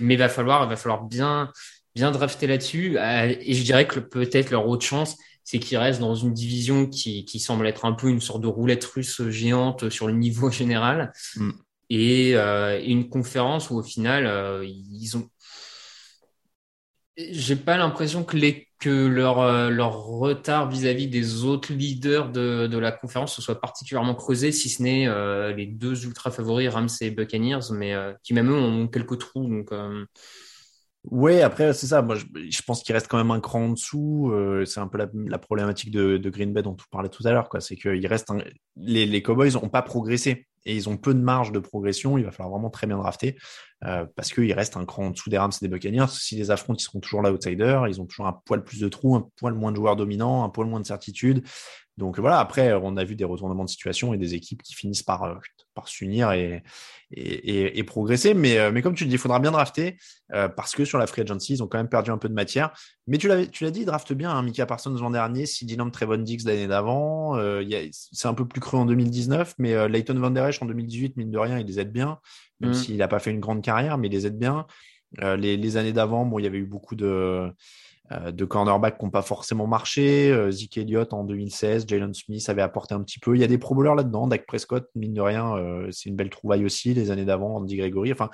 mais 0.00 0.14
il 0.14 0.18
va 0.18 0.28
falloir, 0.28 0.68
va 0.68 0.76
falloir 0.76 1.04
bien, 1.04 1.52
bien 1.94 2.10
drafter 2.10 2.46
là-dessus. 2.46 2.96
et 2.98 3.54
je 3.54 3.62
dirais 3.62 3.86
que 3.86 4.00
peut-être 4.00 4.50
leur 4.50 4.66
autre 4.68 4.84
chance, 4.84 5.16
c'est 5.46 5.60
qu'ils 5.60 5.78
restent 5.78 6.00
dans 6.00 6.16
une 6.16 6.34
division 6.34 6.86
qui, 6.86 7.24
qui, 7.24 7.38
semble 7.38 7.68
être 7.68 7.84
un 7.84 7.92
peu 7.92 8.08
une 8.08 8.20
sorte 8.20 8.40
de 8.42 8.48
roulette 8.48 8.84
russe 8.84 9.22
géante 9.28 9.88
sur 9.90 10.08
le 10.08 10.12
niveau 10.12 10.50
général. 10.60 11.12
Mm. 11.36 11.50
Et 11.88 12.32
euh, 12.34 12.82
une 12.84 13.08
conférence 13.08 13.70
où 13.70 13.76
au 13.76 13.82
final, 13.82 14.26
euh, 14.26 14.66
ils 14.66 15.16
ont. 15.16 15.30
J'ai 17.16 17.54
pas 17.54 17.78
l'impression 17.78 18.24
que, 18.24 18.36
les, 18.36 18.68
que 18.80 19.06
leur, 19.06 19.38
euh, 19.38 19.70
leur 19.70 20.04
retard 20.04 20.68
vis-à-vis 20.68 21.06
des 21.06 21.44
autres 21.44 21.72
leaders 21.72 22.30
de, 22.30 22.66
de 22.66 22.78
la 22.78 22.90
conférence 22.90 23.34
se 23.36 23.40
soit 23.40 23.60
particulièrement 23.60 24.16
creusé, 24.16 24.50
si 24.50 24.68
ce 24.68 24.82
n'est 24.82 25.06
euh, 25.06 25.54
les 25.54 25.66
deux 25.66 26.04
ultra 26.04 26.32
favoris, 26.32 26.68
Rams 26.68 26.88
et 27.00 27.10
Buccaneers, 27.12 27.70
mais 27.70 27.94
qui 28.24 28.34
même 28.34 28.50
eux 28.50 28.58
ont 28.58 28.88
quelques 28.88 29.18
trous. 29.18 29.46
Donc, 29.48 29.70
Ouais, 31.10 31.42
après, 31.42 31.72
c'est 31.72 31.86
ça. 31.86 32.02
Moi, 32.02 32.16
je, 32.16 32.62
pense 32.62 32.82
qu'il 32.82 32.92
reste 32.92 33.06
quand 33.06 33.18
même 33.18 33.30
un 33.30 33.40
cran 33.40 33.66
en 33.66 33.70
dessous. 33.70 34.30
Euh, 34.32 34.64
c'est 34.64 34.80
un 34.80 34.88
peu 34.88 34.98
la, 34.98 35.38
problématique 35.38 35.90
de, 35.90 36.18
Green 36.28 36.52
Bay 36.52 36.62
dont 36.62 36.74
tu 36.74 36.84
parlais 36.90 37.08
tout 37.08 37.26
à 37.26 37.32
l'heure. 37.32 37.48
C'est 37.60 37.76
qu'il 37.76 38.06
reste 38.06 38.28
les, 38.76 39.06
les 39.06 39.22
Cowboys 39.22 39.52
n'ont 39.52 39.68
pas 39.68 39.82
progressé 39.82 40.46
et 40.64 40.74
ils 40.74 40.88
ont 40.88 40.96
peu 40.96 41.14
de 41.14 41.20
marge 41.20 41.52
de 41.52 41.60
progression. 41.60 42.18
Il 42.18 42.24
va 42.24 42.32
falloir 42.32 42.50
vraiment 42.50 42.70
très 42.70 42.88
bien 42.88 42.96
drafter 42.96 43.38
euh, 43.84 44.04
parce 44.16 44.32
qu'il 44.32 44.52
reste 44.52 44.76
un 44.76 44.84
cran 44.84 45.06
en 45.06 45.10
dessous 45.10 45.30
des 45.30 45.38
Rams 45.38 45.52
et 45.52 45.64
des 45.64 45.68
Buccaneers. 45.68 46.08
Si 46.08 46.34
les 46.34 46.50
affrontent, 46.50 46.78
ils 46.80 46.84
seront 46.84 47.00
toujours 47.00 47.22
l'outsider. 47.22 47.80
Ils 47.88 48.00
ont 48.00 48.06
toujours 48.06 48.26
un 48.26 48.40
poil 48.44 48.64
plus 48.64 48.80
de 48.80 48.88
trous, 48.88 49.14
un 49.14 49.28
poil 49.36 49.54
moins 49.54 49.70
de 49.70 49.76
joueurs 49.76 49.96
dominants, 49.96 50.44
un 50.44 50.48
poil 50.48 50.66
moins 50.68 50.80
de 50.80 50.86
certitude. 50.86 51.46
Donc 51.96 52.18
voilà, 52.18 52.40
après, 52.40 52.74
on 52.74 52.96
a 52.96 53.04
vu 53.04 53.14
des 53.16 53.24
retournements 53.24 53.64
de 53.64 53.70
situation 53.70 54.12
et 54.12 54.18
des 54.18 54.34
équipes 54.34 54.62
qui 54.62 54.74
finissent 54.74 55.04
par, 55.04 55.22
euh, 55.22 55.34
par 55.76 55.86
s'unir 55.86 56.32
et, 56.32 56.64
et, 57.12 57.78
et, 57.78 57.84
progresser. 57.84 58.34
Mais, 58.34 58.58
euh, 58.58 58.72
mais 58.72 58.82
comme 58.82 58.94
tu 58.94 59.04
le 59.04 59.10
dis, 59.10 59.14
il 59.14 59.18
faudra 59.18 59.38
bien 59.38 59.52
drafter 59.52 59.96
euh, 60.32 60.48
parce 60.48 60.74
que 60.74 60.84
sur 60.84 60.98
la 60.98 61.06
free 61.06 61.22
agency, 61.22 61.52
ils 61.52 61.62
ont 61.62 61.68
quand 61.68 61.78
même 61.78 61.88
perdu 61.88 62.10
un 62.10 62.18
peu 62.18 62.28
de 62.28 62.34
matière. 62.34 62.72
Mais 63.06 63.18
tu 63.18 63.28
l'as, 63.28 63.46
tu 63.46 63.62
l'as 63.62 63.70
dit, 63.70 63.80
ils 63.80 63.86
draftent 63.86 64.14
bien. 64.14 64.30
Hein, 64.30 64.42
Mika 64.42 64.66
Parsons 64.66 64.94
l'an 64.94 65.10
dernier, 65.10 65.46
CD 65.46 65.76
Lamb, 65.76 65.92
Trevon 65.92 66.18
Diggs 66.18 66.44
l'année 66.44 66.66
d'avant. 66.66 67.36
Euh, 67.36 67.62
c'est 67.90 68.26
un 68.26 68.34
peu 68.34 68.48
plus 68.48 68.60
cru 68.60 68.78
en 68.78 68.86
2019, 68.86 69.54
mais 69.58 69.74
euh, 69.74 69.86
Leighton 69.86 70.18
Van 70.18 70.30
Der 70.30 70.48
Esch 70.48 70.60
en 70.62 70.66
2018, 70.66 71.16
mine 71.16 71.30
de 71.30 71.38
rien, 71.38 71.58
il 71.58 71.66
les 71.66 71.78
aide 71.78 71.92
bien, 71.92 72.18
même 72.60 72.70
mm. 72.70 72.74
s'il 72.74 72.96
n'a 72.96 73.08
pas 73.08 73.20
fait 73.20 73.30
une 73.30 73.40
grande 73.40 73.62
carrière, 73.62 73.98
mais 73.98 74.08
il 74.08 74.12
les 74.12 74.26
aide 74.26 74.38
bien. 74.38 74.66
les, 75.20 75.56
les 75.56 75.76
années 75.76 75.92
d'avant, 75.92 76.24
bon, 76.24 76.38
il 76.38 76.44
y 76.44 76.46
avait 76.46 76.58
eu 76.58 76.66
beaucoup 76.66 76.96
de 76.96 77.52
de 78.10 78.44
cornerbacks 78.44 78.98
qui 78.98 79.04
n'ont 79.04 79.10
pas 79.10 79.22
forcément 79.22 79.66
marché. 79.66 80.30
Euh, 80.30 80.50
Zeke 80.50 80.78
Elliott 80.78 81.12
en 81.12 81.24
2016, 81.24 81.86
Jalen 81.88 82.14
Smith 82.14 82.48
avait 82.48 82.62
apporté 82.62 82.94
un 82.94 83.02
petit 83.02 83.18
peu. 83.18 83.34
Il 83.34 83.40
y 83.40 83.44
a 83.44 83.48
des 83.48 83.58
pro 83.58 83.80
là-dedans. 83.82 84.26
Dak 84.26 84.46
Prescott, 84.46 84.88
mine 84.94 85.14
de 85.14 85.20
rien, 85.20 85.56
euh, 85.56 85.88
c'est 85.90 86.08
une 86.08 86.16
belle 86.16 86.30
trouvaille 86.30 86.64
aussi. 86.64 86.94
Les 86.94 87.10
années 87.10 87.24
d'avant, 87.24 87.56
Andy 87.56 87.76
Gregory. 87.76 88.12
Enfin, 88.12 88.30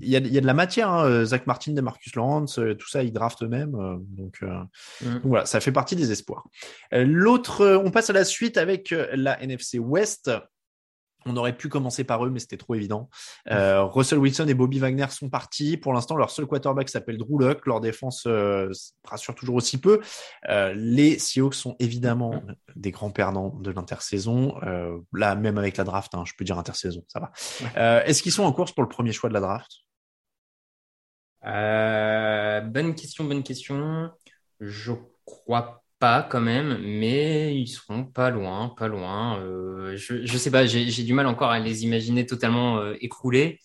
il 0.00 0.08
y 0.08 0.16
a, 0.16 0.20
de 0.20 0.46
la 0.46 0.54
matière. 0.54 0.90
Hein. 0.90 1.24
Zach 1.24 1.46
Martin, 1.46 1.72
Marcus 1.80 2.16
Lawrence, 2.16 2.54
tout 2.78 2.88
ça, 2.88 3.04
ils 3.04 3.12
draftent 3.12 3.44
eux-mêmes. 3.44 3.72
Donc, 4.08 4.42
mm. 4.42 5.12
donc, 5.12 5.22
voilà, 5.24 5.46
ça 5.46 5.60
fait 5.60 5.72
partie 5.72 5.94
des 5.94 6.10
espoirs. 6.10 6.44
L'autre, 6.90 7.80
on 7.84 7.90
passe 7.90 8.10
à 8.10 8.12
la 8.12 8.24
suite 8.24 8.56
avec 8.56 8.92
la 9.12 9.40
NFC 9.40 9.78
West. 9.78 10.30
On 11.26 11.36
aurait 11.36 11.56
pu 11.56 11.68
commencer 11.68 12.04
par 12.04 12.24
eux, 12.24 12.30
mais 12.30 12.38
c'était 12.38 12.56
trop 12.56 12.74
évident. 12.74 13.08
Euh, 13.50 13.84
Russell 13.84 14.18
Wilson 14.18 14.46
et 14.48 14.54
Bobby 14.54 14.78
Wagner 14.78 15.06
sont 15.10 15.30
partis. 15.30 15.76
Pour 15.76 15.92
l'instant, 15.92 16.16
leur 16.16 16.30
seul 16.30 16.46
quarterback 16.46 16.88
s'appelle 16.88 17.18
Drew 17.18 17.38
Luck. 17.38 17.66
Leur 17.66 17.80
défense 17.80 18.24
euh, 18.26 18.70
rassure 19.04 19.34
toujours 19.34 19.56
aussi 19.56 19.80
peu. 19.80 20.00
Euh, 20.48 20.74
les 20.76 21.18
Seahawks 21.18 21.54
sont 21.54 21.76
évidemment 21.78 22.42
des 22.76 22.90
grands 22.90 23.10
perdants 23.10 23.50
de 23.60 23.70
l'intersaison. 23.70 24.54
Là, 25.12 25.34
même 25.34 25.58
avec 25.58 25.76
la 25.76 25.84
draft, 25.84 26.14
hein, 26.14 26.24
je 26.26 26.32
peux 26.36 26.44
dire 26.44 26.58
intersaison, 26.58 27.04
ça 27.08 27.20
va. 27.20 28.02
Est-ce 28.06 28.22
qu'ils 28.22 28.32
sont 28.32 28.44
en 28.44 28.52
course 28.52 28.72
pour 28.72 28.82
le 28.82 28.88
premier 28.88 29.12
choix 29.12 29.28
de 29.28 29.34
la 29.34 29.40
draft? 29.40 29.70
Bonne 31.42 32.94
question, 32.94 33.24
bonne 33.24 33.42
question. 33.42 34.10
Je 34.60 34.92
crois 35.24 35.83
quand 36.30 36.40
même, 36.40 36.78
mais 36.82 37.56
ils 37.56 37.66
seront 37.66 38.04
pas 38.04 38.30
loin, 38.30 38.74
pas 38.76 38.88
loin. 38.88 39.38
Euh, 39.40 39.96
je, 39.96 40.36
sais 40.38 40.50
pas, 40.50 40.66
j'ai 40.66 41.02
du 41.02 41.12
mal 41.12 41.26
encore 41.26 41.50
à 41.50 41.58
les 41.58 41.84
imaginer 41.84 42.26
totalement 42.26 42.78
euh, 42.78 42.94
écroulés, 43.00 43.58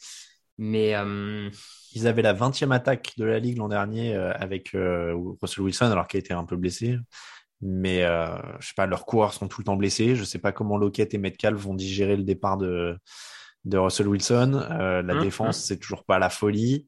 mais 0.58 0.96
euh, 0.96 1.50
ils 1.94 2.08
avaient 2.08 2.22
la 2.22 2.34
20e 2.34 2.72
attaque 2.74 3.14
de 3.18 3.26
la 3.26 3.40
ligue 3.40 3.58
l'an 3.58 3.70
dernier 3.70 4.16
avec 4.16 4.72
Russell 4.74 5.64
Wilson, 5.64 5.86
alors 5.86 6.08
qu'il 6.08 6.20
était 6.20 6.34
un 6.34 6.46
peu 6.46 6.56
blessé. 6.56 6.98
Mais 7.62 8.02
je 8.60 8.68
sais 8.68 8.74
pas, 8.76 8.86
leurs 8.86 9.06
coureurs 9.06 9.34
sont 9.34 9.48
tout 9.48 9.62
le 9.62 9.66
temps 9.66 9.76
blessés. 9.76 10.16
Je 10.16 10.24
sais 10.24 10.40
pas 10.40 10.52
comment 10.52 10.78
Lockett 10.78 11.14
et 11.14 11.18
Metcalf 11.18 11.60
vont 11.60 11.74
digérer 11.74 12.16
le 12.16 12.24
départ 12.24 12.58
de 12.58 12.98
de 13.66 13.78
Russell 13.78 14.08
Wilson. 14.08 14.66
la 14.70 15.02
mmh, 15.02 15.22
défense, 15.22 15.58
mmh. 15.58 15.62
c'est 15.62 15.78
toujours 15.78 16.06
pas 16.06 16.20
la 16.20 16.30
folie. 16.30 16.88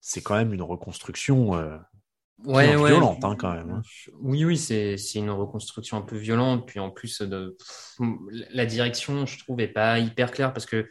C'est 0.00 0.22
quand 0.22 0.36
même 0.36 0.54
une 0.54 0.62
reconstruction 0.62 1.54
ouais, 2.44 2.76
ouais. 2.76 2.90
violente 2.90 3.24
hein, 3.24 3.36
quand 3.38 3.52
même. 3.52 3.70
Hein. 3.70 3.82
Oui, 4.20 4.44
oui, 4.44 4.56
c'est 4.56 4.96
une 5.14 5.30
reconstruction 5.30 5.96
un 5.96 6.02
peu 6.02 6.16
violente. 6.16 6.66
Puis 6.66 6.80
en 6.80 6.90
plus, 6.90 7.22
de, 7.22 7.56
la 8.52 8.66
direction, 8.66 9.26
je 9.26 9.38
trouve, 9.38 9.60
est 9.60 9.68
pas 9.68 9.98
hyper 9.98 10.30
claire 10.30 10.52
parce 10.52 10.66
que 10.66 10.88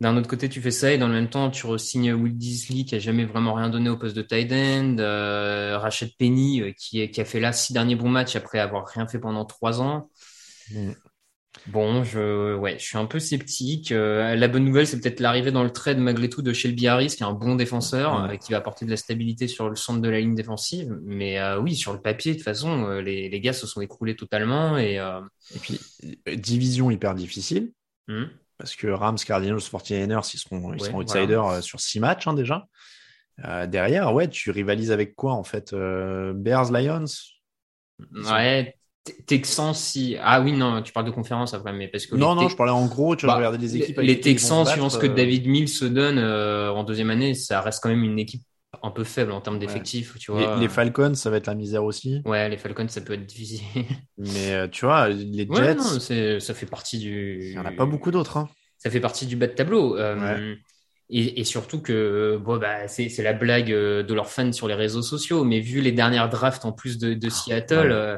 d'un 0.00 0.16
autre 0.16 0.28
côté, 0.28 0.48
tu 0.48 0.62
fais 0.62 0.70
ça 0.70 0.92
et 0.92 0.98
dans 0.98 1.08
le 1.08 1.14
même 1.14 1.28
temps, 1.28 1.50
tu 1.50 1.66
re-signes 1.66 2.14
Will 2.14 2.36
Disley 2.36 2.84
qui 2.84 2.94
a 2.94 2.98
jamais 2.98 3.26
vraiment 3.26 3.52
rien 3.52 3.68
donné 3.68 3.90
au 3.90 3.98
poste 3.98 4.16
de 4.16 4.22
tight 4.22 4.50
end, 4.50 4.96
euh, 4.98 5.76
Rachel 5.78 6.08
Penny 6.18 6.62
euh, 6.62 6.72
qui, 6.72 7.10
qui 7.10 7.20
a 7.20 7.24
fait 7.26 7.38
là 7.38 7.52
six 7.52 7.74
derniers 7.74 7.96
bons 7.96 8.08
matchs 8.08 8.34
après 8.34 8.58
avoir 8.58 8.86
rien 8.86 9.06
fait 9.06 9.18
pendant 9.18 9.44
trois 9.44 9.82
ans. 9.82 10.10
Mm. 10.72 10.92
Bon, 11.66 12.04
je, 12.04 12.54
ouais, 12.56 12.78
je 12.78 12.84
suis 12.84 12.96
un 12.96 13.06
peu 13.06 13.18
sceptique. 13.18 13.92
Euh, 13.92 14.34
la 14.34 14.48
bonne 14.48 14.64
nouvelle, 14.64 14.86
c'est 14.86 15.00
peut-être 15.00 15.20
l'arrivée 15.20 15.52
dans 15.52 15.62
le 15.62 15.70
trade 15.70 15.98
malgré 15.98 16.28
tout 16.28 16.42
de 16.42 16.52
Shelby 16.52 16.88
Harris, 16.88 17.08
qui 17.08 17.22
est 17.22 17.26
un 17.26 17.32
bon 17.32 17.54
défenseur, 17.54 18.24
euh, 18.24 18.36
qui 18.36 18.52
va 18.52 18.58
apporter 18.58 18.86
de 18.86 18.90
la 18.90 18.96
stabilité 18.96 19.46
sur 19.46 19.68
le 19.68 19.76
centre 19.76 20.00
de 20.00 20.08
la 20.08 20.20
ligne 20.20 20.34
défensive. 20.34 20.98
Mais 21.02 21.38
euh, 21.38 21.60
oui, 21.60 21.76
sur 21.76 21.92
le 21.92 22.00
papier, 22.00 22.32
de 22.32 22.38
toute 22.38 22.44
façon, 22.44 22.88
les, 23.00 23.28
les, 23.28 23.40
gars 23.40 23.52
se 23.52 23.66
sont 23.66 23.80
écroulés 23.80 24.16
totalement. 24.16 24.78
Et, 24.78 24.94
et 24.94 25.58
puis, 25.60 25.80
division 26.36 26.90
hyper 26.90 27.14
difficile, 27.14 27.72
hmm. 28.08 28.24
parce 28.56 28.74
que 28.74 28.86
Rams, 28.86 29.18
Cardinals, 29.18 29.58
49ers, 29.58 30.30
ils 30.34 30.38
seront, 30.38 30.74
ils 30.74 30.80
seront 30.80 30.98
outsiders 30.98 31.62
sur 31.62 31.80
six 31.80 32.00
matchs 32.00 32.26
hein, 32.26 32.34
déjà. 32.34 32.66
Derrière, 33.68 34.12
ouais, 34.14 34.28
tu 34.28 34.50
rivalises 34.50 34.92
avec 34.92 35.14
quoi 35.14 35.32
en 35.32 35.44
fait 35.44 35.74
Bears, 35.74 36.72
Lions? 36.72 37.04
Ouais, 38.12 38.74
Texans, 39.26 39.74
si. 39.74 40.16
Ah 40.20 40.40
oui, 40.40 40.52
non, 40.52 40.82
tu 40.82 40.92
parles 40.92 41.06
de 41.06 41.10
conférence 41.10 41.54
après, 41.54 41.72
mais 41.72 41.88
parce 41.88 42.06
que. 42.06 42.16
Non, 42.16 42.34
non, 42.34 42.48
je 42.48 42.56
parlais 42.56 42.72
en 42.72 42.86
gros, 42.86 43.16
tu 43.16 43.26
bah, 43.26 43.36
regardais 43.36 43.58
les 43.58 43.76
équipes. 43.76 43.98
Les, 43.98 44.06
les 44.06 44.20
Texans, 44.20 44.66
suivant 44.66 44.90
ce 44.90 44.98
que 44.98 45.06
David 45.06 45.46
Mills 45.46 45.68
se 45.68 45.84
donne 45.84 46.18
en 46.18 46.84
deuxième 46.84 47.10
année, 47.10 47.34
ça 47.34 47.60
reste 47.60 47.82
quand 47.82 47.88
même 47.88 48.04
une 48.04 48.18
équipe 48.18 48.42
un 48.82 48.90
peu 48.90 49.04
faible 49.04 49.32
en 49.32 49.40
termes 49.40 49.58
d'effectifs, 49.58 50.16
tu 50.18 50.32
vois. 50.32 50.56
Les, 50.58 50.68
Falcons, 50.68 51.14
ça 51.14 51.30
va 51.30 51.38
être 51.38 51.46
la 51.46 51.54
misère 51.54 51.84
aussi. 51.84 52.22
Ouais, 52.24 52.48
les 52.48 52.56
Falcons, 52.56 52.88
ça 52.88 53.00
peut 53.00 53.14
être 53.14 53.26
difficile. 53.26 53.60
Mais 54.18 54.68
tu 54.70 54.84
vois, 54.84 55.08
les 55.08 55.48
Jets. 55.50 56.40
ça 56.40 56.54
fait 56.54 56.66
partie 56.66 56.98
du. 56.98 57.38
Il 57.42 57.50
n'y 57.52 57.58
en 57.58 57.64
a 57.64 57.72
pas 57.72 57.86
beaucoup 57.86 58.10
d'autres. 58.10 58.36
Hein. 58.36 58.48
Ça 58.78 58.90
fait 58.90 59.00
partie 59.00 59.26
du 59.26 59.36
bas 59.36 59.46
de 59.46 59.52
tableau. 59.52 59.96
Et, 61.12 61.40
et, 61.40 61.44
surtout 61.44 61.80
que 61.80 62.40
bon, 62.40 62.58
bah, 62.58 62.86
c'est 62.86 63.10
la 63.18 63.32
blague 63.32 63.72
euh, 63.72 64.04
de 64.04 64.14
leurs 64.14 64.30
fans 64.30 64.52
sur 64.52 64.68
les 64.68 64.74
réseaux 64.74 65.02
sociaux, 65.02 65.42
mais 65.42 65.58
vu 65.58 65.80
les 65.80 65.90
dernières 65.90 66.28
drafts 66.28 66.64
en 66.64 66.70
plus 66.70 66.98
de, 66.98 67.14
de 67.14 67.26
ah, 67.26 67.30
Seattle, 67.30 67.90
euh, 67.90 68.16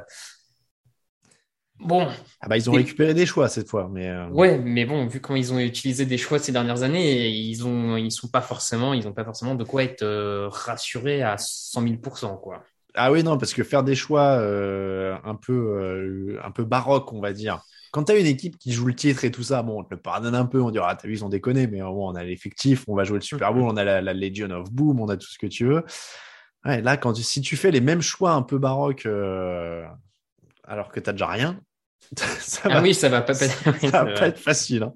bon. 1.84 2.08
Ah 2.40 2.48
bah, 2.48 2.56
ils 2.56 2.68
ont 2.68 2.72
récupéré 2.72 3.14
des 3.14 3.26
choix 3.26 3.48
cette 3.48 3.68
fois, 3.68 3.88
mais. 3.92 4.08
Euh... 4.08 4.28
Ouais, 4.28 4.58
mais 4.58 4.84
bon, 4.84 5.06
vu 5.06 5.20
comment 5.20 5.36
ils 5.36 5.52
ont 5.52 5.58
utilisé 5.58 6.06
des 6.06 6.18
choix 6.18 6.38
ces 6.38 6.52
dernières 6.52 6.82
années, 6.82 7.28
ils 7.28 7.66
ont, 7.66 7.96
ils 7.96 8.12
sont 8.12 8.28
pas 8.28 8.40
forcément, 8.40 8.94
ils 8.94 9.06
ont 9.06 9.12
pas 9.12 9.24
forcément 9.24 9.54
de 9.54 9.64
quoi 9.64 9.82
être 9.82 10.02
euh, 10.02 10.48
rassurés 10.50 11.22
à 11.22 11.36
100 11.38 11.82
000 11.82 11.94
quoi. 12.42 12.62
Ah 12.94 13.10
oui, 13.10 13.22
non, 13.22 13.38
parce 13.38 13.54
que 13.54 13.62
faire 13.64 13.82
des 13.82 13.94
choix 13.94 14.32
un 14.32 15.34
peu, 15.34 16.38
un 16.44 16.50
peu 16.50 16.64
baroques, 16.64 17.12
on 17.12 17.20
va 17.20 17.32
dire 17.32 17.62
quand 17.92 18.04
tu 18.04 18.12
as 18.12 18.18
une 18.18 18.26
équipe 18.26 18.58
qui 18.58 18.72
joue 18.72 18.86
le 18.86 18.94
titre 18.94 19.24
et 19.24 19.30
tout 19.30 19.42
ça, 19.42 19.62
bon, 19.62 19.80
on 19.80 19.84
te 19.84 19.94
le 19.94 20.00
pardonne 20.00 20.34
un 20.34 20.46
peu, 20.46 20.60
on 20.60 20.70
dira, 20.70 20.88
ah, 20.88 20.96
t'as 20.96 21.06
vu, 21.06 21.14
ils 21.14 21.24
ont 21.24 21.28
déconné, 21.28 21.66
mais 21.66 21.80
bon, 21.80 22.10
on 22.10 22.14
a 22.14 22.24
l'effectif, 22.24 22.84
on 22.88 22.94
va 22.96 23.04
jouer 23.04 23.18
le 23.18 23.22
Super 23.22 23.52
Bowl, 23.52 23.64
on 23.64 23.76
a 23.76 23.84
la, 23.84 24.14
Legion 24.14 24.50
of 24.50 24.72
Boom, 24.72 24.98
on 24.98 25.08
a 25.08 25.16
tout 25.18 25.28
ce 25.28 25.38
que 25.38 25.46
tu 25.46 25.66
veux. 25.66 25.84
Ouais, 26.64 26.80
là, 26.80 26.96
quand 26.96 27.14
si 27.14 27.42
tu 27.42 27.56
fais 27.56 27.70
les 27.70 27.82
mêmes 27.82 28.00
choix 28.00 28.32
un 28.32 28.42
peu 28.42 28.58
baroques, 28.58 29.04
euh, 29.04 29.84
alors 30.64 30.88
que 30.88 31.00
tu 31.00 31.08
n'as 31.08 31.12
déjà 31.12 31.26
rien, 31.26 31.60
ça 32.40 32.68
ah 32.70 32.82
oui, 32.82 32.94
ça 32.94 33.08
va 33.08 33.22
pas, 33.22 33.34
ça 33.34 33.48
va 33.64 34.04
pas 34.04 34.28
être 34.28 34.38
facile. 34.38 34.82
Hein. 34.82 34.92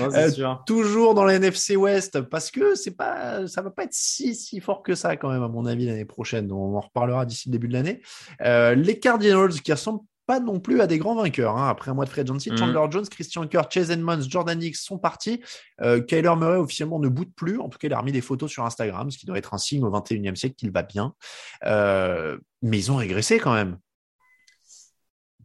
Euh, 0.00 0.54
toujours 0.66 1.14
dans 1.14 1.24
la 1.24 1.34
NFC 1.34 1.76
West, 1.76 2.20
parce 2.22 2.50
que 2.50 2.74
c'est 2.74 2.96
pas, 2.96 3.46
ça 3.46 3.62
va 3.62 3.70
pas 3.70 3.84
être 3.84 3.92
si 3.92 4.34
si 4.34 4.60
fort 4.60 4.82
que 4.82 4.94
ça 4.94 5.16
quand 5.16 5.30
même 5.30 5.42
à 5.42 5.48
mon 5.48 5.66
avis 5.66 5.86
l'année 5.86 6.04
prochaine. 6.04 6.50
On 6.50 6.76
en 6.76 6.80
reparlera 6.80 7.26
d'ici 7.26 7.48
le 7.48 7.52
début 7.52 7.68
de 7.68 7.74
l'année. 7.74 8.00
Euh, 8.42 8.74
les 8.74 8.98
Cardinals 8.98 9.60
qui 9.60 9.72
ressemblent 9.72 10.04
pas 10.26 10.40
non 10.40 10.58
plus 10.58 10.80
à 10.80 10.86
des 10.86 10.98
grands 10.98 11.14
vainqueurs. 11.14 11.56
Hein. 11.56 11.68
Après 11.68 11.90
un 11.90 11.94
mois 11.94 12.04
de 12.04 12.10
free 12.10 12.22
agency, 12.22 12.50
mm. 12.50 12.56
Chandler 12.56 12.86
Jones, 12.90 13.06
Christian 13.08 13.46
Kerr, 13.46 13.70
Chase 13.70 13.90
Edmonds, 13.90 14.22
Jordan 14.22 14.60
Hicks 14.60 14.76
sont 14.76 14.98
partis. 14.98 15.40
Euh, 15.82 16.00
Kyler 16.00 16.34
Murray 16.36 16.56
officiellement 16.56 16.98
ne 16.98 17.08
boude 17.08 17.32
plus. 17.36 17.60
En 17.60 17.68
tout 17.68 17.78
cas, 17.78 17.86
il 17.86 17.92
a 17.92 17.98
remis 17.98 18.12
des 18.12 18.22
photos 18.22 18.50
sur 18.50 18.64
Instagram, 18.64 19.10
ce 19.10 19.18
qui 19.18 19.26
doit 19.26 19.38
être 19.38 19.54
un 19.54 19.58
signe 19.58 19.84
au 19.84 19.90
21e 19.90 20.34
siècle 20.34 20.56
qu'il 20.56 20.72
va 20.72 20.82
bien. 20.82 21.14
Mais 21.62 22.78
ils 22.78 22.90
ont 22.90 22.96
régressé 22.96 23.38
quand 23.38 23.54
même. 23.54 23.78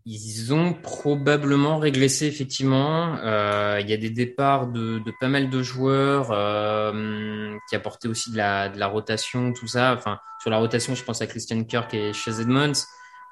Ils 0.05 0.53
ont 0.53 0.73
probablement 0.73 1.77
régressé 1.77 2.25
effectivement. 2.25 3.17
Euh, 3.19 3.79
il 3.81 3.89
y 3.89 3.93
a 3.93 3.97
des 3.97 4.09
départs 4.09 4.67
de, 4.67 4.99
de, 4.99 5.13
pas 5.19 5.27
mal 5.27 5.49
de 5.49 5.61
joueurs 5.61 6.31
euh, 6.31 7.55
qui 7.69 7.75
apportaient 7.75 8.07
aussi 8.07 8.31
de 8.31 8.37
la, 8.37 8.69
de 8.69 8.79
la 8.79 8.87
rotation, 8.87 9.53
tout 9.53 9.67
ça. 9.67 9.93
Enfin, 9.93 10.19
sur 10.41 10.49
la 10.49 10.57
rotation, 10.57 10.95
je 10.95 11.03
pense 11.03 11.21
à 11.21 11.27
Christian 11.27 11.63
Kirk 11.63 11.93
et 11.93 12.13
Chase 12.13 12.41
Edmonds 12.41 12.73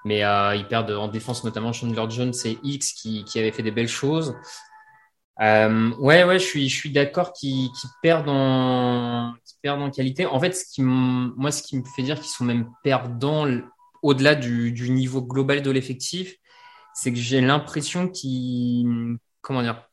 mais 0.05 0.23
euh, 0.23 0.55
ils 0.55 0.67
perdent 0.67 0.91
en 0.91 1.07
défense 1.07 1.43
notamment 1.43 1.73
Chandler 1.73 2.05
Jones 2.09 2.33
et 2.45 2.57
X 2.63 2.93
qui, 2.93 3.23
qui 3.25 3.39
avaient 3.39 3.51
fait 3.51 3.63
des 3.63 3.71
belles 3.71 3.87
choses. 3.87 4.35
Euh, 5.41 5.91
ouais, 5.99 6.23
ouais, 6.23 6.39
je 6.39 6.45
suis, 6.45 6.67
je 6.69 6.75
suis 6.75 6.91
d'accord 6.91 7.33
qu'ils 7.33 7.69
perdent 8.01 8.29
en, 8.29 9.33
perdent 9.61 9.81
en 9.81 9.89
qualité. 9.89 10.25
En 10.25 10.39
fait, 10.39 10.51
ce 10.51 10.65
qui 10.65 10.81
moi, 10.81 11.51
ce 11.51 11.63
qui 11.63 11.77
me 11.77 11.83
fait 11.95 12.03
dire 12.03 12.17
qu'ils 12.19 12.29
sont 12.29 12.43
même 12.43 12.69
perdants 12.83 13.47
au-delà 14.01 14.35
du, 14.35 14.71
du 14.71 14.89
niveau 14.89 15.21
global 15.21 15.61
de 15.61 15.71
l'effectif, 15.71 16.35
c'est 16.93 17.11
que 17.11 17.19
j'ai 17.19 17.41
l'impression 17.41 18.07
qu'ils, 18.07 19.17
comment 19.41 19.61
dire, 19.61 19.83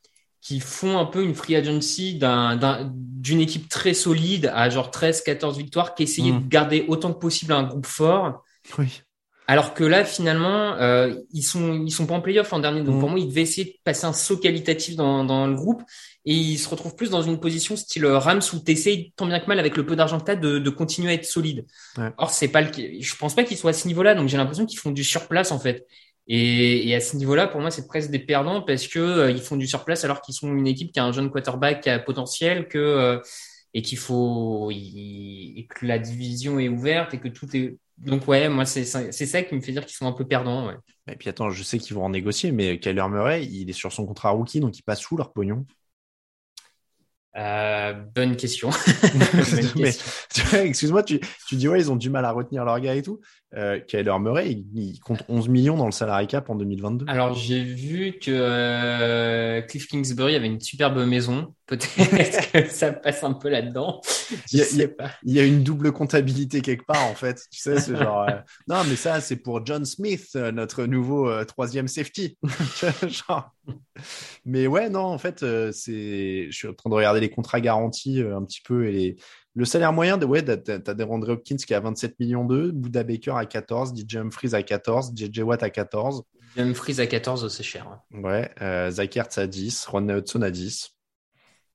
qu'ils 0.41 0.61
font 0.61 0.97
un 0.97 1.05
peu 1.05 1.23
une 1.23 1.35
free 1.35 1.55
agency 1.55 2.19
d'une 2.19 3.41
équipe 3.41 3.69
très 3.69 3.93
solide 3.93 4.51
à 4.53 4.69
genre 4.69 4.91
13, 4.91 5.21
14 5.21 5.57
victoires, 5.57 5.95
qui 5.95 6.03
essayait 6.03 6.31
mmh. 6.31 6.43
de 6.43 6.47
garder 6.47 6.85
autant 6.87 7.13
que 7.13 7.19
possible 7.19 7.53
un 7.53 7.63
groupe 7.63 7.85
fort. 7.85 8.43
Oui. 8.77 9.01
Alors 9.49 9.73
que 9.73 9.85
là, 9.85 10.03
finalement, 10.03 10.73
euh, 10.73 11.15
ils 11.31 11.41
sont 11.41 11.81
ils 11.85 11.89
sont 11.89 12.05
pas 12.05 12.15
en 12.15 12.21
playoff 12.21 12.51
en 12.51 12.59
dernier. 12.59 12.83
Donc 12.83 12.97
mm. 12.97 12.99
pour 12.99 13.09
moi, 13.09 13.17
ils 13.17 13.29
devaient 13.29 13.43
essayer 13.43 13.63
de 13.63 13.73
passer 13.85 14.05
un 14.05 14.11
saut 14.11 14.35
qualitatif 14.35 14.97
dans, 14.97 15.23
dans 15.23 15.47
le 15.47 15.55
groupe 15.55 15.83
et 16.25 16.33
ils 16.33 16.57
se 16.57 16.67
retrouvent 16.67 16.97
plus 16.97 17.09
dans 17.09 17.21
une 17.21 17.39
position 17.39 17.77
style 17.77 18.05
Rams 18.07 18.41
où 18.53 18.59
tu 18.59 18.71
essayes 18.73 19.13
tant 19.15 19.25
bien 19.25 19.39
que 19.39 19.47
mal 19.47 19.57
avec 19.57 19.77
le 19.77 19.85
peu 19.85 19.95
d'argent 19.95 20.19
que 20.19 20.25
tu 20.25 20.31
as 20.31 20.35
de, 20.35 20.59
de, 20.59 20.69
continuer 20.69 21.11
à 21.11 21.13
être 21.13 21.25
solide. 21.25 21.65
Or, 22.17 22.29
c'est 22.31 22.49
pas 22.49 22.59
le 22.59 22.69
je 22.75 23.15
pense 23.15 23.35
pas 23.35 23.45
qu'ils 23.45 23.55
soient 23.55 23.69
à 23.69 23.73
ce 23.73 23.87
niveau-là. 23.87 24.15
Donc 24.15 24.27
j'ai 24.27 24.35
l'impression 24.35 24.65
qu'ils 24.65 24.79
font 24.79 24.91
du 24.91 25.05
surplace 25.05 25.53
en 25.53 25.59
fait. 25.59 25.87
Et, 26.27 26.89
et 26.89 26.95
à 26.95 26.99
ce 26.99 27.15
niveau-là, 27.15 27.47
pour 27.47 27.61
moi, 27.61 27.71
c'est 27.71 27.87
presque 27.87 28.09
des 28.09 28.19
perdants 28.19 28.61
parce 28.61 28.87
que 28.87 28.99
euh, 28.99 29.31
ils 29.31 29.41
font 29.41 29.55
du 29.55 29.67
surplace 29.67 30.03
alors 30.03 30.21
qu'ils 30.21 30.35
sont 30.35 30.53
une 30.53 30.67
équipe 30.67 30.91
qui 30.91 30.99
a 30.99 31.05
un 31.05 31.11
jeune 31.11 31.29
quarterback 31.29 32.03
potentiel 32.05 32.67
que 32.67 32.77
euh, 32.77 33.19
et 33.73 33.81
qu'il 33.81 33.97
faut 33.97 34.69
et 34.71 35.67
que 35.69 35.85
la 35.85 35.99
division 35.99 36.59
est 36.59 36.69
ouverte 36.69 37.13
et 37.13 37.19
que 37.19 37.27
tout 37.27 37.55
est 37.55 37.77
donc 37.97 38.27
ouais, 38.27 38.47
moi 38.47 38.65
c'est 38.65 38.85
ça 38.85 39.43
qui 39.43 39.55
me 39.55 39.61
fait 39.61 39.71
dire 39.71 39.85
qu'ils 39.85 39.95
sont 39.95 40.05
un 40.05 40.11
peu 40.11 40.25
perdants. 40.25 40.67
Ouais. 40.67 40.75
Et 41.11 41.15
puis 41.15 41.29
attends, 41.29 41.49
je 41.49 41.63
sais 41.63 41.79
qu'ils 41.79 41.95
vont 41.95 42.05
en 42.05 42.09
négocier, 42.09 42.51
mais 42.51 42.79
Kyler 42.79 43.07
Murray, 43.09 43.45
il 43.45 43.69
est 43.69 43.73
sur 43.73 43.91
son 43.91 44.05
contrat 44.05 44.29
rookie, 44.29 44.59
donc 44.59 44.77
il 44.77 44.83
passe 44.83 45.09
où 45.09 45.17
leur 45.17 45.33
pognon? 45.33 45.65
Euh, 47.37 47.93
bonne 47.93 48.35
question. 48.35 48.69
Excuse-moi, 50.53 51.03
tu, 51.03 51.19
tu, 51.47 51.55
dis 51.55 51.67
ouais, 51.67 51.79
ils 51.79 51.91
ont 51.91 51.95
du 51.95 52.09
mal 52.09 52.25
à 52.25 52.31
retenir 52.31 52.65
leur 52.65 52.79
gars 52.79 52.95
et 52.95 53.03
tout. 53.03 53.19
Euh, 53.55 53.79
Kyler 53.79 54.19
Murray, 54.19 54.65
il, 54.75 54.99
compte 54.99 55.23
11 55.29 55.47
millions 55.47 55.77
dans 55.77 55.85
le 55.85 55.93
salary 55.93 56.27
cap 56.27 56.49
en 56.49 56.55
2022. 56.55 57.05
Alors 57.07 57.33
j'ai 57.33 57.63
vu 57.63 58.19
que 58.19 58.29
euh, 58.29 59.61
Cliff 59.61 59.87
Kingsbury 59.87 60.35
avait 60.35 60.47
une 60.47 60.59
superbe 60.59 60.97
maison. 61.05 61.53
Peut-être 61.65 62.51
que 62.51 62.69
ça 62.69 62.91
passe 62.91 63.23
un 63.23 63.31
peu 63.31 63.47
là-dedans. 63.47 64.01
Il, 64.51 64.91
il, 65.23 65.33
y 65.33 65.39
a 65.39 65.45
une 65.45 65.63
double 65.63 65.93
comptabilité 65.93 66.61
quelque 66.61 66.85
part 66.85 67.05
en 67.05 67.15
fait. 67.15 67.41
Tu 67.49 67.59
sais, 67.59 67.79
c'est 67.79 67.95
genre 67.95 68.27
euh, 68.27 68.35
non, 68.67 68.83
mais 68.83 68.97
ça 68.97 69.21
c'est 69.21 69.37
pour 69.37 69.65
John 69.65 69.85
Smith, 69.85 70.27
euh, 70.35 70.51
notre 70.51 70.83
nouveau 70.83 71.45
troisième 71.45 71.87
safety. 71.87 72.37
genre... 73.07 73.55
Mais 74.43 74.67
ouais, 74.67 74.89
non, 74.89 75.05
en 75.05 75.17
fait, 75.17 75.39
c'est. 75.71 76.47
Je 76.49 76.55
suis 76.55 76.67
en 76.67 76.73
train 76.73 76.89
de 76.89 76.95
regarder 76.95 77.21
les 77.21 77.29
contrats 77.29 77.61
garantis 77.61 78.21
un 78.21 78.43
petit 78.43 78.61
peu 78.61 78.87
et 78.87 78.91
les 78.91 79.15
le 79.57 79.65
salaire 79.65 79.91
moyen, 79.91 80.17
de, 80.17 80.25
ouais, 80.25 80.43
t'as 80.43 80.93
des 80.93 81.03
Randre 81.03 81.29
Hopkins 81.29 81.55
qui 81.55 81.73
a 81.73 81.79
27 81.79 82.19
millions 82.19 82.45
d'eux, 82.45 82.71
Buda 82.71 83.03
Baker 83.03 83.33
à 83.37 83.45
14, 83.47 83.95
DJ 83.95 84.17
Humphries 84.17 84.53
à 84.53 84.61
14, 84.61 85.13
JJ 85.15 85.39
Watt 85.39 85.63
à 85.63 85.71
14. 85.71 86.21
Humphries 86.57 87.01
à 87.01 87.07
14, 87.07 87.51
c'est 87.51 87.63
cher. 87.63 87.99
Ouais, 88.11 88.51
euh, 88.61 88.91
Zach 88.91 89.17
Ertz 89.17 89.39
à 89.39 89.47
10, 89.47 89.87
Ron 89.87 90.09
Hudson 90.09 90.43
à 90.43 90.51
10. 90.51 90.95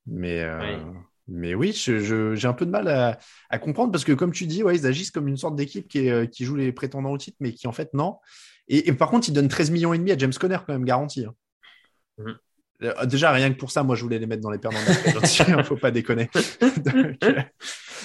Mais, 0.06 0.42
euh, 0.42 0.60
oui. 0.60 1.00
mais 1.26 1.54
oui, 1.56 1.72
j'ai 1.72 2.46
un 2.46 2.52
peu 2.52 2.66
de 2.66 2.70
mal 2.70 2.86
à, 2.86 3.58
comprendre 3.58 3.90
parce 3.90 4.04
que, 4.04 4.12
comme 4.12 4.30
tu 4.30 4.46
dis, 4.46 4.62
ouais, 4.62 4.76
ils 4.76 4.86
agissent 4.86 5.10
comme 5.10 5.26
une 5.26 5.36
sorte 5.36 5.56
d'équipe 5.56 5.88
qui, 5.88 6.08
euh, 6.08 6.26
qui, 6.26 6.44
joue 6.44 6.54
les 6.54 6.72
prétendants 6.72 7.10
au 7.10 7.18
titre, 7.18 7.36
mais 7.40 7.52
qui 7.52 7.66
en 7.66 7.72
fait, 7.72 7.92
non. 7.94 8.18
Et, 8.68 8.92
par 8.92 9.10
contre, 9.10 9.28
ils 9.28 9.32
donnent 9.32 9.48
13 9.48 9.72
millions 9.72 9.92
et 9.92 9.98
demi 9.98 10.12
à 10.12 10.18
James 10.18 10.32
Conner, 10.32 10.58
quand 10.64 10.72
même, 10.72 10.84
garanti. 10.84 11.24
Hein. 11.24 11.34
Mm. 12.18 12.28
Euh, 12.28 12.34
déjà, 13.06 13.32
rien 13.32 13.52
que 13.52 13.58
pour 13.58 13.70
ça, 13.70 13.82
moi, 13.82 13.96
je 13.96 14.02
voulais 14.02 14.18
les 14.18 14.26
mettre 14.26 14.42
dans 14.42 14.50
les 14.50 14.58
perdants 14.58 14.78
de 14.78 15.56
la 15.56 15.64
faut 15.64 15.76
pas 15.76 15.90
déconner. 15.90 16.30
Euh, 17.22 17.42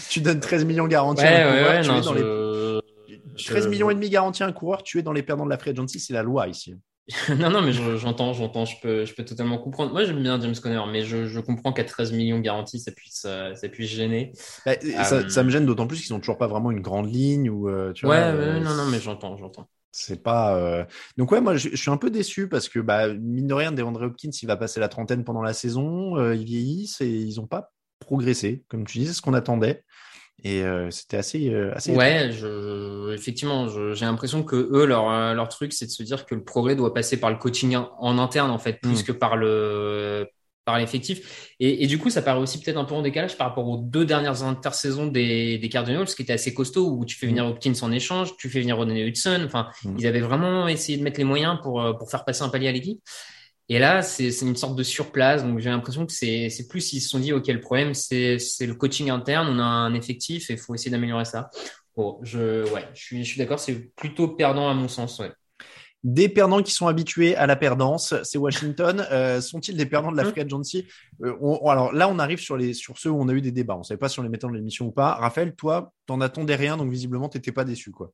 tu 0.10 0.22
donnes 0.22 0.40
13 0.40 0.66
millions 0.66 0.88
garantis 0.88 1.24
à 1.24 1.48
un 1.48 1.82
coureur, 1.82 1.82
tu 1.82 1.90
es 1.90 2.02
dans 2.02 2.14
les... 2.14 3.44
13 3.46 3.68
millions 3.68 3.90
et 3.90 3.96
demi 3.96 4.10
garantis 4.10 4.44
à 4.44 4.46
un 4.46 4.52
coureur, 4.52 4.84
tu 4.84 5.00
es 5.00 5.02
dans 5.02 5.12
les 5.12 5.24
perdants 5.24 5.46
de 5.46 5.50
la 5.50 5.58
free 5.58 5.72
agency, 5.72 6.00
c'est 6.00 6.14
la 6.14 6.24
loi 6.24 6.48
ici. 6.48 6.76
non, 7.30 7.50
non, 7.50 7.62
mais 7.62 7.72
j'entends, 7.72 8.34
j'entends, 8.34 8.66
je 8.66 8.76
peux, 8.82 9.06
je 9.06 9.14
peux 9.14 9.24
totalement 9.24 9.58
comprendre. 9.58 9.92
Moi, 9.92 10.04
j'aime 10.04 10.22
bien 10.22 10.40
James 10.40 10.56
Conner, 10.62 10.82
mais 10.92 11.04
je, 11.04 11.40
comprends 11.40 11.74
qu'à 11.74 11.84
13 11.84 12.12
millions 12.12 12.40
garantis, 12.40 12.80
ça 12.80 12.92
puisse, 12.92 13.24
euh, 13.26 13.56
ça 13.56 13.70
puisse 13.70 13.90
gêner. 13.90 14.34
Bah, 14.66 14.74
ça, 15.04 15.28
ça, 15.30 15.44
me 15.44 15.50
gêne 15.50 15.66
d'autant 15.66 15.88
plus 15.88 16.02
qu'ils 16.02 16.14
n'ont 16.14 16.20
toujours 16.20 16.38
pas 16.38 16.48
vraiment 16.48 16.70
une 16.70 16.82
grande 16.82 17.12
ligne 17.12 17.50
ou, 17.50 17.70
tu 17.94 18.06
ouais, 18.06 18.16
ouais, 18.16 18.60
non, 18.60 18.76
non, 18.76 18.86
mais 18.86 19.00
j'entends, 19.00 19.38
j'entends. 19.38 19.68
C'est 20.00 20.22
pas. 20.22 20.56
Euh, 20.56 20.86
donc 21.18 21.32
ouais, 21.32 21.42
moi 21.42 21.56
je, 21.56 21.76
suis 21.76 21.90
un 21.90 21.98
peu 21.98 22.12
déçu 22.12 22.48
parce 22.48 22.70
que 22.70 22.78
bah, 22.78 23.12
mine 23.16 23.48
de 23.48 23.54
rien, 23.56 23.72
DeAndre 23.72 24.04
Hopkins, 24.04 24.30
il 24.30 24.46
va 24.46 24.56
passer 24.56 24.80
la 24.80 24.90
trentaine 24.90 25.24
pendant 25.24 25.42
la 25.42 25.54
saison, 25.54 26.18
euh, 26.18 26.36
ils 26.36 26.46
vieillissent 26.46 27.02
et 27.02 27.10
ils 27.10 27.38
n'ont 27.38 27.48
pas 27.48 27.72
progressé, 28.00 28.64
comme 28.68 28.86
tu 28.86 29.00
dis, 29.00 29.08
c'est 29.08 29.14
ce 29.14 29.24
qu'on 29.24 29.34
attendait. 29.34 29.84
Et 30.44 30.62
euh, 30.62 30.92
c'était 30.92 31.18
assez, 31.18 31.52
assez. 31.74 31.96
Ouais, 31.96 32.30
je, 32.32 33.12
effectivement, 33.12 33.68
j'ai 33.96 34.06
l'impression 34.06 34.44
que 34.44 34.56
eux, 34.56 34.86
leur, 34.86 35.34
leur 35.34 35.50
truc, 35.50 35.74
c'est 35.74 35.88
de 35.88 35.92
se 35.92 36.04
dire 36.04 36.28
que 36.28 36.36
le 36.36 36.44
progrès 36.44 36.76
doit 36.76 36.94
passer 36.94 37.20
par 37.20 37.32
le 37.32 37.38
coaching 37.38 37.76
en 37.76 38.20
interne, 38.20 38.52
en 38.52 38.60
fait, 38.60 38.74
plus 38.74 39.02
mmh. 39.02 39.06
que 39.06 39.12
par 39.14 39.36
le 39.36 40.28
par 40.68 40.78
l'effectif. 40.78 41.54
Et, 41.62 41.86
et, 41.86 41.88
du 41.88 41.98
coup, 41.98 42.10
ça 42.10 42.22
paraît 42.22 42.42
aussi 42.42 42.60
peut-être 42.60 42.76
un 42.76 42.84
peu 42.84 42.94
en 42.94 43.02
décalage 43.02 43.38
par 43.38 43.48
rapport 43.48 43.66
aux 43.70 43.78
deux 43.78 44.06
dernières 44.06 44.44
intersaisons 44.44 45.08
des, 45.08 45.58
des 45.58 45.70
Cardinals, 45.70 46.08
qui 46.08 46.24
était 46.24 46.34
assez 46.34 46.54
costaud, 46.54 46.92
où 46.92 47.06
tu 47.06 47.16
fais 47.16 47.26
venir 47.26 47.46
mm. 47.46 47.52
Hopkins 47.52 47.74
en 47.84 47.92
échange, 47.94 48.36
tu 48.36 48.50
fais 48.50 48.60
venir 48.60 48.76
Rodney 48.76 49.08
Hudson. 49.08 49.44
Enfin, 49.46 49.70
mm. 49.86 49.96
ils 49.98 50.08
avaient 50.08 50.20
vraiment 50.20 50.68
essayé 50.68 50.98
de 50.98 51.04
mettre 51.04 51.20
les 51.20 51.24
moyens 51.24 51.58
pour, 51.64 51.82
euh, 51.82 51.94
pour 51.94 52.12
faire 52.12 52.26
passer 52.26 52.44
un 52.44 52.50
palier 52.50 52.68
à 52.68 52.74
l'équipe. 52.74 53.00
Et 53.70 53.80
là, 53.80 54.02
c'est 54.02 54.28
une 54.42 54.58
sorte 54.58 54.76
de 54.76 54.84
surplace. 54.84 55.46
Donc, 55.46 55.60
j'ai 55.60 55.70
l'impression 55.70 56.06
que 56.06 56.12
c'est 56.12 56.50
plus 56.70 56.92
ils 56.92 57.00
se 57.00 57.08
sont 57.08 57.20
dit, 57.20 57.32
OK, 57.32 57.48
le 57.48 57.62
problème, 57.62 57.94
c'est 57.94 58.38
c'est 58.38 58.66
le 58.66 58.76
coaching 58.76 59.10
interne. 59.10 59.48
On 59.50 59.60
a 59.60 59.64
un 59.64 59.94
effectif 59.94 60.50
et 60.50 60.54
il 60.54 60.60
faut 60.60 60.76
essayer 60.76 60.92
d'améliorer 60.92 61.26
ça. 61.26 61.50
Bon, 61.96 62.20
je, 62.24 62.70
ouais, 62.74 62.86
je 62.94 63.02
suis, 63.02 63.24
je 63.24 63.30
suis 63.30 63.38
d'accord. 63.38 63.60
C'est 63.60 63.96
plutôt 63.96 64.28
perdant 64.28 64.70
à 64.70 64.74
mon 64.74 64.90
sens. 64.90 65.18
Ouais. 65.20 65.32
Des 66.10 66.30
perdants 66.30 66.64
qui 66.64 66.72
sont 66.72 66.88
habitués 66.88 67.36
à 67.36 67.48
la 67.48 67.58
perdance, 67.58 68.14
c'est 68.24 68.38
Washington. 68.38 69.06
Euh, 69.12 69.42
Sont-ils 69.42 69.76
des 69.76 69.86
perdants 69.86 70.10
de 70.10 70.16
la 70.16 70.24
free 70.24 70.40
agency? 70.40 70.88
Euh, 71.22 71.36
on- 71.42 71.60
on- 71.64 71.70
Alors 71.70 71.92
là, 71.92 72.08
on 72.08 72.18
arrive 72.18 72.40
sur, 72.40 72.56
les, 72.56 72.74
sur 72.74 72.98
ceux 72.98 73.10
où 73.10 73.22
on 73.22 73.28
a 73.28 73.34
eu 73.34 73.42
des 73.42 73.52
débats. 73.52 73.76
On 73.76 73.80
ne 73.80 73.84
savait 73.84 73.98
pas 73.98 74.08
si 74.08 74.18
on 74.18 74.24
les 74.24 74.30
mettait 74.30 74.48
dans 74.48 74.54
l'émission 74.54 74.86
ou 74.86 74.92
pas. 74.92 75.16
Raphaël, 75.16 75.54
toi, 75.54 75.92
t'en 76.06 76.22
attendais 76.22 76.56
rien, 76.56 76.78
donc 76.78 76.90
visiblement, 76.90 77.28
t'étais 77.28 77.52
pas 77.52 77.66
déçu. 77.66 77.92
quoi. 77.92 78.14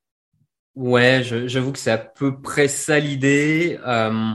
Ouais, 0.75 1.21
j'avoue 1.45 1.71
que 1.71 1.77
c'est 1.77 1.91
à 1.91 1.99
peu 1.99 2.41
près 2.41 2.67
ça 2.67 2.97
l'idée. 2.97 3.77
Euh, 3.85 4.31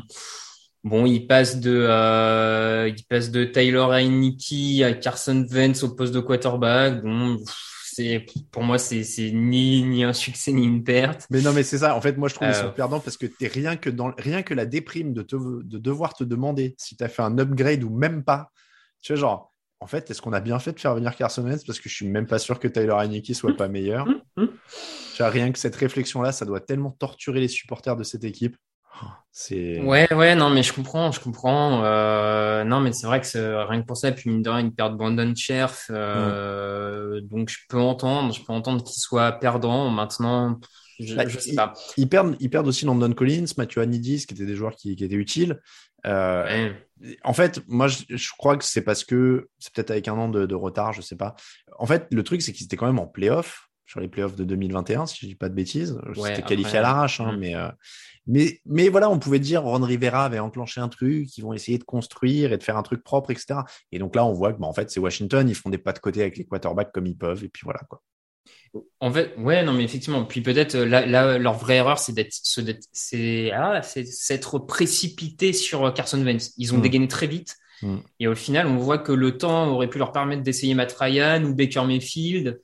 bon, 0.85 1.05
il 1.05 1.27
passe 1.27 1.59
de, 1.59 1.85
euh, 1.91 2.93
il 2.97 3.05
passe 3.07 3.33
de 3.33 3.45
Tyler 3.45 3.85
Heineke 3.91 4.83
à 4.85 4.93
Carson 4.93 5.45
Wentz 5.51 5.83
au 5.83 5.97
poste 5.97 6.15
de 6.15 6.21
quarterback. 6.21 7.03
Bon, 7.03 7.39
pff, 7.39 7.57
c'est, 7.99 8.25
pour 8.53 8.63
moi, 8.63 8.79
c'est, 8.79 9.03
ni, 9.33 9.83
ni 9.83 10.05
un 10.05 10.13
succès 10.13 10.53
ni 10.53 10.65
une 10.65 10.85
perte. 10.85 11.27
Mais 11.31 11.41
non, 11.41 11.53
mais 11.53 11.63
c'est 11.63 11.79
ça. 11.79 11.97
En 11.97 12.01
fait, 12.01 12.17
moi, 12.17 12.29
je 12.29 12.35
trouve 12.35 12.49
qu'ils 12.49 12.57
Euh, 12.57 12.63
sont 12.69 12.73
perdants 12.73 13.01
parce 13.01 13.17
que 13.17 13.27
t'es 13.27 13.49
rien 13.49 13.77
que 13.77 13.91
dans 13.91 14.13
rien 14.17 14.43
que 14.43 14.55
la 14.55 14.67
déprime 14.67 15.13
de, 15.13 15.23
te, 15.23 15.37
de 15.37 15.79
devoir 15.79 16.15
te 16.15 16.23
demander 16.25 16.75
si 16.79 16.97
tu 16.97 17.03
as 17.03 17.09
fait 17.09 17.23
un 17.23 17.39
upgrade 17.39 17.83
ou 17.83 17.91
même 17.91 18.23
pas. 18.23 18.51
Tu 19.03 19.13
vois, 19.13 19.21
genre, 19.21 19.55
en 19.81 19.87
fait, 19.87 20.11
est-ce 20.11 20.23
qu'on 20.23 20.33
a 20.33 20.41
bien 20.41 20.59
fait 20.59 20.73
de 20.73 20.81
faire 20.81 20.95
venir 20.95 21.15
Carson 21.17 21.45
Wentz? 21.45 21.65
Parce 21.65 21.81
que 21.81 21.89
je 21.89 21.95
suis 21.95 22.09
même 22.09 22.27
pas 22.27 22.39
sûr 22.39 22.59
que 22.59 22.69
Tyler 22.69 22.95
Heineke 22.99 23.35
soit 23.35 23.57
pas 23.57 23.69
meilleur. 23.69 24.07
Tu 24.37 24.47
vois, 25.19 25.31
rien 25.31 25.51
que 25.53 25.59
cette 25.59 25.77
réflexion-là, 25.77 26.33
ça 26.33 26.45
doit 26.45 26.61
tellement 26.61 26.91
torturer 26.93 27.41
les 27.41 27.49
supporters 27.49 27.97
de 27.97 28.05
cette 28.05 28.25
équipe. 28.25 28.57
C'est 29.31 29.81
Ouais, 29.81 30.13
ouais, 30.13 30.35
non, 30.35 30.51
mais 30.51 30.63
je 30.63 30.73
comprends, 30.73 31.13
je 31.13 31.21
comprends. 31.21 31.85
Euh, 31.85 32.65
non, 32.65 32.81
mais 32.81 32.93
c'est 32.93 33.07
vrai 33.07 33.21
que 33.21 33.67
rien 33.69 33.81
que 33.83 33.87
pour 33.87 33.97
ça, 33.97 34.11
puis 34.11 34.31
mine 34.31 34.43
de 34.43 34.51
rien, 34.51 34.61
une 34.61 34.75
perte 34.75 34.97
Brandon 34.97 35.33
Cherf. 35.35 35.87
Euh, 35.91 37.21
Donc, 37.23 37.49
je 37.49 37.59
peux 37.69 37.79
entendre, 37.79 38.35
je 38.35 38.43
peux 38.45 38.53
entendre 38.53 38.83
qu'il 38.83 39.01
soit 39.01 39.33
perdant. 39.33 39.91
Maintenant, 39.91 40.59
je, 40.99 41.15
Bah, 41.15 41.29
je 41.29 41.39
sais 41.39 41.51
ils, 41.51 41.57
pas. 41.57 41.73
ils 41.97 42.09
perdent, 42.09 42.37
ils 42.41 42.51
perdent 42.51 42.67
aussi 42.67 42.85
Landon 42.85 43.13
Collins, 43.13 43.45
Matthew 43.57 43.79
Anidis, 43.79 44.27
qui 44.27 44.35
étaient 44.35 44.47
des 44.47 44.57
joueurs 44.57 44.75
qui, 44.75 44.97
qui 44.97 45.05
étaient 45.05 45.15
utiles. 45.15 45.61
Euh, 46.07 46.45
Ouais. 46.45 46.89
En 47.23 47.33
fait, 47.33 47.63
moi, 47.69 47.87
je, 47.87 47.99
je 48.09 48.31
crois 48.37 48.57
que 48.57 48.65
c'est 48.65 48.83
parce 48.83 49.05
que 49.05 49.49
c'est 49.61 49.73
peut-être 49.73 49.93
avec 49.93 50.09
un 50.09 50.15
an 50.15 50.29
de, 50.29 50.47
de 50.47 50.55
retard, 50.57 50.93
je 50.93 51.01
sais 51.01 51.15
pas. 51.17 51.37
En 51.79 51.87
fait, 51.87 52.09
le 52.11 52.25
truc, 52.25 52.43
c'est 52.43 52.53
qu'ils 52.53 52.65
étaient 52.65 52.77
quand 52.77 52.87
même 52.87 52.99
en 52.99 53.07
playoff 53.07 53.68
sur 53.89 54.01
les 54.01 54.09
playoffs 54.09 54.37
de 54.37 54.45
2021, 54.45 55.07
si 55.07 55.19
je 55.23 55.27
dis 55.27 55.35
pas 55.35 55.49
de 55.49 55.55
bêtises. 55.55 55.99
Ouais, 56.17 56.29
C'était 56.29 56.43
qualifié 56.43 56.79
à 56.79 56.83
l'arrache, 56.83 57.21
hein, 57.21 57.33
mm. 57.33 57.39
mais, 57.39 57.55
euh, 57.57 57.69
mais, 58.27 58.61
mais 58.67 58.91
voilà, 58.91 59.09
on 59.09 59.19
pouvait 59.19 59.39
dire 59.39 59.63
Ron 59.63 59.81
Rivera 59.81 60.27
avait 60.27 60.39
enclenché 60.39 60.81
un 60.81 60.89
truc, 60.89 61.37
ils 61.37 61.41
vont 61.41 61.55
essayer 61.55 61.79
de 61.79 61.85
construire 61.85 62.53
et 62.53 62.59
de 62.59 62.63
faire 62.63 62.77
un 62.77 62.83
truc 62.83 63.03
propre, 63.03 63.31
etc. 63.31 63.61
Et 63.91 63.99
donc 63.99 64.15
là, 64.15 64.25
on 64.27 64.35
voit 64.35 64.53
que, 64.53 64.61
bah, 64.61 64.67
en 64.67 64.75
fait, 64.75 64.91
c'est 64.91 65.01
Washington, 65.01 65.49
ils 65.49 65.55
font 65.55 65.71
des 65.71 65.79
pas 65.79 65.95
de 65.95 65.99
côté 65.99 66.21
avec 66.21 66.37
les 66.37 66.45
quarterbacks 66.45 66.93
comme 66.93 67.07
ils 67.07 67.17
peuvent, 67.17 67.43
et 67.43 67.49
puis 67.49 67.63
voilà, 67.65 67.81
quoi. 67.89 68.03
En 69.01 69.11
fait, 69.11 69.35
ouais, 69.39 69.65
non, 69.65 69.73
mais 69.73 69.85
effectivement. 69.85 70.25
Puis 70.25 70.43
peut-être 70.43 70.75
euh, 70.75 70.85
là, 70.85 71.07
là, 71.07 71.39
leur 71.39 71.55
vraie 71.55 71.77
erreur, 71.77 71.99
c'est 71.99 72.13
d'être, 72.13 72.35
c'est, 72.93 73.51
ah, 73.53 73.81
c'est 73.83 74.05
s'être 74.05 74.59
précipité 74.59 75.53
sur 75.53 75.87
euh, 75.87 75.91
Carson 75.91 76.23
Wentz. 76.23 76.53
Ils 76.59 76.75
ont 76.75 76.79
Mm. 76.79 76.83
dégainé 76.83 77.09
très 77.09 77.27
vite. 77.27 77.57
Mm. 77.83 77.97
Et 78.21 78.29
au 78.29 78.35
final, 78.35 78.67
on 78.67 78.77
voit 78.77 78.99
que 78.99 79.13
le 79.13 79.39
temps 79.39 79.69
aurait 79.69 79.89
pu 79.89 79.99
leur 79.99 80.13
permettre 80.13 80.43
d'essayer 80.43 80.75
Matt 80.75 80.95
Ryan 80.99 81.45
ou 81.45 81.55
Baker 81.55 81.85
Mayfield. 81.87 82.61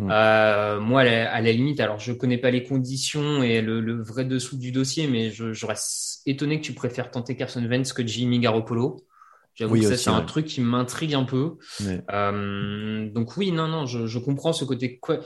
Euh, 0.00 0.80
moi, 0.80 1.02
à 1.02 1.04
la, 1.04 1.32
à 1.32 1.40
la 1.40 1.52
limite, 1.52 1.78
alors 1.80 1.98
je 2.00 2.12
connais 2.12 2.38
pas 2.38 2.50
les 2.50 2.64
conditions 2.64 3.42
et 3.42 3.60
le, 3.60 3.80
le 3.80 4.02
vrai 4.02 4.24
dessous 4.24 4.56
du 4.56 4.72
dossier, 4.72 5.06
mais 5.06 5.30
je, 5.30 5.52
je 5.52 5.66
reste 5.66 6.22
étonné 6.26 6.60
que 6.60 6.64
tu 6.64 6.72
préfères 6.72 7.10
tenter 7.10 7.36
Carson 7.36 7.64
Wentz 7.64 7.92
que 7.92 8.04
Jimmy 8.06 8.40
Garoppolo. 8.40 9.04
J'avoue 9.54 9.74
Oui, 9.74 9.80
que 9.80 9.86
ça, 9.86 9.96
c'est 9.96 10.10
un 10.10 10.22
truc 10.22 10.46
qui 10.46 10.60
m'intrigue 10.60 11.14
un 11.14 11.24
peu. 11.24 11.56
Mais- 11.80 12.02
Euh, 12.10 13.10
donc 13.10 13.36
oui, 13.36 13.52
non, 13.52 13.68
non, 13.68 13.86
je, 13.86 14.06
je 14.06 14.18
comprends 14.18 14.52
ce 14.52 14.64
côté 14.64 14.98
qua- 14.98 15.20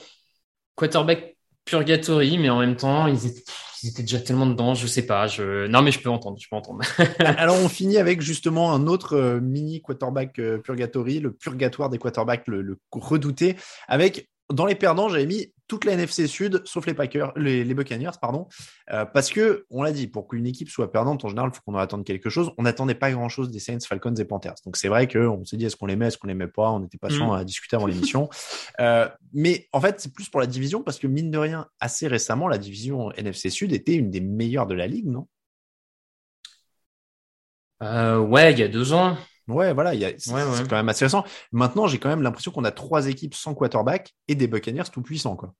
quarterback 0.74 1.36
purgatory, 1.64 2.38
mais 2.38 2.50
en 2.50 2.60
même 2.60 2.76
temps, 2.76 3.06
ils 3.06 3.26
étaient, 3.26 3.42
ils 3.82 3.88
étaient 3.90 4.02
déjà 4.02 4.20
tellement 4.20 4.46
dedans, 4.46 4.74
je 4.74 4.86
sais 4.86 5.06
pas. 5.06 5.26
Je... 5.26 5.66
Non, 5.66 5.82
mais 5.82 5.90
je 5.90 6.00
peux 6.00 6.10
entendre, 6.10 6.38
je 6.40 6.48
peux 6.48 6.56
entendre. 6.56 6.80
Alors, 7.18 7.56
on 7.56 7.68
finit 7.68 7.98
avec 7.98 8.20
justement 8.20 8.72
un 8.72 8.86
autre 8.86 9.14
euh, 9.14 9.40
mini 9.40 9.80
quarterback 9.80 10.38
euh, 10.38 10.58
purgatory, 10.58 11.20
le 11.20 11.32
purgatoire 11.32 11.88
des 11.90 11.98
quarterbacks, 11.98 12.46
le, 12.46 12.62
le 12.62 12.78
redouté, 12.92 13.56
avec 13.88 14.28
dans 14.53 14.66
les 14.66 14.74
perdants, 14.74 15.09
j'avais 15.09 15.26
mis 15.26 15.53
toute 15.68 15.84
la 15.84 15.94
NFC 15.94 16.28
Sud, 16.28 16.62
sauf 16.64 16.86
les 16.86 16.94
Packers, 16.94 17.32
les, 17.36 17.64
les 17.64 17.74
Buccaneers, 17.74 18.12
pardon, 18.20 18.47
euh, 18.92 19.05
parce 19.05 19.30
que 19.30 19.66
on 19.70 19.82
l'a 19.82 19.90
dit, 19.90 20.07
pour 20.07 20.28
qu'une 20.28 20.47
équipe 20.47 20.68
soit 20.68 20.92
perdante, 20.92 21.24
en 21.24 21.28
général, 21.28 21.51
il 21.53 21.57
faut 21.57 21.62
qu'on 21.66 21.74
en 21.74 21.78
attende 21.78 22.05
quelque 22.05 22.30
chose. 22.30 22.53
On 22.57 22.62
n'attendait 22.62 22.94
pas 22.94 23.11
grand-chose 23.11 23.51
des 23.51 23.59
Saints, 23.59 23.80
Falcons 23.88 24.14
et 24.14 24.24
Panthers. 24.24 24.55
Donc 24.64 24.76
c'est 24.76 24.86
vrai 24.86 25.09
qu'on 25.09 25.44
s'est 25.44 25.57
dit, 25.57 25.64
est-ce 25.64 25.74
qu'on 25.74 25.86
les 25.86 25.97
met, 25.97 26.07
est-ce 26.07 26.18
qu'on 26.18 26.28
les 26.28 26.34
met 26.34 26.47
pas? 26.47 26.70
On 26.70 26.78
n'était 26.78 26.99
pas 26.99 27.11
sûr 27.11 27.26
Mhm. 27.26 27.32
à 27.32 27.44
discuter 27.44 27.76
avant 27.76 27.86
l'émission. 27.86 28.28
Euh, 28.78 29.09
mais 29.32 29.68
en 29.72 29.80
fait, 29.80 30.01
c'est 30.01 30.12
plus 30.12 30.28
pour 30.28 30.38
la 30.40 30.47
division, 30.47 30.82
parce 30.82 30.99
que 30.99 31.07
mine 31.07 31.30
de 31.30 31.38
rien, 31.38 31.66
assez 31.80 32.09
récemment, 32.09 32.47
la 32.47 32.59
division 32.59 33.11
NFC 33.12 33.49
Sud 33.49 33.72
était 33.72 33.94
une 33.94 34.11
des 34.11 34.20
meilleures 34.20 34.66
de 34.66 34.74
la 34.74 34.86
ligue, 34.86 35.07
non? 35.07 35.26
Euh, 37.82 38.18
ouais, 38.18 38.53
il 38.53 38.59
y 38.59 38.62
a 38.62 38.68
deux 38.68 38.92
ans. 38.92 39.16
Ouais, 39.49 39.72
voilà, 39.72 39.90
a- 39.90 40.18
c'est 40.18 40.32
Ouais, 40.32 40.42
ouais. 40.44 40.64
c'est 40.64 40.66
quand 40.68 40.76
même 40.76 40.88
assez 40.88 41.05
récent. 41.05 41.24
Maintenant, 41.53 41.86
j'ai 41.86 41.99
quand 41.99 42.09
même 42.09 42.22
l'impression 42.22 42.51
qu'on 42.51 42.64
a 42.64 42.72
trois 42.72 43.07
équipes 43.07 43.34
sans 43.34 43.55
quarterback 43.55 44.14
et 44.28 44.34
des 44.34 44.49
Buccaneers 44.49 44.90
tout 44.92 45.03
puissants, 45.03 45.36
quoi. 45.36 45.55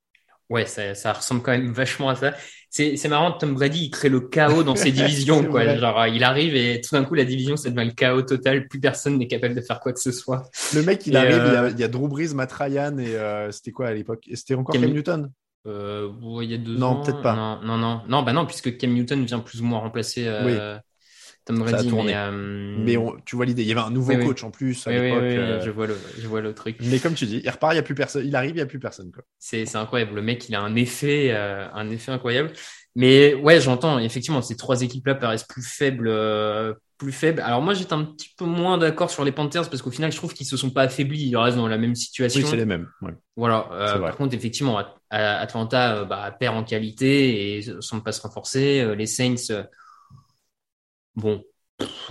Ouais, 0.49 0.65
ça, 0.65 0.95
ça 0.95 1.13
ressemble 1.13 1.43
quand 1.43 1.51
même 1.51 1.73
vachement 1.73 2.09
à 2.09 2.15
ça. 2.15 2.35
C'est, 2.71 2.97
marrant, 3.09 3.33
Tom 3.33 3.55
Brady, 3.55 3.87
il 3.87 3.91
crée 3.91 4.09
le 4.09 4.21
chaos 4.21 4.63
dans 4.63 4.77
ses 4.77 4.93
divisions, 4.93 5.45
quoi. 5.49 5.67
vrai. 5.67 5.77
Genre, 5.77 6.07
il 6.07 6.23
arrive 6.23 6.55
et 6.55 6.81
tout 6.81 6.95
d'un 6.95 7.05
coup, 7.05 7.15
la 7.15 7.25
division, 7.25 7.57
ça 7.57 7.69
devient 7.71 7.87
le 7.89 7.93
chaos 7.95 8.23
total. 8.23 8.69
Plus 8.69 8.79
personne 8.81 9.19
n'est 9.19 9.27
capable 9.27 9.57
de 9.57 9.61
faire 9.61 9.81
quoi 9.81 9.93
que 9.93 9.99
ce 10.01 10.13
soit. 10.13 10.45
Le 10.71 10.83
mec, 10.83 11.07
il 11.07 11.17
Et, 11.17 11.17
arrive, 11.17 11.45
il, 11.47 11.53
y 11.53 11.57
a, 11.57 11.69
euh, 11.69 11.71
il 11.71 11.79
y 11.79 11.85
a 11.85 11.89
Drew 11.89 12.09
Brees, 12.09 12.35
Matt 12.35 12.53
Ryan 12.53 12.99
et 12.99 13.17
euh, 13.17 13.51
c'était 13.53 13.73
quoi 13.73 13.89
à 13.89 13.95
l'époque? 13.95 14.29
C'était 14.35 14.55
encore 14.55 14.79
Cam- 14.79 14.91
Cam 14.91 14.93
Newton? 14.93 15.33
Euh, 15.67 16.13
il 16.43 16.51
y 16.51 16.55
a 16.55 16.59
deux 16.59 16.79
Non, 16.81 16.97
peut-être 16.97 17.21
pas. 17.21 17.37
Non, 17.37 17.61
non, 17.63 17.79
non, 17.79 18.03
non, 18.09 18.23
bah 18.23 18.33
non, 18.33 18.47
puisque 18.47 18.77
Cam 18.79 18.93
Newton 18.95 19.25
vient 19.25 19.41
plus 19.41 19.63
ou 19.63 19.65
moins 19.67 19.81
remplacer 19.81 20.27
euh, 20.29 20.79
Tom 21.47 21.61
Brady. 21.61 21.91
Mais, 21.93 22.15
euh, 22.15 22.77
Mais 22.79 22.97
on- 22.97 23.17
tu 23.25 23.37
vois 23.37 23.47
l'idée, 23.47 23.63
il 23.63 23.69
y 23.69 23.73
avait 23.73 23.81
un 23.81 23.91
nouveau 23.91 24.11
Oui, 24.13 24.19
oui. 24.19 24.27
coach 24.27 24.43
en 24.43 24.51
plus 24.51 24.85
à 24.87 24.91
oui, 24.91 24.97
l'époque. 25.01 25.23
euh, 25.23 25.61
je 25.65 25.71
vois 25.71 25.87
le, 25.87 25.97
je 26.19 26.27
vois 26.27 26.41
le 26.41 26.53
truc. 26.53 26.77
Mais 26.83 26.99
comme 26.99 27.15
tu 27.15 27.25
dis, 27.25 27.41
il 27.43 27.49
repart, 27.49 27.73
il 27.73 27.77
n'y 27.77 27.81
a 27.81 27.85
plus 27.85 27.95
personne. 27.95 28.27
Il 28.27 28.35
arrive, 28.35 28.51
il 28.51 28.57
n'y 28.57 28.61
a 28.61 28.67
plus 28.67 28.81
personne. 28.81 29.13
C'est, 29.39 29.77
incroyable. 29.77 30.17
Le 30.17 30.23
mec, 30.23 30.49
il 30.49 30.55
a 30.57 30.61
un 30.61 30.75
effet, 30.75 31.29
euh, 31.31 31.67
un 31.73 31.89
effet 31.91 32.11
incroyable. 32.11 32.51
Mais 32.97 33.35
ouais, 33.35 33.61
j'entends. 33.61 33.99
Effectivement, 34.01 34.43
ces 34.43 34.57
trois 34.57 34.83
équipes-là 34.83 35.15
paraissent 35.15 35.45
plus 35.45 35.63
faibles, 35.63 36.11
plus 36.99 37.13
faibles. 37.13 37.41
Alors 37.43 37.63
moi, 37.63 37.75
j'étais 37.75 37.93
un 37.93 38.05
petit 38.05 38.31
peu 38.37 38.45
moins 38.47 38.77
d'accord 38.79 39.11
sur 39.11 39.23
les 39.25 39.33
Panthers 39.33 39.69
parce 39.71 39.83
qu'au 39.83 39.91
final, 39.93 40.11
je 40.11 40.17
trouve 40.17 40.33
qu'ils 40.35 40.47
se 40.47 40.57
sont 40.57 40.71
pas 40.71 40.83
affaiblis. 40.83 41.29
Ils 41.29 41.37
restent 41.37 41.59
dans 41.59 41.69
la 41.69 41.79
même 41.79 41.95
situation. 41.95 42.41
Oui, 42.43 42.47
c'est 42.51 42.57
les 42.57 42.65
mêmes. 42.65 42.89
ouais. 43.03 43.13
Voilà. 43.37 43.69
Par 44.01 44.17
contre, 44.17 44.35
effectivement, 44.35 44.81
Atlanta 45.11 46.05
bah, 46.05 46.35
perd 46.41 46.57
en 46.57 46.65
qualité 46.65 47.59
et 47.59 47.63
semble 47.81 48.03
pas 48.03 48.13
se 48.13 48.23
renforcer. 48.23 48.97
Les 48.97 49.07
Saints, 49.07 49.35
bon, 51.17 51.43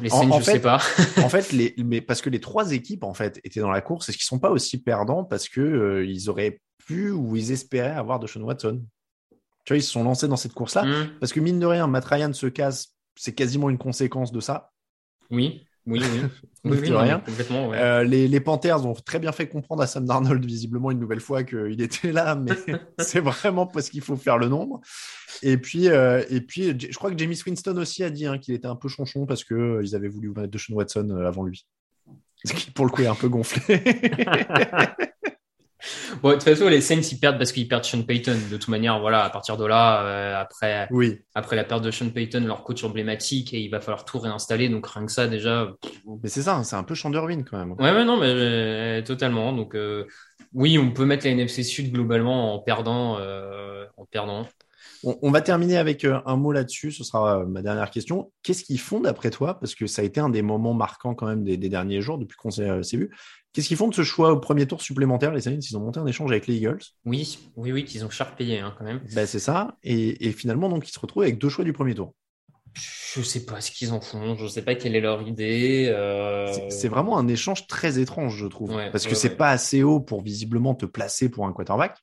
les 0.01 0.11
En- 0.11 0.21
Saints, 0.21 0.31
en 0.31 0.39
je 0.39 0.43
fait- 0.45 0.51
sais 0.53 0.59
pas. 0.59 0.77
en 1.23 1.29
fait, 1.29 1.51
les, 1.51 1.73
mais 1.77 2.01
parce 2.01 2.21
que 2.21 2.29
les 2.29 2.39
trois 2.39 2.71
équipes 2.71 3.03
en 3.03 3.13
fait 3.13 3.39
étaient 3.43 3.59
dans 3.61 3.71
la 3.71 3.81
course, 3.81 4.09
est-ce 4.09 4.17
qu'ils 4.17 4.25
sont 4.25 4.39
pas 4.39 4.51
aussi 4.51 4.81
perdants 4.81 5.23
parce 5.23 5.49
que 5.49 5.61
euh, 5.61 6.05
ils 6.05 6.29
auraient 6.29 6.59
pu 6.85 7.11
ou 7.11 7.35
ils 7.35 7.51
espéraient 7.51 7.91
avoir 7.91 8.19
Deshaun 8.19 8.43
Watson? 8.43 8.83
Tu 9.65 9.73
vois, 9.73 9.77
ils 9.77 9.83
se 9.83 9.91
sont 9.91 10.03
lancés 10.03 10.27
dans 10.27 10.35
cette 10.35 10.53
course-là 10.53 10.85
Hmm, 10.85 11.17
parce 11.19 11.33
que 11.33 11.39
mine 11.39 11.59
de 11.59 11.65
rien, 11.65 11.87
Matt 11.87 12.05
Ryan 12.05 12.33
se 12.33 12.45
casse, 12.47 12.93
c'est 13.15 13.33
quasiment 13.33 13.69
une 13.69 13.79
conséquence 13.79 14.31
de 14.31 14.39
ça. 14.39 14.71
oui, 15.31 15.64
oui, 15.87 16.01
oui. 16.01 16.21
Oui, 16.65 16.79
rien. 16.79 17.19
complètement. 17.19 17.69
Ouais. 17.69 17.77
Euh, 17.77 18.03
les, 18.03 18.27
les 18.27 18.39
Panthers 18.39 18.87
ont 18.87 18.95
très 18.95 19.19
bien 19.19 19.31
fait 19.31 19.47
comprendre 19.47 19.83
à 19.83 19.87
Sam 19.87 20.03
Darnold 20.05 20.43
visiblement 20.43 20.89
une 20.89 20.97
nouvelle 20.97 21.19
fois 21.19 21.43
qu'il 21.43 21.79
était 21.79 22.11
là, 22.11 22.35
mais 22.35 22.53
c'est 22.99 23.19
vraiment 23.19 23.67
parce 23.67 23.91
qu'il 23.91 24.01
faut 24.01 24.15
faire 24.15 24.39
le 24.39 24.47
nombre. 24.47 24.81
Et 25.43 25.57
puis, 25.57 25.89
euh, 25.89 26.23
et 26.29 26.41
puis, 26.41 26.75
je 26.79 26.95
crois 26.97 27.11
que 27.11 27.17
Jamie 27.17 27.39
Winston 27.45 27.77
aussi 27.77 28.03
a 28.03 28.09
dit 28.09 28.25
hein, 28.25 28.37
qu'il 28.37 28.53
était 28.53 28.67
un 28.67 28.75
peu 28.75 28.87
chonchon 28.87 29.25
parce 29.25 29.43
que 29.43 29.53
euh, 29.53 29.83
ils 29.83 29.95
avaient 29.95 30.07
voulu 30.07 30.29
mettre 30.29 30.47
Deshaun 30.47 30.75
Watson 30.75 31.09
euh, 31.11 31.27
avant 31.27 31.43
lui. 31.43 31.67
Ce 32.43 32.53
qui, 32.53 32.71
pour 32.71 32.85
le 32.85 32.91
coup, 32.91 33.01
est 33.01 33.07
un 33.07 33.15
peu 33.15 33.29
gonflé. 33.29 33.83
Bon, 36.21 36.29
de 36.29 36.33
toute 36.35 36.43
façon, 36.43 36.67
les 36.67 36.81
Saints, 36.81 37.01
ils 37.11 37.19
perdent 37.19 37.37
parce 37.37 37.51
qu'ils 37.51 37.67
perdent 37.67 37.83
Sean 37.83 38.01
Payton. 38.03 38.37
De 38.49 38.57
toute 38.57 38.67
manière, 38.69 38.99
voilà, 38.99 39.23
à 39.23 39.29
partir 39.29 39.57
de 39.57 39.65
là, 39.65 40.03
euh, 40.03 40.41
après, 40.41 40.87
oui. 40.91 41.19
après 41.33 41.55
la 41.55 41.63
perte 41.63 41.83
de 41.83 41.91
Sean 41.91 42.09
Payton, 42.09 42.45
leur 42.45 42.63
coach 42.63 42.83
emblématique, 42.83 43.53
et 43.53 43.59
il 43.59 43.69
va 43.69 43.81
falloir 43.81 44.05
tout 44.05 44.19
réinstaller. 44.19 44.69
Donc, 44.69 44.87
rien 44.87 45.05
que 45.05 45.11
ça, 45.11 45.27
déjà. 45.27 45.71
Mais 46.23 46.29
c'est 46.29 46.43
ça, 46.43 46.55
hein, 46.55 46.63
c'est 46.63 46.75
un 46.75 46.83
peu 46.83 46.95
Chanderwin 46.95 47.43
quand 47.43 47.57
même. 47.57 47.73
Ouais, 47.73 47.91
ouais, 47.91 48.05
non, 48.05 48.19
mais 48.19 48.27
euh, 48.27 49.01
totalement. 49.01 49.53
Donc, 49.53 49.75
euh, 49.75 50.05
oui, 50.53 50.77
on 50.77 50.91
peut 50.91 51.05
mettre 51.05 51.25
la 51.25 51.31
NFC 51.31 51.63
Sud 51.63 51.91
globalement 51.91 52.55
en 52.55 52.59
perdant. 52.59 53.19
en 53.97 54.05
perdant. 54.09 54.47
On, 55.03 55.17
on 55.21 55.31
va 55.31 55.41
terminer 55.41 55.77
avec 55.77 56.05
un 56.05 56.35
mot 56.35 56.51
là-dessus. 56.51 56.91
Ce 56.91 57.03
sera 57.03 57.45
ma 57.45 57.61
dernière 57.61 57.91
question. 57.91 58.31
Qu'est-ce 58.43 58.63
qu'ils 58.63 58.79
font 58.79 59.01
d'après 59.01 59.29
toi? 59.29 59.59
Parce 59.59 59.75
que 59.75 59.87
ça 59.87 60.01
a 60.01 60.05
été 60.05 60.19
un 60.19 60.29
des 60.29 60.41
moments 60.41 60.73
marquants 60.73 61.13
quand 61.13 61.27
même 61.27 61.43
des, 61.43 61.57
des 61.57 61.69
derniers 61.69 62.01
jours 62.01 62.17
depuis 62.17 62.37
qu'on 62.37 62.51
s'est 62.51 62.81
vu. 62.93 63.11
Qu'est-ce 63.55 63.69
qu'ils 63.69 63.77
font 63.77 63.87
de 63.87 63.95
ce 63.95 64.03
choix 64.03 64.33
au 64.33 64.39
premier 64.39 64.67
tour 64.67 64.81
supplémentaire 64.81 65.31
Les 65.33 65.39
Saints, 65.39 65.57
ils 65.61 65.77
ont 65.77 65.79
monté 65.79 65.97
un 65.99 66.05
échange 66.05 66.29
avec 66.29 66.45
les 66.45 66.55
Eagles. 66.55 66.81
Oui, 67.05 67.39
oui, 67.55 67.71
oui, 67.71 67.85
qu'ils 67.85 68.03
ont 68.03 68.09
cher 68.09 68.35
payé 68.35 68.59
hein, 68.59 68.75
quand 68.77 68.83
même. 68.83 69.01
Ben, 69.13 69.25
c'est 69.25 69.39
ça. 69.39 69.77
Et, 69.81 70.27
et 70.27 70.33
finalement, 70.33 70.67
donc, 70.67 70.87
ils 70.87 70.91
se 70.91 70.99
retrouvent 70.99 71.23
avec 71.23 71.39
deux 71.39 71.47
choix 71.47 71.63
du 71.63 71.71
premier 71.71 71.95
tour. 71.95 72.13
Je 72.73 73.21
sais 73.21 73.45
pas 73.45 73.61
ce 73.61 73.71
qu'ils 73.71 73.93
en 73.93 74.01
font, 74.01 74.35
je 74.35 74.45
sais 74.47 74.61
pas 74.61 74.75
quelle 74.75 74.97
est 74.97 74.99
leur 75.01 75.21
idée. 75.21 75.87
Euh... 75.89 76.51
C'est- 76.69 76.89
vraiment 76.89 77.17
un 77.17 77.29
échange 77.29 77.65
très 77.67 77.97
étrange, 77.99 78.35
je 78.35 78.47
trouve. 78.47 78.75
Ouais, 78.75 78.91
parce 78.91 79.05
que 79.05 79.11
ouais, 79.11 79.15
c'est 79.15 79.29
ouais. 79.29 79.35
pas 79.37 79.49
assez 79.51 79.83
haut 79.83 80.01
pour 80.01 80.21
visiblement 80.21 80.75
te 80.75 80.85
placer 80.85 81.29
pour 81.29 81.47
un 81.47 81.53
quarterback. 81.53 81.97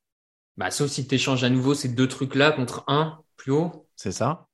Bah, 0.56 0.70
sauf 0.70 0.90
si 0.90 1.06
tu 1.06 1.14
échanges 1.16 1.44
à 1.44 1.50
nouveau 1.50 1.74
ces 1.74 1.88
deux 1.88 2.08
trucs-là 2.08 2.52
contre 2.52 2.84
un 2.86 3.18
plus 3.36 3.52
haut. 3.52 3.86
C'est 3.96 4.12
ça. 4.12 4.46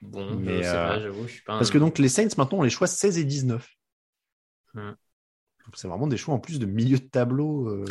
Bon, 0.00 0.36
Mais, 0.36 0.66
euh, 0.66 0.72
pas, 0.72 1.00
j'avoue, 1.00 1.26
je 1.26 1.32
suis 1.34 1.42
pas. 1.42 1.58
Parce 1.58 1.68
un- 1.68 1.72
que 1.74 1.78
donc 1.78 1.98
les 1.98 2.08
Saints, 2.08 2.28
maintenant, 2.38 2.58
on 2.58 2.62
les 2.62 2.70
choix 2.70 2.86
16 2.86 3.18
et 3.18 3.24
19. 3.24 3.68
Hmm. 4.74 4.92
C'est 5.74 5.88
vraiment 5.88 6.06
des 6.06 6.16
choix 6.16 6.34
en 6.34 6.38
plus 6.38 6.58
de 6.58 6.66
milieu 6.66 6.96
de 6.98 7.02
tableau. 7.04 7.68
euh, 7.68 7.84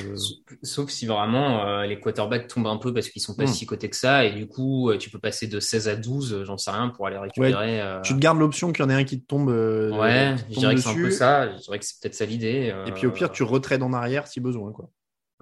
Sauf- 0.64 0.90
si 0.90 1.06
vraiment 1.06 1.66
euh, 1.66 1.86
les 1.86 2.00
quarterbacks 2.00 2.48
tombent 2.48 2.68
un 2.68 2.78
peu 2.78 2.94
parce 2.94 3.10
qu'ils 3.10 3.22
sont 3.22 3.36
pas 3.36 3.44
Hmm. 3.44 3.48
si 3.48 3.66
cotés 3.66 3.90
que 3.90 3.96
ça, 3.96 4.26
et 4.26 4.32
du 4.34 4.48
coup, 4.48 4.90
euh, 4.90 4.98
tu 4.98 5.10
peux 5.10 5.20
passer 5.20 5.48
de 5.48 5.60
16 5.60 5.88
à 5.88 5.96
12, 5.96 6.34
euh, 6.34 6.46
j'en 6.46 6.58
sais 6.58 6.72
rien, 6.72 6.90
pour 6.90 7.06
aller 7.08 7.18
récupérer. 7.18 7.82
euh, 7.82 8.02
Tu 8.02 8.14
te 8.14 8.20
gardes 8.20 8.40
l'option 8.40 8.72
qu'il 8.72 8.84
y 8.84 8.88
en 8.88 8.90
ait 8.90 8.96
un 8.96 9.04
qui 9.04 9.20
te 9.22 9.26
tombe, 9.28 9.50
Ouais, 9.50 10.36
je 10.50 10.58
dirais 10.60 10.76
que 10.76 10.82
c'est 10.82 10.90
un 10.90 10.96
peu 10.96 11.12
ça. 11.12 11.54
Je 11.56 11.62
dirais 11.62 11.80
que 11.80 11.86
c'est 11.86 12.00
peut-être 12.02 12.16
ça 12.16 12.26
l'idée. 12.26 12.74
Et 12.88 12.92
puis 12.92 13.08
au 13.08 13.12
pire, 13.12 13.32
tu 13.32 13.44
retraites 13.44 13.82
en 13.84 13.94
arrière 13.94 14.28
si 14.28 14.40
besoin. 14.40 14.72
Quoi. 14.72 14.90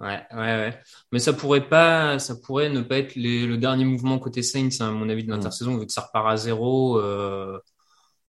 Ouais, 0.00 0.20
ouais, 0.32 0.36
ouais. 0.38 0.78
Mais 1.12 1.20
ça 1.20 1.32
pourrait 1.32 1.68
pas, 1.68 2.18
ça 2.18 2.34
pourrait 2.34 2.68
ne 2.68 2.80
pas 2.82 2.98
être 2.98 3.14
les- 3.14 3.46
le 3.46 3.56
dernier 3.56 3.84
mouvement 3.84 4.18
côté 4.18 4.42
Saints, 4.42 4.68
hein, 4.80 4.88
à 4.88 4.90
mon 4.90 5.08
avis, 5.08 5.22
de 5.22 5.28
Mm. 5.28 5.36
l'intersaison, 5.36 5.78
vu 5.78 5.86
que 5.86 5.92
ça 5.92 6.00
repart 6.02 6.26
à 6.28 6.36
zéro. 6.36 7.00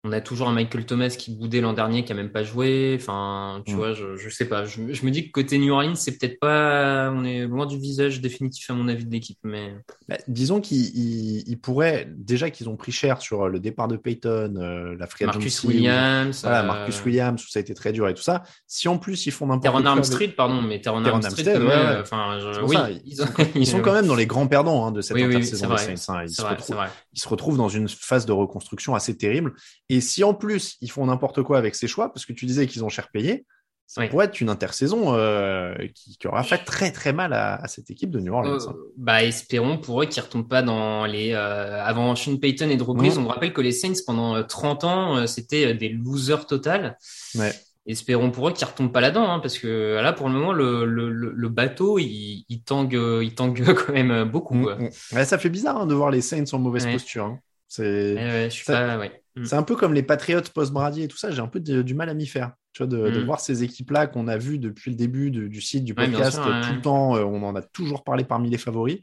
Euh, 0.03 0.09
on 0.09 0.11
a 0.11 0.21
toujours 0.21 0.49
un 0.49 0.53
Michael 0.53 0.85
Thomas 0.85 1.09
qui 1.09 1.35
boudait 1.35 1.61
l'an 1.61 1.73
dernier, 1.73 2.03
qui 2.03 2.11
a 2.11 2.15
même 2.15 2.31
pas 2.31 2.43
joué. 2.43 2.97
Enfin, 2.99 3.61
tu 3.65 3.73
Mm. 3.73 3.77
vois, 3.77 3.93
je, 3.93 4.15
je 4.15 4.29
sais 4.29 4.45
pas. 4.45 4.65
Je, 4.65 4.91
je 4.93 5.05
me 5.05 5.11
dis 5.11 5.27
que 5.27 5.31
côté 5.31 5.57
New 5.59 5.73
Orleans, 5.73 5.95
c'est 5.95 6.17
peut-être 6.17 6.39
pas, 6.39 7.11
on 7.15 7.23
est 7.23 7.45
loin 7.45 7.65
du 7.65 7.77
visage 7.77 8.19
définitif, 8.21 8.69
à 8.69 8.73
mon 8.73 8.87
avis, 8.87 9.05
de 9.05 9.11
l'équipe, 9.11 9.37
mais. 9.43 9.75
Bah, 10.09 10.17
disons 10.27 10.59
qu'ils 10.61 10.95
ils- 10.97 11.43
ils 11.47 11.59
pourraient, 11.59 12.07
déjà 12.09 12.49
qu'ils 12.49 12.67
ont 12.69 12.75
pris 12.75 12.91
cher 12.91 13.21
sur 13.21 13.47
le 13.47 13.59
départ 13.59 13.87
de 13.87 13.95
Peyton, 13.97 14.55
euh, 14.57 14.95
la 14.97 15.07
free 15.07 15.25
Marcus 15.25 15.63
Williams, 15.63 16.41
Voilà, 16.41 16.61
euh, 16.63 16.67
Marcus 16.67 17.03
Williams, 17.05 17.43
où 17.43 17.47
ça 17.49 17.59
a 17.59 17.61
été 17.61 17.73
très 17.73 17.91
dur 17.91 18.07
et 18.07 18.13
tout 18.13 18.21
ça. 18.23 18.43
Si 18.67 18.87
en 18.87 18.97
plus 18.97 19.25
ils 19.25 19.31
font 19.31 19.47
n'importe 19.47 19.69
quoi. 19.71 19.79
avec- 19.79 19.87
Armstead, 19.87 20.35
pardon, 20.35 20.61
mais 20.61 20.81
Teron 20.81 21.03
Armstead, 21.05 21.47
Armstead, 21.47 21.61
ouais, 21.61 21.67
ouais. 21.67 21.73
euh, 21.73 22.01
enfin, 22.01 22.39
je- 22.39 22.61
oui, 22.61 22.75
ça, 22.75 22.89
ils, 23.05 23.15
sont, 23.15 23.25
ils 23.55 23.67
sont 23.67 23.81
quand 23.81 23.93
même 23.93 24.07
dans 24.07 24.15
les 24.15 24.25
grands 24.27 24.47
perdants 24.47 24.85
hein, 24.87 24.91
de 24.91 25.01
cette 25.01 25.15
Oui, 25.15 25.21
oui, 25.23 25.27
oui, 25.29 25.35
intersaison 25.35 25.67
vrai. 25.67 25.95
Saints. 25.95 26.13
hein. 26.15 26.23
Ils, 26.23 26.29
se 26.29 26.41
retrouvent. 26.41 26.77
Ils 27.13 27.19
se 27.19 27.27
retrouvent 27.29 27.57
dans 27.57 27.69
une 27.69 27.87
phase 27.89 28.25
de 28.25 28.31
reconstruction 28.31 28.95
assez 28.95 29.17
terrible. 29.17 29.53
Et 29.89 30.01
si 30.01 30.23
en 30.23 30.33
plus 30.33 30.77
ils 30.81 30.91
font 30.91 31.05
n'importe 31.05 31.43
quoi 31.43 31.57
avec 31.57 31.75
ces 31.75 31.87
choix, 31.87 32.11
parce 32.13 32.25
que 32.25 32.33
tu 32.33 32.45
disais 32.45 32.67
qu'ils 32.67 32.83
ont 32.85 32.89
cher 32.89 33.09
payé, 33.11 33.45
ça 33.87 33.99
Oui. 33.99 34.07
pourrait 34.07 34.27
être 34.27 34.39
une 34.39 34.49
intersaison 34.49 35.13
euh, 35.15 35.75
qui, 35.93 36.15
qui 36.17 36.25
aura 36.27 36.43
fait 36.43 36.59
très 36.59 36.93
très 36.93 37.11
mal 37.11 37.33
à, 37.33 37.55
à 37.55 37.67
cette 37.67 37.91
équipe 37.91 38.09
de 38.09 38.21
New 38.21 38.31
Orleans. 38.33 38.53
Euh, 38.53 38.69
hein. 38.69 38.75
bah, 38.95 39.21
espérons 39.23 39.77
pour 39.79 40.01
eux 40.01 40.05
qu'ils 40.05 40.23
retombent 40.23 40.47
pas 40.47 40.61
dans 40.61 41.05
les. 41.05 41.33
euh, 41.33 41.83
avant 41.83 42.15
Sean 42.15 42.37
Payton 42.37 42.69
et 42.69 42.77
Drew 42.77 42.93
Brees, 42.95 43.09
Mhm. 43.15 43.17
on 43.17 43.21
me 43.23 43.27
rappelle 43.27 43.51
que 43.51 43.59
les 43.59 43.73
Saints 43.73 43.91
pendant 44.07 44.35
euh, 44.37 44.43
30 44.43 44.85
ans, 44.85 45.17
euh, 45.17 45.25
c'était 45.27 45.65
euh, 45.67 45.73
des 45.73 45.89
losers 45.89 46.45
total. 46.47 46.97
Ouais. 47.35 47.51
Espérons 47.87 48.29
pour 48.29 48.47
eux 48.47 48.53
qu'ils 48.53 48.67
retombent 48.67 48.91
pas 48.91 49.01
là-dedans, 49.01 49.27
hein, 49.27 49.39
parce 49.39 49.57
que 49.57 49.95
là, 50.01 50.13
pour 50.13 50.27
le 50.29 50.35
moment, 50.35 50.53
le, 50.53 50.85
le, 50.85 51.09
le, 51.09 51.31
le 51.35 51.49
bateau, 51.49 51.97
il, 51.97 52.45
il 52.47 52.61
tangue, 52.63 52.95
euh, 52.95 53.23
il 53.23 53.33
tangue 53.33 53.63
quand 53.73 53.91
même 53.93 54.11
euh, 54.11 54.25
beaucoup. 54.25 54.53
Mm, 54.55 54.63
quoi. 54.63 54.75
mm. 54.75 54.89
Ouais, 55.13 55.25
ça 55.25 55.37
fait 55.39 55.49
bizarre 55.49 55.77
hein, 55.81 55.87
de 55.87 55.95
voir 55.95 56.11
les 56.11 56.21
Saints 56.21 56.43
en 56.53 56.59
mauvaise 56.59 56.85
Ouais. 56.85 56.91
posture. 56.93 57.25
hein. 57.25 57.39
C'est 57.67 58.13
Ouais. 58.15 58.49
Ouais. 58.97 59.23
Mm. 59.35 59.45
C'est 59.45 59.55
un 59.55 59.63
peu 59.63 59.75
comme 59.75 59.93
les 59.93 60.03
Patriots 60.03 60.41
post-Brady 60.53 61.03
et 61.03 61.07
tout 61.07 61.17
ça. 61.17 61.31
J'ai 61.31 61.41
un 61.41 61.47
peu 61.47 61.59
de- 61.59 61.81
du 61.81 61.95
mal 61.95 62.09
à 62.09 62.13
m'y 62.13 62.27
faire. 62.27 62.51
Tu 62.73 62.83
vois, 62.83 62.87
de, 62.87 63.09
de 63.09 63.19
voir 63.23 63.39
ces 63.39 63.63
équipes-là 63.63 64.07
qu'on 64.07 64.27
a 64.27 64.37
vues 64.37 64.59
depuis 64.59 64.91
le 64.91 64.95
début 64.97 65.31
de- 65.31 65.47
du 65.47 65.59
site, 65.61 65.83
du 65.83 65.93
podcast, 65.95 66.33
sûr, 66.41 66.43
tout 66.43 66.73
le 66.75 66.81
temps. 66.81 67.15
euh, 67.15 67.23
on 67.23 67.41
en 67.43 67.55
a 67.55 67.61
toujours 67.61 68.03
parlé 68.03 68.23
parmi 68.25 68.49
les 68.49 68.57
favoris. 68.57 68.99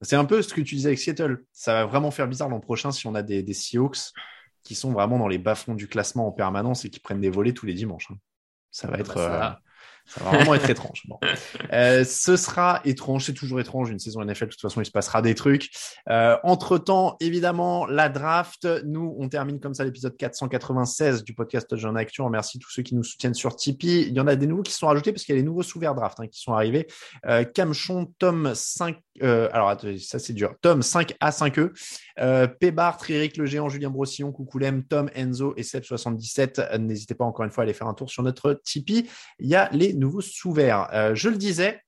C'est 0.00 0.16
un 0.16 0.24
peu 0.24 0.40
ce 0.42 0.52
que 0.54 0.60
tu 0.62 0.74
disais 0.74 0.88
avec 0.88 0.98
Seattle. 0.98 1.44
Ça 1.52 1.74
va 1.74 1.84
vraiment 1.86 2.10
faire 2.10 2.26
bizarre 2.26 2.48
l'an 2.48 2.58
prochain 2.60 2.90
si 2.92 3.06
on 3.06 3.14
a 3.14 3.22
des, 3.22 3.42
des 3.42 3.52
Seahawks 3.54 3.98
qui 4.62 4.74
sont 4.74 4.92
vraiment 4.92 5.18
dans 5.18 5.28
les 5.28 5.38
bas-fonds 5.38 5.74
du 5.74 5.88
classement 5.88 6.26
en 6.28 6.32
permanence 6.32 6.84
et 6.84 6.90
qui 6.90 7.00
prennent 7.00 7.20
des 7.20 7.30
volets 7.30 7.52
tous 7.54 7.66
les 7.66 7.74
dimanches. 7.74 8.10
hein. 8.10 8.18
Ça 8.70 8.88
va 8.88 8.98
être. 8.98 9.14
Bah, 9.14 9.22
ça 9.22 9.46
euh. 9.48 9.71
Ça 10.06 10.24
va 10.24 10.30
vraiment 10.30 10.54
être 10.54 10.68
étrange. 10.68 11.02
Bon. 11.06 11.18
Euh, 11.72 12.04
ce 12.04 12.36
sera 12.36 12.80
étrange, 12.84 13.24
c'est 13.26 13.32
toujours 13.32 13.60
étrange. 13.60 13.90
Une 13.90 13.98
saison 13.98 14.24
NFL, 14.24 14.46
de 14.46 14.50
toute 14.50 14.60
façon, 14.60 14.80
il 14.80 14.84
se 14.84 14.90
passera 14.90 15.22
des 15.22 15.34
trucs. 15.34 15.70
Euh, 16.08 16.36
entre 16.42 16.78
temps, 16.78 17.16
évidemment, 17.20 17.86
la 17.86 18.08
draft. 18.08 18.68
Nous, 18.84 19.14
on 19.18 19.28
termine 19.28 19.60
comme 19.60 19.74
ça 19.74 19.84
l'épisode 19.84 20.16
496 20.16 21.24
du 21.24 21.34
podcast 21.34 21.68
Touchdown 21.68 21.96
Actu. 21.96 22.20
On 22.20 22.26
remercie 22.26 22.58
tous 22.58 22.70
ceux 22.70 22.82
qui 22.82 22.94
nous 22.94 23.04
soutiennent 23.04 23.34
sur 23.34 23.56
Tipeee. 23.56 24.08
Il 24.08 24.14
y 24.14 24.20
en 24.20 24.26
a 24.26 24.36
des 24.36 24.46
nouveaux 24.46 24.62
qui 24.62 24.72
sont 24.72 24.86
rajoutés 24.86 25.12
parce 25.12 25.24
qu'il 25.24 25.34
y 25.34 25.38
a 25.38 25.40
les 25.40 25.46
nouveaux 25.46 25.62
sous 25.62 25.78
draft 25.78 26.20
hein, 26.20 26.26
qui 26.26 26.40
sont 26.40 26.52
arrivés. 26.52 26.86
Euh, 27.26 27.44
Camchon, 27.44 28.12
Tom 28.18 28.52
5. 28.54 28.96
Euh, 29.22 29.48
alors, 29.52 29.68
attendez, 29.68 29.98
ça 29.98 30.18
c'est 30.18 30.32
dur. 30.32 30.54
Tom 30.60 30.80
5A, 30.80 31.30
5E. 31.30 31.70
Euh, 32.18 32.46
Pébar, 32.46 32.98
Eric 33.08 33.36
Le 33.36 33.46
Géant, 33.46 33.68
Julien 33.68 33.90
Brossillon, 33.90 34.32
Coucoulem, 34.32 34.84
Tom, 34.84 35.10
Enzo 35.14 35.54
et 35.56 35.62
Seb77. 35.62 36.60
Euh, 36.60 36.78
N'hésitez 36.78 37.14
pas 37.14 37.24
encore 37.24 37.44
une 37.44 37.50
fois 37.50 37.62
à 37.62 37.64
aller 37.64 37.72
faire 37.72 37.86
un 37.86 37.94
tour 37.94 38.10
sur 38.10 38.22
notre 38.22 38.60
Tipeee. 38.64 39.08
Il 39.38 39.48
y 39.48 39.54
a 39.54 39.70
les 39.72 39.92
nouveaux 39.92 40.20
sous-verts. 40.20 40.88
Euh, 40.92 41.14
je 41.14 41.28
le 41.28 41.36
disais, 41.36 41.80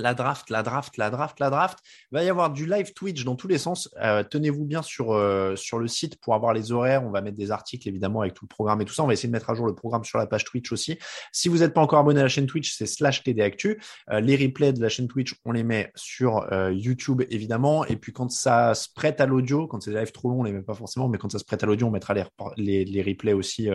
la 0.00 0.14
draft, 0.14 0.50
la 0.50 0.62
draft, 0.62 0.96
la 0.96 1.10
draft, 1.10 1.40
la 1.40 1.50
draft. 1.50 1.78
Il 2.10 2.14
va 2.14 2.24
y 2.24 2.28
avoir 2.28 2.50
du 2.50 2.66
live 2.66 2.92
Twitch 2.94 3.24
dans 3.24 3.36
tous 3.36 3.48
les 3.48 3.58
sens. 3.58 3.90
Euh, 4.02 4.22
Tenez-vous 4.22 4.64
bien 4.64 4.82
sur, 4.82 5.12
euh, 5.12 5.56
sur 5.56 5.78
le 5.78 5.88
site 5.88 6.20
pour 6.20 6.34
avoir 6.34 6.52
les 6.52 6.72
horaires. 6.72 7.04
On 7.04 7.10
va 7.10 7.20
mettre 7.20 7.36
des 7.36 7.50
articles 7.50 7.88
évidemment 7.88 8.22
avec 8.22 8.34
tout 8.34 8.44
le 8.44 8.48
programme 8.48 8.80
et 8.80 8.84
tout 8.84 8.94
ça. 8.94 9.02
On 9.02 9.06
va 9.06 9.12
essayer 9.12 9.28
de 9.28 9.32
mettre 9.32 9.50
à 9.50 9.54
jour 9.54 9.66
le 9.66 9.74
programme 9.74 10.04
sur 10.04 10.18
la 10.18 10.26
page 10.26 10.44
Twitch 10.44 10.72
aussi. 10.72 10.98
Si 11.32 11.48
vous 11.48 11.58
n'êtes 11.58 11.74
pas 11.74 11.80
encore 11.80 11.98
abonné 11.98 12.20
à 12.20 12.24
la 12.24 12.28
chaîne 12.28 12.46
Twitch, 12.46 12.74
c'est 12.74 12.86
slash 12.86 13.22
TD 13.22 13.42
Actu. 13.42 13.80
Euh, 14.10 14.20
les 14.20 14.36
replays 14.36 14.72
de 14.72 14.80
la 14.80 14.88
chaîne 14.88 15.08
Twitch, 15.08 15.34
on 15.44 15.52
les 15.52 15.64
met 15.64 15.92
sur 15.94 16.46
YouTube 16.70 17.22
évidemment. 17.30 17.84
Et 17.86 17.96
puis 17.96 18.12
quand 18.12 18.30
ça 18.30 18.74
se 18.74 18.88
prête 18.94 19.20
à 19.20 19.26
l'audio, 19.26 19.66
quand 19.66 19.80
c'est 19.80 19.92
des 19.92 19.98
lives 19.98 20.12
trop 20.12 20.30
longs, 20.30 20.40
on 20.40 20.44
les 20.44 20.52
met 20.52 20.62
pas 20.62 20.74
forcément, 20.74 21.08
mais 21.08 21.18
quand 21.18 21.30
ça 21.30 21.38
se 21.38 21.44
prête 21.44 21.62
à 21.62 21.66
l'audio, 21.66 21.86
on 21.86 21.90
mettra 21.90 22.14
les, 22.56 22.84
les 22.84 23.02
replays 23.02 23.32
aussi. 23.32 23.68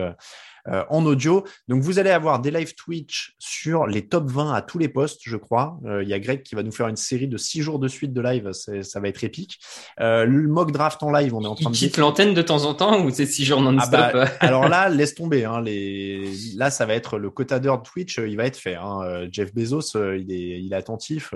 Euh, 0.68 0.84
en 0.88 1.04
audio. 1.04 1.44
Donc 1.68 1.82
vous 1.82 1.98
allez 1.98 2.10
avoir 2.10 2.40
des 2.40 2.50
live 2.50 2.74
Twitch 2.74 3.34
sur 3.38 3.86
les 3.86 4.08
top 4.08 4.30
20 4.30 4.52
à 4.52 4.62
tous 4.62 4.78
les 4.78 4.88
postes, 4.88 5.20
je 5.24 5.36
crois. 5.36 5.78
Euh, 5.86 6.02
Il 6.02 6.08
y 6.08 6.12
a 6.12 6.18
Greg 6.18 6.42
qui 6.42 6.54
va 6.54 6.62
nous 6.62 6.72
faire 6.72 6.88
une 6.88 6.96
série 6.96 7.28
de 7.28 7.36
six 7.36 7.62
jours 7.62 7.78
de 7.78 7.88
suite 7.88 8.12
de 8.12 8.20
live, 8.20 8.52
ça 8.52 9.00
va 9.00 9.08
être 9.08 9.24
épique. 9.24 9.58
Euh, 10.00 10.24
le 10.24 10.48
mock 10.48 10.72
draft 10.72 11.02
en 11.02 11.10
live, 11.10 11.34
on 11.34 11.42
est 11.42 11.46
en 11.46 11.54
train 11.54 11.70
Il 11.70 11.72
de 11.72 11.76
quitte 11.76 11.96
l'antenne 11.98 12.34
de 12.34 12.42
temps 12.42 12.64
en 12.64 12.74
temps 12.74 13.04
ou 13.04 13.10
c'est 13.10 13.26
six 13.26 13.44
jours 13.44 13.58
ah 13.60 13.72
non-stop 13.72 14.12
bah, 14.12 14.28
alors 14.40 14.68
là, 14.68 14.88
laisse 14.88 15.14
tomber. 15.14 15.44
Hein, 15.44 15.60
les... 15.60 16.32
Là, 16.56 16.70
ça 16.70 16.86
va 16.86 16.94
être 16.94 17.18
le 17.18 17.30
quota 17.30 17.58
d'heure 17.58 17.78
de 17.78 17.82
Twitch, 17.82 18.18
euh, 18.18 18.28
il 18.28 18.36
va 18.36 18.44
être 18.44 18.56
fait. 18.56 18.74
Hein. 18.74 19.00
Euh, 19.04 19.28
Jeff 19.30 19.54
Bezos, 19.54 19.94
il, 19.94 20.32
est, 20.32 20.60
il 20.60 20.72
est 20.72 20.76
attentif. 20.76 21.32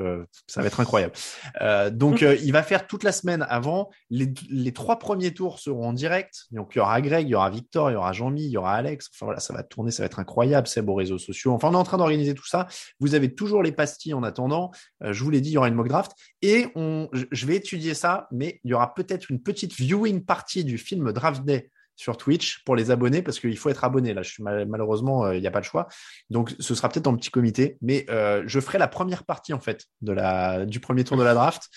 ça 0.47 0.61
va 0.61 0.67
être 0.67 0.81
incroyable. 0.81 1.13
Euh, 1.61 1.91
donc, 1.91 2.23
il 2.43 2.53
va 2.53 2.63
faire 2.63 2.87
toute 2.87 3.05
la 3.05 3.13
semaine 3.13 3.47
avant. 3.49 3.91
Les, 4.11 4.33
les 4.51 4.73
trois 4.73 4.99
premiers 4.99 5.33
tours 5.33 5.59
seront 5.59 5.89
en 5.89 5.93
direct. 5.93 6.47
Donc, 6.51 6.73
il 6.75 6.79
y 6.79 6.81
aura 6.81 7.01
Greg, 7.01 7.27
il 7.27 7.31
y 7.31 7.35
aura 7.35 7.51
Victor, 7.51 7.91
il 7.91 7.95
y 7.95 7.97
aura 7.97 8.13
Jean-Mi, 8.13 8.45
il 8.45 8.51
y 8.51 8.57
aura 8.57 8.75
Alex. 8.75 9.09
Enfin 9.21 9.27
voilà, 9.27 9.41
ça 9.41 9.53
va 9.53 9.63
tourner, 9.63 9.91
ça 9.91 10.03
va 10.03 10.07
être 10.07 10.19
incroyable. 10.19 10.67
C'est 10.67 10.81
aux 10.81 10.95
réseaux 10.95 11.19
sociaux. 11.19 11.53
Enfin, 11.53 11.69
on 11.69 11.75
est 11.75 11.77
en 11.77 11.85
train 11.85 11.99
d'organiser 11.99 12.35
tout 12.35 12.47
ça. 12.47 12.69
Vous 13.01 13.15
avez 13.15 13.35
toujours 13.35 13.63
les 13.63 13.71
pastilles 13.71 14.15
en 14.15 14.23
attendant. 14.23 14.71
Euh, 15.03 15.13
je 15.13 15.23
vous 15.23 15.29
l'ai 15.29 15.43
dit, 15.43 15.51
il 15.51 15.53
y 15.53 15.59
aura 15.59 15.69
une 15.69 15.75
mock 15.75 15.89
draft. 15.89 16.13
Et 16.41 16.69
on, 16.75 17.11
je 17.13 17.47
vais 17.47 17.57
étudier 17.57 17.93
ça, 17.93 18.29
mais 18.33 18.61
il 18.65 18.71
y 18.71 18.75
aura 18.75 18.95
peut-être 18.95 19.31
une 19.31 19.43
petite 19.43 19.75
viewing 19.75 20.25
partie 20.25 20.65
du 20.65 20.79
film 20.79 21.13
Draft 21.13 21.45
Day 21.45 21.71
sur 22.01 22.17
Twitch 22.17 22.65
pour 22.65 22.77
les 22.77 22.91
abonnés 22.91 23.21
parce 23.23 23.39
qu'il 23.39 23.57
faut 23.59 23.69
être 23.69 23.85
abonné. 23.85 24.15
Là, 24.15 24.23
je 24.23 24.31
suis 24.31 24.43
mal- 24.43 24.67
malheureusement, 24.67 25.27
euh, 25.27 25.37
il 25.37 25.41
n'y 25.41 25.47
a 25.47 25.51
pas 25.51 25.59
le 25.61 25.65
choix. 25.65 25.87
Donc, 26.31 26.55
ce 26.59 26.75
sera 26.75 26.89
peut-être 26.89 27.07
en 27.07 27.15
petit 27.17 27.31
comité, 27.31 27.77
mais 27.83 28.07
euh, 28.09 28.43
je 28.47 28.59
ferai 28.59 28.79
la 28.79 28.89
première 28.89 29.25
partie 29.25 29.53
en 29.53 29.61
fait 29.61 29.85
de 30.01 30.13
la 30.13 30.65
du 30.65 30.81
premier 30.81 31.05
tour 31.05 31.17
de 31.19 31.23
la 31.23 31.35
draft 31.35 31.69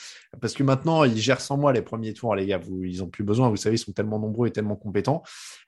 parce 0.42 0.54
que 0.54 0.64
maintenant 0.64 1.04
ils 1.04 1.18
gèrent 1.18 1.42
sans 1.42 1.58
moi 1.58 1.74
les 1.74 1.82
premiers 1.82 2.14
tours, 2.14 2.36
les 2.36 2.46
gars. 2.46 2.58
Vous, 2.58 2.84
ils 2.86 3.04
ont 3.04 3.10
plus 3.10 3.24
besoin. 3.26 3.50
Vous 3.50 3.58
savez, 3.58 3.76
ils 3.76 3.80
sont 3.80 3.92
tellement 3.92 4.18
nombreux 4.20 4.48
et 4.48 4.52
tellement 4.52 4.76
compétents 4.78 5.24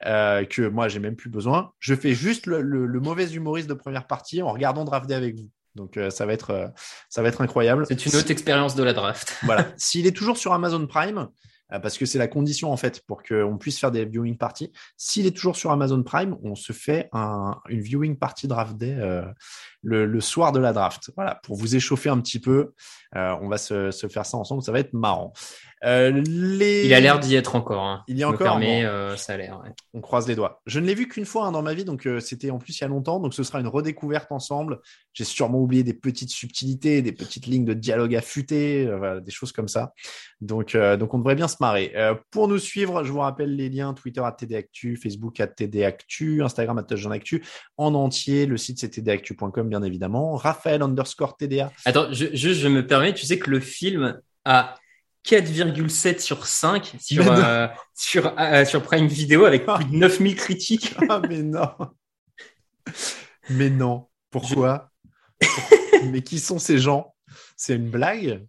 euh, 0.06 0.44
que 0.46 0.66
moi, 0.68 0.88
j'ai 0.88 1.00
même 1.00 1.16
plus 1.16 1.30
besoin. 1.30 1.72
Je 1.78 1.94
fais 1.94 2.14
juste 2.14 2.46
le, 2.46 2.62
le- 2.62 2.86
le 2.86 3.00
mauvais 3.00 3.26
humoriste 3.30 3.68
de 3.68 3.74
première 3.74 4.06
partie 4.06 4.40
en 4.42 4.50
regardant 4.52 4.84
Draft 4.84 5.06
Day 5.06 5.14
avec 5.14 5.36
vous. 5.36 5.50
Donc, 5.74 6.00
ça 6.08 6.24
va 6.24 6.32
être 6.32 6.72
ça 7.10 7.20
va 7.22 7.28
être 7.28 7.42
incroyable. 7.42 7.84
C'est 7.86 8.06
une 8.06 8.16
autre 8.16 8.30
expérience 8.30 8.74
de 8.76 8.82
la 8.82 8.94
draft. 8.94 9.36
Voilà. 9.42 9.66
S'il 9.76 10.06
est 10.06 10.16
toujours 10.16 10.38
sur 10.38 10.54
Amazon 10.54 10.86
Prime, 10.86 11.28
parce 11.70 11.98
que 11.98 12.06
c'est 12.06 12.18
la 12.18 12.28
condition 12.28 12.72
en 12.72 12.76
fait 12.76 13.02
pour 13.06 13.22
qu'on 13.22 13.58
puisse 13.58 13.78
faire 13.78 13.90
des 13.90 14.04
viewing 14.04 14.36
parties. 14.36 14.72
S'il 14.96 15.26
est 15.26 15.36
toujours 15.36 15.56
sur 15.56 15.70
Amazon 15.70 16.02
Prime, 16.02 16.36
on 16.42 16.54
se 16.54 16.72
fait 16.72 17.08
un, 17.12 17.56
une 17.68 17.80
viewing 17.80 18.16
party 18.16 18.48
draft 18.48 18.76
day 18.76 18.94
euh, 18.98 19.24
le, 19.82 20.06
le 20.06 20.20
soir 20.20 20.52
de 20.52 20.60
la 20.60 20.72
draft. 20.72 21.10
Voilà, 21.16 21.36
pour 21.42 21.56
vous 21.56 21.76
échauffer 21.76 22.08
un 22.08 22.20
petit 22.20 22.40
peu. 22.40 22.72
Euh, 23.14 23.36
on 23.40 23.48
va 23.48 23.58
se, 23.58 23.90
se 23.90 24.06
faire 24.08 24.26
ça 24.26 24.36
ensemble, 24.36 24.62
ça 24.62 24.72
va 24.72 24.80
être 24.80 24.92
marrant. 24.92 25.32
Euh, 25.84 26.10
les... 26.10 26.86
Il 26.86 26.94
a 26.94 27.00
l'air 27.00 27.18
d'y 27.18 27.34
être 27.34 27.54
encore. 27.54 27.82
Hein. 27.84 28.02
Il 28.08 28.16
y 28.16 28.22
a 28.22 28.28
encore, 28.28 28.38
permets, 28.46 28.82
bon. 28.82 28.88
euh, 28.88 29.16
ça 29.16 29.34
a 29.34 29.36
l'air. 29.36 29.60
ouais. 29.62 29.70
On 29.92 30.00
croise 30.00 30.26
les 30.26 30.34
doigts. 30.34 30.62
Je 30.66 30.80
ne 30.80 30.86
l'ai 30.86 30.94
vu 30.94 31.06
qu'une 31.06 31.26
fois 31.26 31.46
hein, 31.46 31.52
dans 31.52 31.62
ma 31.62 31.74
vie, 31.74 31.84
donc 31.84 32.06
euh, 32.06 32.18
c'était 32.18 32.50
en 32.50 32.58
plus 32.58 32.78
il 32.78 32.80
y 32.80 32.84
a 32.84 32.88
longtemps, 32.88 33.20
donc 33.20 33.34
ce 33.34 33.42
sera 33.42 33.60
une 33.60 33.66
redécouverte 33.68 34.32
ensemble. 34.32 34.80
J'ai 35.12 35.24
sûrement 35.24 35.60
oublié 35.60 35.82
des 35.82 35.92
petites 35.94 36.30
subtilités, 36.30 37.02
des 37.02 37.12
petites 37.12 37.46
lignes 37.46 37.64
de 37.64 37.74
dialogue 37.74 38.14
affûtées, 38.14 38.86
voilà, 38.86 39.20
des 39.20 39.30
choses 39.30 39.52
comme 39.52 39.68
ça. 39.68 39.92
Donc, 40.40 40.76
donc 40.76 41.14
on 41.14 41.18
devrait 41.18 41.34
bien 41.34 41.48
se 41.48 41.56
marrer. 41.60 41.94
Pour 42.30 42.48
nous 42.48 42.58
suivre, 42.58 43.02
je 43.04 43.12
vous 43.12 43.20
rappelle 43.20 43.56
les 43.56 43.70
liens 43.70 43.94
Twitter 43.94 44.20
à 44.22 44.32
TDActu, 44.32 44.96
Facebook 44.96 45.40
à 45.40 45.46
TDActu, 45.46 46.42
Instagram 46.42 46.78
à 46.78 47.12
Actu, 47.12 47.44
en 47.78 47.94
entier. 47.94 48.44
Le 48.46 48.56
site 48.58 48.78
c'est 48.80 48.90
tdactu.com 48.90 49.68
bien 49.68 49.82
évidemment. 49.82 50.34
Raphaël 50.36 50.82
underscore 50.82 51.36
TDA. 51.36 51.72
Attends, 51.86 52.08
je 52.12 52.68
me 52.68 52.86
permets, 52.86 53.14
tu 53.14 53.24
sais 53.24 53.38
que 53.38 53.50
le 53.50 53.60
film 53.60 54.20
a 54.44 54.74
4,7 55.26 56.20
sur 56.20 56.46
5 56.46 56.94
sur, 57.00 57.30
euh, 57.30 57.66
sur, 57.94 58.34
euh, 58.38 58.64
sur 58.64 58.82
Prime 58.82 59.06
Video 59.06 59.44
avec 59.44 59.66
plus 59.66 59.84
de 59.84 59.96
9000 59.96 60.36
critiques. 60.36 60.94
Ah, 61.08 61.20
mais 61.28 61.42
non. 61.42 61.68
Mais 63.50 63.70
non. 63.70 64.06
Pourquoi 64.30 64.90
Mais 66.10 66.22
qui 66.22 66.38
sont 66.38 66.58
ces 66.58 66.78
gens? 66.78 67.14
C'est 67.56 67.74
une 67.74 67.90
blague? 67.90 68.46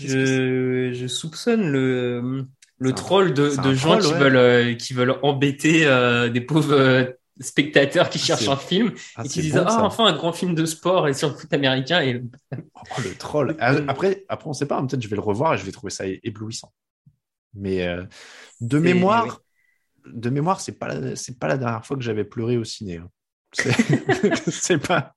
Je, 0.00 0.92
je 0.92 1.06
soupçonne 1.06 1.70
le, 1.70 2.46
le 2.78 2.92
troll 2.92 3.34
de, 3.34 3.54
de 3.62 3.74
gens 3.74 3.98
troll, 3.98 4.02
qui, 4.02 4.12
ouais. 4.12 4.18
veulent, 4.18 4.36
euh, 4.36 4.74
qui 4.74 4.94
veulent 4.94 5.18
embêter 5.22 5.84
des 6.32 6.40
pauvres 6.40 7.14
spectateurs 7.42 8.08
qui 8.10 8.18
Ah, 8.18 8.26
cherchent 8.26 8.48
un 8.48 8.56
film 8.56 8.92
Ah, 9.16 9.24
et 9.24 9.28
qui 9.28 9.40
disent 9.40 9.54
bon, 9.54 9.64
Ah, 9.66 9.84
enfin 9.84 10.06
un 10.06 10.12
grand 10.16 10.32
film 10.32 10.54
de 10.54 10.64
sport 10.66 11.08
et 11.08 11.14
sur 11.14 11.28
le 11.30 11.34
foot 11.34 11.52
américain. 11.52 12.00
Et 12.02 12.22
Oh, 12.74 13.00
le 13.04 13.14
troll. 13.16 13.56
Ah, 13.60 13.74
Après, 13.88 14.24
après, 14.28 14.48
on 14.48 14.52
sait 14.52 14.66
pas. 14.66 14.78
hein, 14.78 14.86
Peut-être 14.86 15.02
je 15.02 15.08
vais 15.08 15.16
le 15.16 15.22
revoir 15.22 15.54
et 15.54 15.58
je 15.58 15.64
vais 15.64 15.72
trouver 15.72 15.90
ça 15.90 16.04
éblouissant. 16.06 16.72
Mais 17.54 17.86
euh, 17.86 18.04
de 18.60 18.78
mémoire, 18.78 19.42
de 20.06 20.30
mémoire, 20.30 20.60
c'est 20.60 20.78
pas 20.78 20.88
la- 20.88 21.16
c'est 21.16 21.38
pas 21.38 21.48
la 21.48 21.58
dernière 21.58 21.84
fois 21.86 21.96
que 21.96 22.02
j'avais 22.02 22.24
pleuré 22.24 22.56
au 22.56 22.64
ciné. 22.64 22.98
hein. 22.98 23.08
C'est 23.52 24.78
pas. 24.86 25.14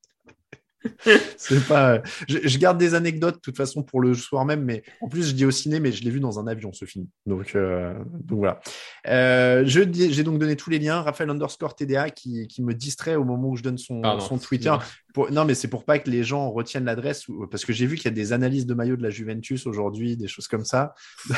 C'est 1.37 1.65
pas. 1.67 2.01
Je, 2.27 2.39
je 2.43 2.57
garde 2.57 2.77
des 2.77 2.93
anecdotes 2.93 3.35
de 3.35 3.39
toute 3.39 3.57
façon 3.57 3.83
pour 3.83 4.01
le 4.01 4.13
soir 4.13 4.45
même, 4.45 4.63
mais 4.63 4.83
en 5.01 5.07
plus 5.07 5.27
je 5.29 5.33
dis 5.33 5.45
au 5.45 5.51
ciné, 5.51 5.79
mais 5.79 5.91
je 5.91 6.03
l'ai 6.03 6.11
vu 6.11 6.19
dans 6.19 6.39
un 6.39 6.47
avion 6.47 6.71
ce 6.73 6.85
film. 6.85 7.07
Donc, 7.25 7.55
euh, 7.55 7.93
donc 8.23 8.39
voilà. 8.39 8.59
Euh, 9.07 9.63
j'ai 9.65 10.23
donc 10.23 10.39
donné 10.39 10.55
tous 10.55 10.69
les 10.69 10.79
liens. 10.79 11.01
Raphaël 11.01 11.29
underscore 11.29 11.75
TDA 11.75 12.09
qui, 12.09 12.47
qui 12.47 12.63
me 12.63 12.73
distrait 12.73 13.15
au 13.15 13.23
moment 13.23 13.49
où 13.49 13.55
je 13.55 13.63
donne 13.63 13.77
son, 13.77 14.01
Pardon, 14.01 14.19
son 14.19 14.37
Twitter. 14.37 14.73
Pour- 15.13 15.31
non, 15.31 15.45
mais 15.45 15.53
c'est 15.55 15.67
pour 15.69 15.85
pas 15.85 15.99
que 15.99 16.09
les 16.09 16.23
gens 16.23 16.51
retiennent 16.51 16.85
l'adresse, 16.85 17.25
parce 17.49 17.65
que 17.65 17.73
j'ai 17.73 17.85
vu 17.85 17.95
qu'il 17.95 18.05
y 18.05 18.09
a 18.09 18.11
des 18.11 18.33
analyses 18.33 18.65
de 18.65 18.73
maillots 18.73 18.97
de 18.97 19.03
la 19.03 19.09
Juventus 19.09 19.65
aujourd'hui, 19.65 20.17
des 20.17 20.27
choses 20.27 20.47
comme 20.47 20.65
ça. 20.65 20.93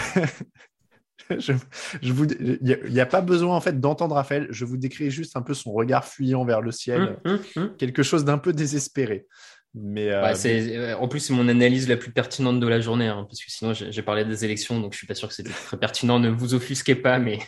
je, 1.37 1.53
je 2.01 2.13
vous, 2.13 2.25
il 2.25 2.59
n'y 2.61 2.99
a, 2.99 3.05
pas 3.05 3.21
besoin 3.21 3.55
en 3.55 3.61
fait 3.61 3.79
d'entendre 3.79 4.15
Raphaël. 4.15 4.47
Je 4.49 4.65
vous 4.65 4.77
décris 4.77 5.11
juste 5.11 5.35
un 5.35 5.41
peu 5.41 5.53
son 5.53 5.71
regard 5.73 6.05
fuyant 6.05 6.45
vers 6.45 6.61
le 6.61 6.71
ciel, 6.71 7.17
Hum, 7.25 7.33
hum, 7.33 7.39
hum. 7.55 7.75
quelque 7.77 8.03
chose 8.03 8.25
d'un 8.25 8.37
peu 8.37 8.53
désespéré. 8.53 9.27
Mais 9.73 10.09
euh, 10.09 10.23
Ouais, 10.23 10.75
euh, 10.75 10.95
en 10.95 11.07
plus, 11.07 11.19
c'est 11.19 11.33
mon 11.33 11.47
analyse 11.47 11.87
la 11.87 11.97
plus 11.97 12.11
pertinente 12.11 12.59
de 12.59 12.67
la 12.67 12.79
journée, 12.79 13.07
hein, 13.07 13.25
parce 13.29 13.43
que 13.43 13.51
sinon, 13.51 13.73
j'ai 13.73 13.91
j'ai 13.91 14.01
parlé 14.01 14.25
des 14.25 14.45
élections, 14.45 14.79
donc 14.79 14.93
je 14.93 14.97
suis 14.97 15.07
pas 15.07 15.13
sûr 15.15 15.27
que 15.27 15.33
c'était 15.33 15.51
très 15.51 15.77
pertinent. 15.77 16.19
Ne 16.19 16.29
vous 16.29 16.53
offusquez 16.53 16.95
pas, 16.95 17.19
mais, 17.19 17.39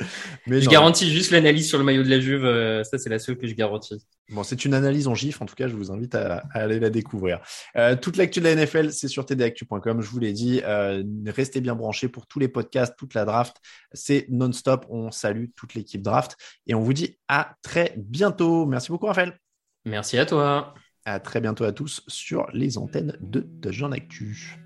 mais 0.46 0.60
je 0.60 0.66
non. 0.66 0.70
garantis 0.72 1.10
juste 1.10 1.30
l'analyse 1.30 1.68
sur 1.68 1.78
le 1.78 1.84
maillot 1.84 2.02
de 2.02 2.08
la 2.08 2.20
Juve. 2.20 2.44
euh, 2.44 2.84
ça, 2.84 2.98
c'est 2.98 3.08
la 3.10 3.18
seule 3.18 3.36
que 3.38 3.46
je 3.46 3.54
garantis. 3.54 4.04
Bon, 4.30 4.42
c'est 4.42 4.64
une 4.64 4.74
analyse 4.74 5.08
en 5.08 5.14
gif. 5.14 5.40
En 5.40 5.46
tout 5.46 5.54
cas, 5.54 5.68
je 5.68 5.74
vous 5.74 5.90
invite 5.90 6.14
à, 6.14 6.44
à 6.52 6.60
aller 6.60 6.80
la 6.80 6.90
découvrir. 6.90 7.40
Euh, 7.76 7.96
toute 7.96 8.16
l'actu 8.16 8.40
de 8.40 8.44
la 8.44 8.54
NFL, 8.54 8.92
c'est 8.92 9.08
sur 9.08 9.24
tdactu.com. 9.24 10.00
Je 10.02 10.08
vous 10.08 10.18
l'ai 10.18 10.32
dit. 10.32 10.60
Euh, 10.64 11.02
restez 11.26 11.60
bien 11.60 11.74
branchés 11.74 12.08
pour 12.08 12.26
tous 12.26 12.38
les 12.38 12.48
podcasts, 12.48 12.94
toute 12.98 13.14
la 13.14 13.24
draft. 13.24 13.56
C'est 13.92 14.26
non-stop. 14.28 14.86
On 14.88 15.10
salue 15.10 15.46
toute 15.56 15.74
l'équipe 15.74 16.02
draft 16.02 16.36
et 16.66 16.74
on 16.74 16.80
vous 16.80 16.92
dit 16.92 17.18
à 17.28 17.54
très 17.62 17.94
bientôt. 17.96 18.66
Merci 18.66 18.90
beaucoup, 18.90 19.06
Raphaël. 19.06 19.38
Merci 19.84 20.18
à 20.18 20.26
toi. 20.26 20.74
À 21.04 21.20
très 21.20 21.40
bientôt 21.40 21.62
à 21.62 21.70
tous 21.72 22.02
sur 22.08 22.48
les 22.52 22.78
antennes 22.78 23.16
de 23.20 23.46
Touchdown 23.62 23.92
Actu. 23.92 24.65